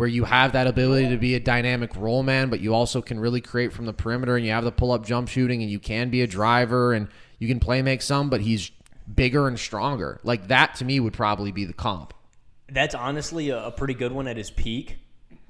[0.00, 3.20] where you have that ability to be a dynamic role man, but you also can
[3.20, 5.78] really create from the perimeter and you have the pull up jump shooting and you
[5.78, 7.06] can be a driver and
[7.38, 8.70] you can play make some, but he's
[9.14, 10.18] bigger and stronger.
[10.22, 12.14] Like that to me would probably be the comp.
[12.70, 14.96] That's honestly a, pretty good one at his peak.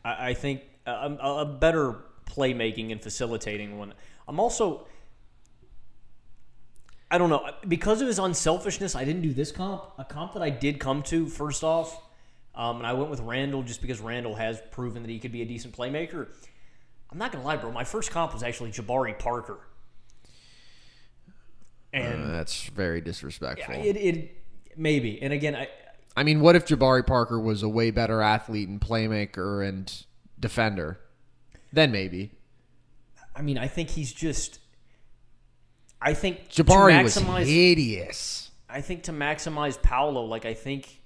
[0.05, 3.95] I, think a a better playmaking and facilitating one.
[4.27, 4.89] I'm also.
[7.09, 8.97] I don't know because of his unselfishness.
[8.97, 9.85] I didn't do this comp.
[9.97, 12.03] A comp that I did come to first off,
[12.55, 15.43] um, and I went with Randle just because Randle has proven that he could be
[15.43, 16.29] a decent playmaker.
[17.11, 17.73] I'm not gonna lie, bro.
[17.73, 19.61] My first comp was actually Jabari Parker,
[21.93, 23.75] and Uh, that's very disrespectful.
[23.75, 24.43] it, it
[24.77, 25.21] maybe.
[25.23, 25.69] And again, I
[26.17, 30.05] I mean, what if Jabari Parker was a way better athlete and playmaker and
[30.39, 31.01] defender?
[31.73, 32.33] Then maybe.
[33.35, 34.59] I mean, I think he's just.
[36.03, 38.51] I think Jabari to was hideous.
[38.69, 41.00] I think to maximize Paolo, like I think,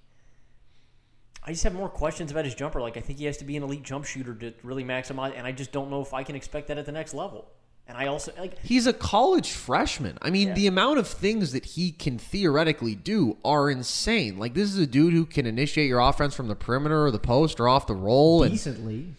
[1.47, 2.81] I just have more questions about his jumper.
[2.81, 5.47] Like I think he has to be an elite jump shooter to really maximize, and
[5.47, 7.47] I just don't know if I can expect that at the next level.
[7.87, 10.16] And I also like He's a college freshman.
[10.23, 10.55] I mean, Yeah.
[10.55, 14.39] the amount of things that he can theoretically do are insane.
[14.39, 17.19] Like this is a dude who can initiate your offense from the perimeter or the
[17.19, 19.15] post or off the roll and decently.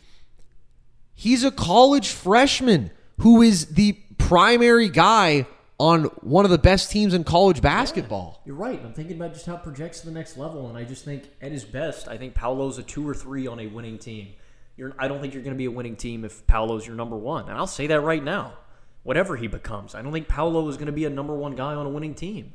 [1.13, 2.89] He's a college freshman
[3.19, 5.45] who is the primary guy
[5.77, 8.41] on one of the best teams in college basketball.
[8.45, 8.81] You're right.
[8.83, 11.23] I'm thinking about just how it projects to the next level, and I just think
[11.41, 14.29] at his best, I think Paolo's a two or three on a winning team.
[14.77, 17.17] You're, I don't think you're going to be a winning team if Paolo's your number
[17.17, 18.53] one, and I'll say that right now.
[19.03, 19.93] whatever he becomes.
[19.93, 22.15] I don't think Paolo is going to be a number one guy on a winning
[22.15, 22.53] team.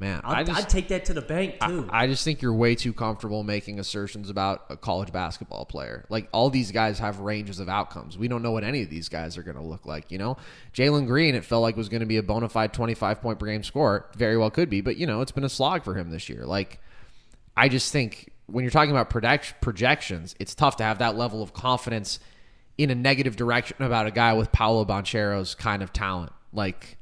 [0.00, 1.88] Man, I I'd, just, I'd take that to the bank too.
[1.90, 6.04] I just think you're way too comfortable making assertions about a college basketball player.
[6.08, 8.16] Like all these guys have ranges of outcomes.
[8.16, 10.12] We don't know what any of these guys are going to look like.
[10.12, 10.36] You know,
[10.72, 13.46] Jalen Green, it felt like was going to be a bona fide 25 point per
[13.46, 14.06] game scorer.
[14.16, 16.46] Very well could be, but you know, it's been a slog for him this year.
[16.46, 16.80] Like,
[17.56, 21.42] I just think when you're talking about project- projections, it's tough to have that level
[21.42, 22.20] of confidence
[22.76, 26.30] in a negative direction about a guy with Paolo Banchero's kind of talent.
[26.52, 26.97] Like,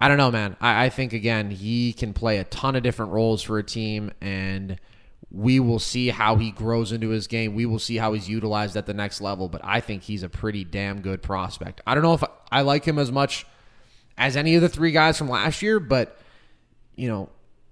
[0.00, 0.56] I don't know, man.
[0.60, 4.12] I, I think again he can play a ton of different roles for a team,
[4.20, 4.78] and
[5.30, 7.54] we will see how he grows into his game.
[7.54, 9.48] We will see how he's utilized at the next level.
[9.48, 11.80] But I think he's a pretty damn good prospect.
[11.86, 13.46] I don't know if I, I like him as much
[14.16, 16.18] as any of the three guys from last year, but
[16.94, 17.28] you know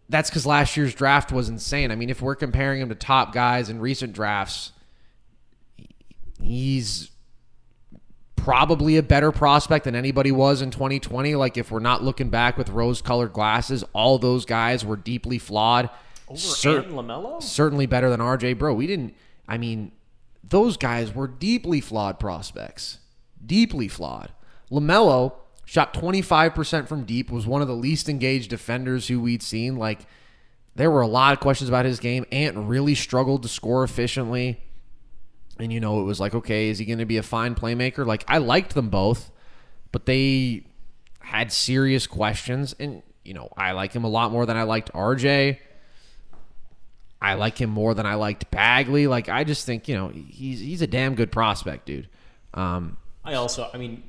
[0.09, 1.91] that's because last year's draft was insane.
[1.91, 4.73] I mean, if we're comparing him to top guys in recent drafts,
[6.41, 7.11] he's
[8.47, 11.35] probably a better prospect than anybody was in 2020.
[11.35, 15.91] Like if we're not looking back with rose-colored glasses, all those guys were deeply flawed.
[16.29, 17.43] Over Cer- Lamelo?
[17.43, 18.75] certainly better than RJ Bro.
[18.75, 19.15] We didn't.
[19.49, 19.91] I mean,
[20.45, 22.99] those guys were deeply flawed prospects.
[23.45, 24.31] Deeply flawed.
[24.71, 25.33] Lamelo
[25.65, 27.33] shot 25% from deep.
[27.33, 29.75] Was one of the least engaged defenders who we'd seen.
[29.75, 30.07] Like
[30.77, 32.25] there were a lot of questions about his game.
[32.31, 34.63] Ant really struggled to score efficiently.
[35.59, 38.05] And you know, it was like, okay, is he going to be a fine playmaker?
[38.05, 39.31] Like I liked them both,
[39.93, 40.65] but they
[41.21, 42.75] had serious questions.
[42.79, 45.59] And you know, I like him a lot more than I liked RJ.
[47.21, 49.07] I like him more than I liked Bagley.
[49.07, 52.09] Like I just think you know he's he's a damn good prospect, dude.
[52.55, 54.03] Um, I also, I mean,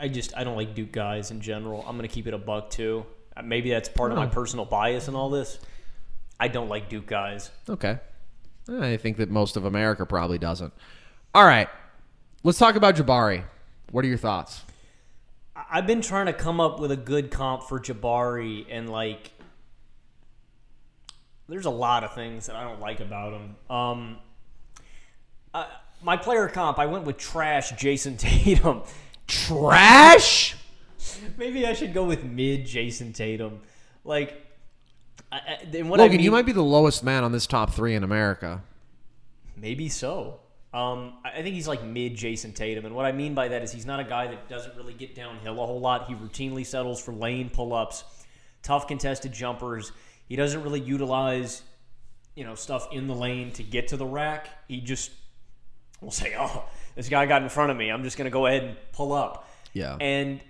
[0.00, 1.84] I just I don't like Duke guys in general.
[1.86, 3.06] I'm going to keep it a buck too.
[3.36, 5.58] Uh, Maybe that's part of my personal bias in all this.
[6.38, 7.50] I don't like Duke guys.
[7.68, 7.98] okay,
[8.70, 10.72] I think that most of America probably doesn't.
[11.34, 11.68] All right,
[12.42, 13.44] let's talk about Jabari.
[13.90, 14.62] What are your thoughts?
[15.70, 19.32] I've been trying to come up with a good comp for Jabari, and like,
[21.48, 23.56] there's a lot of things that I don't like about him.
[23.68, 24.18] Um,
[25.52, 25.66] uh,
[26.02, 28.82] my player comp, I went with trash Jason Tatum.
[29.26, 30.56] Trash.
[31.36, 33.60] Maybe I should go with mid Jason Tatum.
[34.04, 34.46] Like,
[35.32, 37.72] I, I, what I Logan, mean, you might be the lowest man on this top
[37.72, 38.62] three in America.
[39.56, 40.40] Maybe so.
[40.72, 43.62] Um, I I think he's like mid Jason Tatum, and what I mean by that
[43.62, 46.06] is he's not a guy that doesn't really get downhill a whole lot.
[46.06, 48.04] He routinely settles for lane pull ups,
[48.62, 49.92] tough contested jumpers.
[50.28, 51.62] He doesn't really utilize,
[52.36, 54.48] you know, stuff in the lane to get to the rack.
[54.68, 55.10] He just
[56.00, 57.90] will say, "Oh, this guy got in front of me.
[57.90, 59.96] I'm just going to go ahead and pull up." Yeah.
[60.00, 60.40] And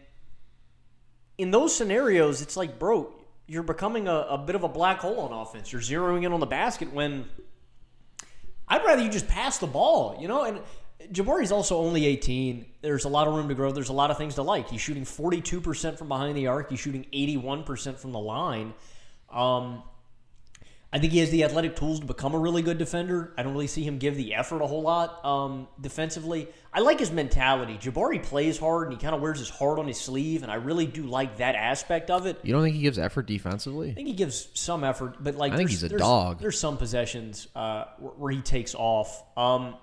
[1.39, 3.11] in those scenarios, it's like, bro,
[3.51, 5.73] you're becoming a, a bit of a black hole on offense.
[5.73, 7.25] You're zeroing in on the basket when
[8.69, 10.45] I'd rather you just pass the ball, you know?
[10.45, 10.61] And
[11.11, 12.65] Jabari's also only 18.
[12.81, 13.73] There's a lot of room to grow.
[13.73, 14.71] There's a lot of things to like.
[14.71, 16.71] He's shooting 42% from behind the arc.
[16.71, 18.73] He's shooting 81% from the line.
[19.33, 19.83] Um,
[20.93, 23.33] I think he has the athletic tools to become a really good defender.
[23.39, 26.49] I don't really see him give the effort a whole lot um, defensively.
[26.73, 27.79] I like his mentality.
[27.79, 30.57] Jabari plays hard and he kind of wears his heart on his sleeve, and I
[30.57, 32.41] really do like that aspect of it.
[32.43, 33.91] You don't think he gives effort defensively?
[33.91, 36.41] I think he gives some effort, but like I think he's a there's- dog.
[36.41, 39.23] There's some possessions uh, where he takes off.
[39.37, 39.77] Um,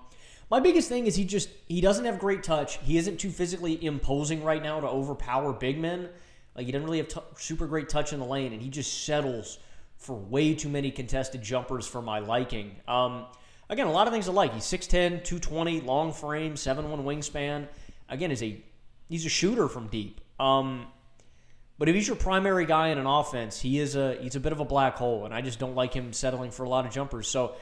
[0.50, 2.78] my biggest thing is he just he doesn't have great touch.
[2.78, 6.10] He isn't too physically imposing right now to overpower big men.
[6.54, 9.04] Like he doesn't really have t- super great touch in the lane, and he just
[9.06, 9.58] settles
[9.98, 12.76] for way too many contested jumpers for my liking.
[12.86, 13.26] Um,
[13.68, 14.54] again, a lot of things I like.
[14.54, 17.68] He's 6'10", 220, long frame, 7'1 wingspan.
[18.08, 18.62] Again, is a
[19.08, 20.20] he's a shooter from deep.
[20.40, 20.86] Um,
[21.78, 24.52] but if he's your primary guy in an offense, he is a he's a bit
[24.52, 26.92] of a black hole, and I just don't like him settling for a lot of
[26.92, 27.28] jumpers.
[27.28, 27.56] So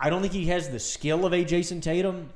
[0.00, 2.30] I don't think he has the skill of a Jason Tatum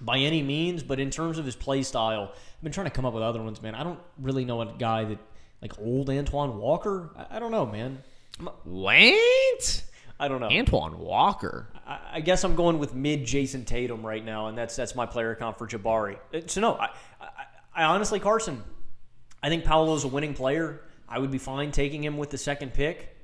[0.00, 3.04] by any means, but in terms of his play style, I've been trying to come
[3.04, 3.74] up with other ones, man.
[3.74, 5.18] I don't really know a guy that
[5.62, 7.10] like old Antoine Walker.
[7.16, 8.02] I, I don't know, man.
[8.64, 9.82] What?
[10.20, 10.48] I don't know.
[10.48, 11.68] Antoine Walker.
[11.86, 15.06] I, I guess I'm going with mid Jason Tatum right now, and that's that's my
[15.06, 16.18] player comp for Jabari.
[16.34, 16.90] Uh, So no, I,
[17.20, 17.26] I,
[17.74, 18.62] I honestly, Carson,
[19.42, 20.80] I think Paolo's a winning player.
[21.08, 23.16] I would be fine taking him with the second pick.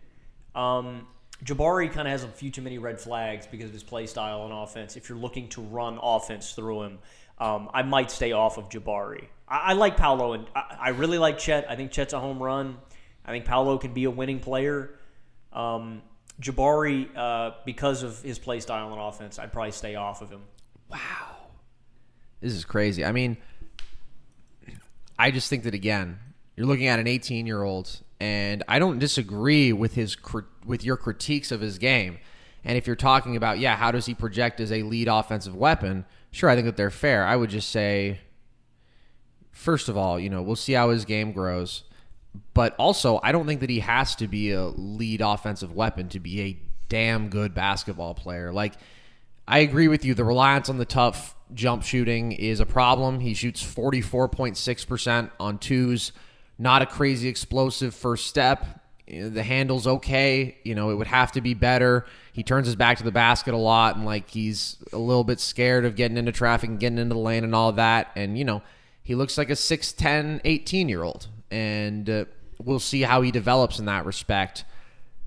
[0.55, 1.07] Um,
[1.45, 4.43] Jabari kind of has a few too many red flags because of his play style
[4.43, 4.97] on offense.
[4.97, 6.99] If you're looking to run offense through him,
[7.39, 9.27] um, I might stay off of Jabari.
[9.49, 11.69] I, I like Paolo, and I, I really like Chet.
[11.69, 12.79] I think Chet's a home run.
[13.27, 14.95] I think Paolo can be a winning player.
[15.55, 16.03] Um,
[16.41, 20.43] Jabari, uh, because of his play style on offense, I'd probably stay off of him.
[20.91, 21.49] Wow,
[22.41, 23.05] this is crazy.
[23.05, 23.37] I mean,
[25.19, 26.19] I just think that again,
[26.57, 30.17] you're looking at an 18 year old, and I don't disagree with his
[30.65, 32.19] with your critiques of his game.
[32.65, 36.07] And if you're talking about, yeah, how does he project as a lead offensive weapon?
[36.31, 37.27] Sure, I think that they're fair.
[37.27, 38.21] I would just say,
[39.53, 41.85] first of all, you know, we'll see how his game grows.
[42.53, 46.21] But also, I don't think that he has to be a lead offensive weapon to
[46.21, 46.59] be a
[46.89, 48.53] damn good basketball player.
[48.53, 48.75] Like,
[49.47, 50.15] I agree with you.
[50.15, 53.21] The reliance on the tough jump shooting is a problem.
[53.21, 56.13] He shoots 44.6% on twos.
[56.59, 58.81] Not a crazy explosive first step.
[59.07, 60.57] The handle's okay.
[60.65, 62.07] You know, it would have to be better.
[62.33, 65.41] He turns his back to the basket a lot and, like, he's a little bit
[65.41, 68.11] scared of getting into traffic and getting into the lane and all that.
[68.17, 68.63] And, you know,
[69.03, 71.29] he looks like a 6'10, 18 year old.
[71.55, 72.25] And uh,
[72.63, 74.65] we'll see how he develops in that respect.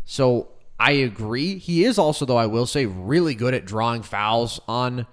[0.06, 0.50] So
[0.80, 1.58] I agree.
[1.58, 5.08] He is also, though, I will say, really good at drawing fouls on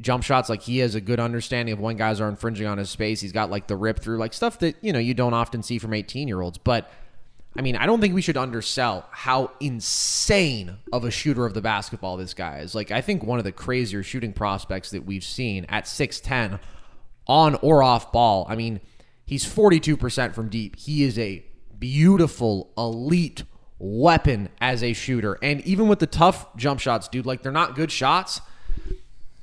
[0.00, 0.48] jump shots.
[0.48, 3.20] Like he has a good understanding of when guys are infringing on his space.
[3.20, 5.78] He's got like the rip through, like stuff that, you know, you don't often see
[5.78, 6.58] from 18 year olds.
[6.58, 6.90] But
[7.56, 11.60] I mean, I don't think we should undersell how insane of a shooter of the
[11.60, 12.74] basketball this guy is.
[12.74, 16.60] Like, I think one of the crazier shooting prospects that we've seen at 6'10
[17.26, 18.46] on or off ball.
[18.48, 18.80] I mean,
[19.28, 20.74] he's 42% from deep.
[20.76, 21.44] He is a
[21.78, 23.44] beautiful, elite
[23.78, 25.38] weapon as a shooter.
[25.42, 28.40] And even with the tough jump shots, dude, like they're not good shots.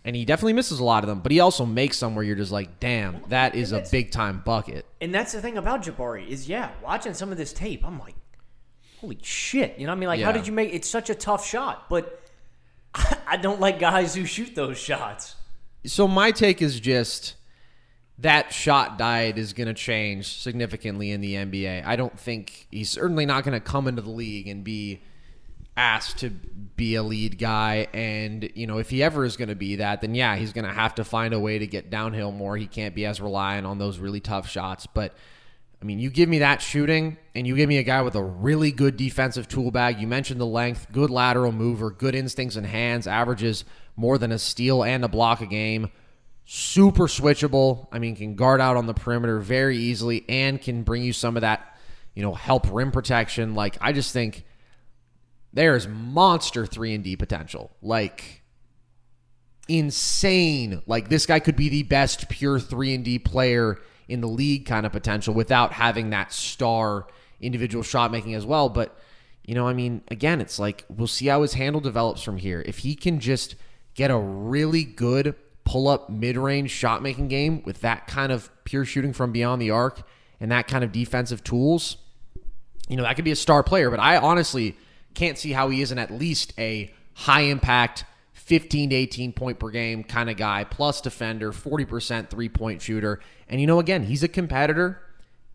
[0.03, 2.35] And he definitely misses a lot of them, but he also makes some where you're
[2.35, 4.85] just like, damn, that is a big time bucket.
[5.01, 8.15] And that's the thing about Jabari is, yeah, watching some of this tape, I'm like,
[8.99, 9.79] holy shit.
[9.79, 10.07] You know what I mean?
[10.07, 10.25] Like, Yeah.
[10.27, 11.89] how did you make it's such a tough shot?
[11.89, 12.21] But
[13.27, 15.35] I don't like guys who shoot those shots.
[15.85, 17.35] So my take is just
[18.19, 21.85] that shot diet is going to change significantly in the NBA.
[21.85, 25.01] I don't think he's certainly not going to come into the league and be
[25.77, 29.55] asked to be a lead guy and you know if he ever is going to
[29.55, 32.31] be that then yeah he's going to have to find a way to get downhill
[32.31, 35.13] more he can't be as reliant on those really tough shots but
[35.85, 38.23] I mean, you give me that shooting, and you give me a guy with a
[38.23, 39.99] really good defensive tool bag.
[39.99, 43.65] You mentioned the length, good lateral mover, good instincts and hands, averages
[43.95, 45.91] more than a steal and a block a game.
[46.45, 47.87] Super switchable.
[47.91, 51.35] I mean, can guard out on the perimeter very easily and can bring you some
[51.37, 51.77] of that,
[52.13, 53.55] you know, help rim protection.
[53.55, 54.45] Like, I just think
[55.53, 57.75] there's monster 3 and D potential.
[57.81, 58.43] Like,
[59.67, 60.81] insane.
[60.85, 64.65] Like this guy could be the best pure 3 and D player in the league
[64.65, 67.07] kind of potential without having that star
[67.41, 68.97] individual shot making as well, but
[69.43, 72.63] you know, I mean, again, it's like we'll see how his handle develops from here.
[72.65, 73.55] If he can just
[73.93, 75.35] get a really good
[75.65, 79.61] pull up mid range shot making game with that kind of pure shooting from beyond
[79.61, 80.01] the arc
[80.39, 81.97] and that kind of defensive tools,
[82.87, 83.89] you know, that could be a star player.
[83.89, 84.77] But I honestly
[85.13, 89.69] can't see how he isn't at least a high impact 15 to 18 point per
[89.69, 93.19] game kind of guy, plus defender, 40% three point shooter.
[93.49, 95.01] And you know, again, he's a competitor.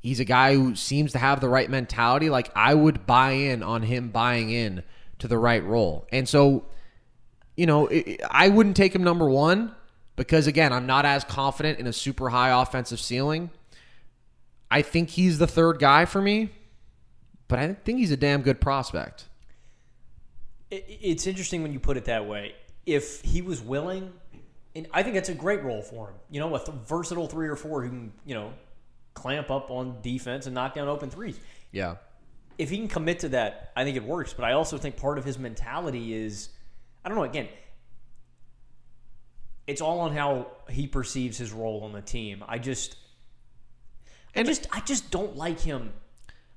[0.00, 2.30] He's a guy who seems to have the right mentality.
[2.30, 4.82] Like I would buy in on him buying in
[5.18, 6.08] to the right role.
[6.10, 6.64] And so,
[7.54, 7.88] you know,
[8.30, 9.74] I wouldn't take him number one
[10.20, 13.48] because again, I'm not as confident in a super high offensive ceiling.
[14.70, 16.50] I think he's the third guy for me,
[17.48, 19.24] but I think he's a damn good prospect.
[20.70, 22.54] It's interesting when you put it that way.
[22.84, 24.12] If he was willing,
[24.76, 26.16] and I think that's a great role for him.
[26.30, 28.52] You know, a th- versatile three or four who can, you know,
[29.14, 31.40] clamp up on defense and knock down open threes.
[31.72, 31.94] Yeah.
[32.58, 34.34] If he can commit to that, I think it works.
[34.34, 36.50] But I also think part of his mentality is,
[37.06, 37.24] I don't know.
[37.24, 37.48] Again,
[39.70, 42.44] it's all on how he perceives his role on the team.
[42.48, 42.96] I just,
[44.34, 45.92] I just, I just don't like him.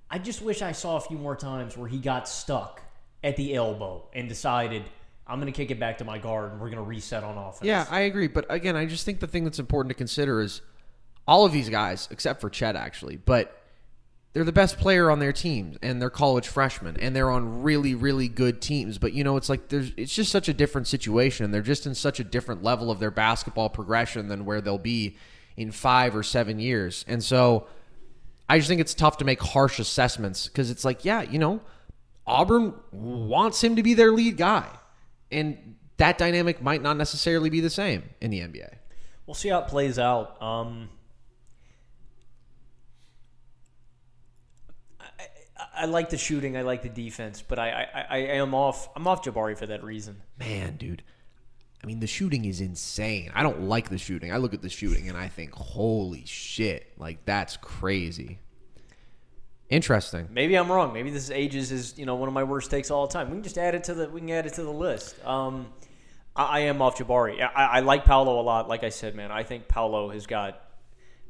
[0.10, 2.81] I just wish I saw a few more times where he got stuck
[3.23, 4.84] at the elbow and decided
[5.27, 7.38] I'm going to kick it back to my guard and we're going to reset on
[7.38, 7.65] offense.
[7.65, 8.27] Yeah, I agree.
[8.27, 10.61] But again, I just think the thing that's important to consider is
[11.27, 13.62] all of these guys, except for Chet, actually, but
[14.34, 17.96] they're the best player on their teams and they're college freshmen and they're on really,
[17.96, 18.98] really good teams.
[18.98, 21.52] But you know, it's like there's it's just such a different situation.
[21.52, 25.18] They're just in such a different level of their basketball progression than where they'll be
[25.56, 27.06] in five or seven years.
[27.08, 27.68] And so
[28.50, 31.62] I just think it's tough to make harsh assessments because it's like, yeah, you know,
[32.26, 34.68] Auburn wants him to be their lead guy.
[35.32, 38.76] And that dynamic might not necessarily be the same in the NBA.
[39.26, 40.42] We'll see how it plays out.
[40.42, 40.90] Um,
[45.00, 46.58] I, I, like the shooting.
[46.58, 48.90] I like the defense, but I, I, I am off.
[48.95, 50.22] I'm off Jabari for that reason.
[50.40, 51.04] Man, dude.
[51.84, 53.32] I mean, the shooting is insane.
[53.36, 54.32] I don't like the shooting.
[54.32, 58.40] I look at the shooting and I think, holy shit, like that's crazy.
[59.70, 60.30] Interesting.
[60.32, 60.94] Maybe I'm wrong.
[60.94, 63.30] Maybe this ages is you know one of my worst takes all the time.
[63.30, 65.16] We can just add it to the we can add it to the list.
[65.26, 65.68] Um,
[66.36, 67.41] I, I am off Jabari.
[67.41, 68.70] I, I like Paolo a lot.
[68.70, 70.62] Like I said, man, I think Paolo has got.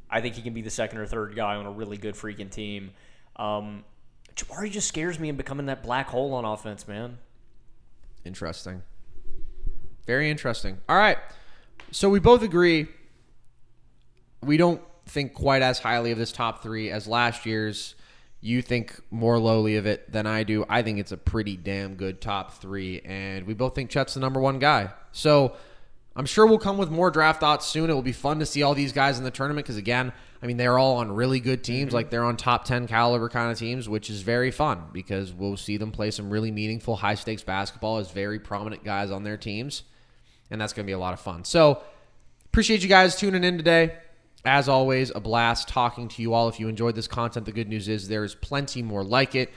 [0.09, 2.51] I think he can be the second or third guy on a really good freaking
[2.51, 2.91] team.
[3.37, 3.83] Um,
[4.35, 7.17] Jabari just scares me in becoming that black hole on offense, man.
[8.25, 8.81] Interesting.
[10.05, 10.79] Very interesting.
[10.89, 11.17] All right.
[11.91, 12.87] So we both agree
[14.41, 17.95] we don't think quite as highly of this top three as last year's.
[18.41, 20.65] You think more lowly of it than I do.
[20.67, 24.19] I think it's a pretty damn good top three, and we both think Chet's the
[24.19, 24.89] number one guy.
[25.13, 25.55] So
[26.15, 27.89] I'm sure we'll come with more draft thoughts soon.
[27.89, 30.13] It will be fun to see all these guys in the tournament because, again,
[30.43, 31.87] I mean, they're all on really good teams.
[31.87, 31.95] Mm-hmm.
[31.95, 35.57] Like they're on top 10 caliber kind of teams, which is very fun because we'll
[35.57, 39.37] see them play some really meaningful, high stakes basketball as very prominent guys on their
[39.37, 39.83] teams.
[40.51, 41.45] And that's going to be a lot of fun.
[41.45, 41.81] So,
[42.45, 43.97] appreciate you guys tuning in today.
[44.45, 46.49] As always, a blast talking to you all.
[46.49, 49.49] If you enjoyed this content, the good news is there's plenty more like it.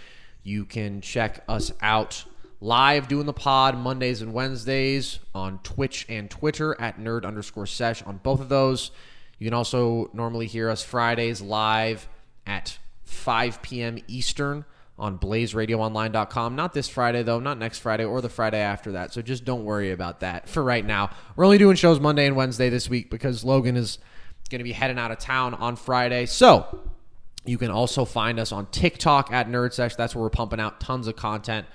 [0.45, 2.25] You can check us out
[2.61, 8.03] live doing the pod Mondays and Wednesdays on Twitch and Twitter at nerd underscore sesh
[8.03, 8.91] on both of those.
[9.39, 12.09] You can also normally hear us Fridays live
[12.47, 13.99] at 5 p.m.
[14.09, 14.65] Eastern
[14.99, 16.57] on blazeradioonline.com.
[16.57, 19.13] Not this Friday, though, not next Friday or the Friday after that.
[19.13, 21.11] So just don't worry about that for right now.
[21.37, 23.99] We're only doing shows Monday and Wednesday this week because Logan is
[24.49, 26.25] going to be heading out of town on Friday.
[26.25, 26.81] So
[27.45, 29.97] you can also find us on TikTok at NerdSesh.
[29.97, 31.67] That's where we're pumping out tons of content,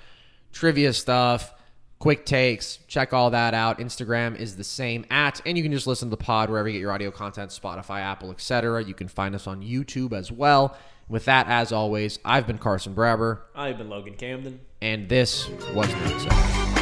[0.52, 1.52] trivia stuff,
[1.98, 2.78] quick takes.
[2.88, 3.78] Check all that out.
[3.78, 6.74] Instagram is the same at, and you can just listen to the pod wherever you
[6.74, 8.82] get your audio content, Spotify, Apple, etc.
[8.84, 10.76] You can find us on YouTube as well.
[11.08, 14.60] With that, as always, I've been Carson Brabber, I've been Logan Camden.
[14.80, 16.81] and this was NerdSesh.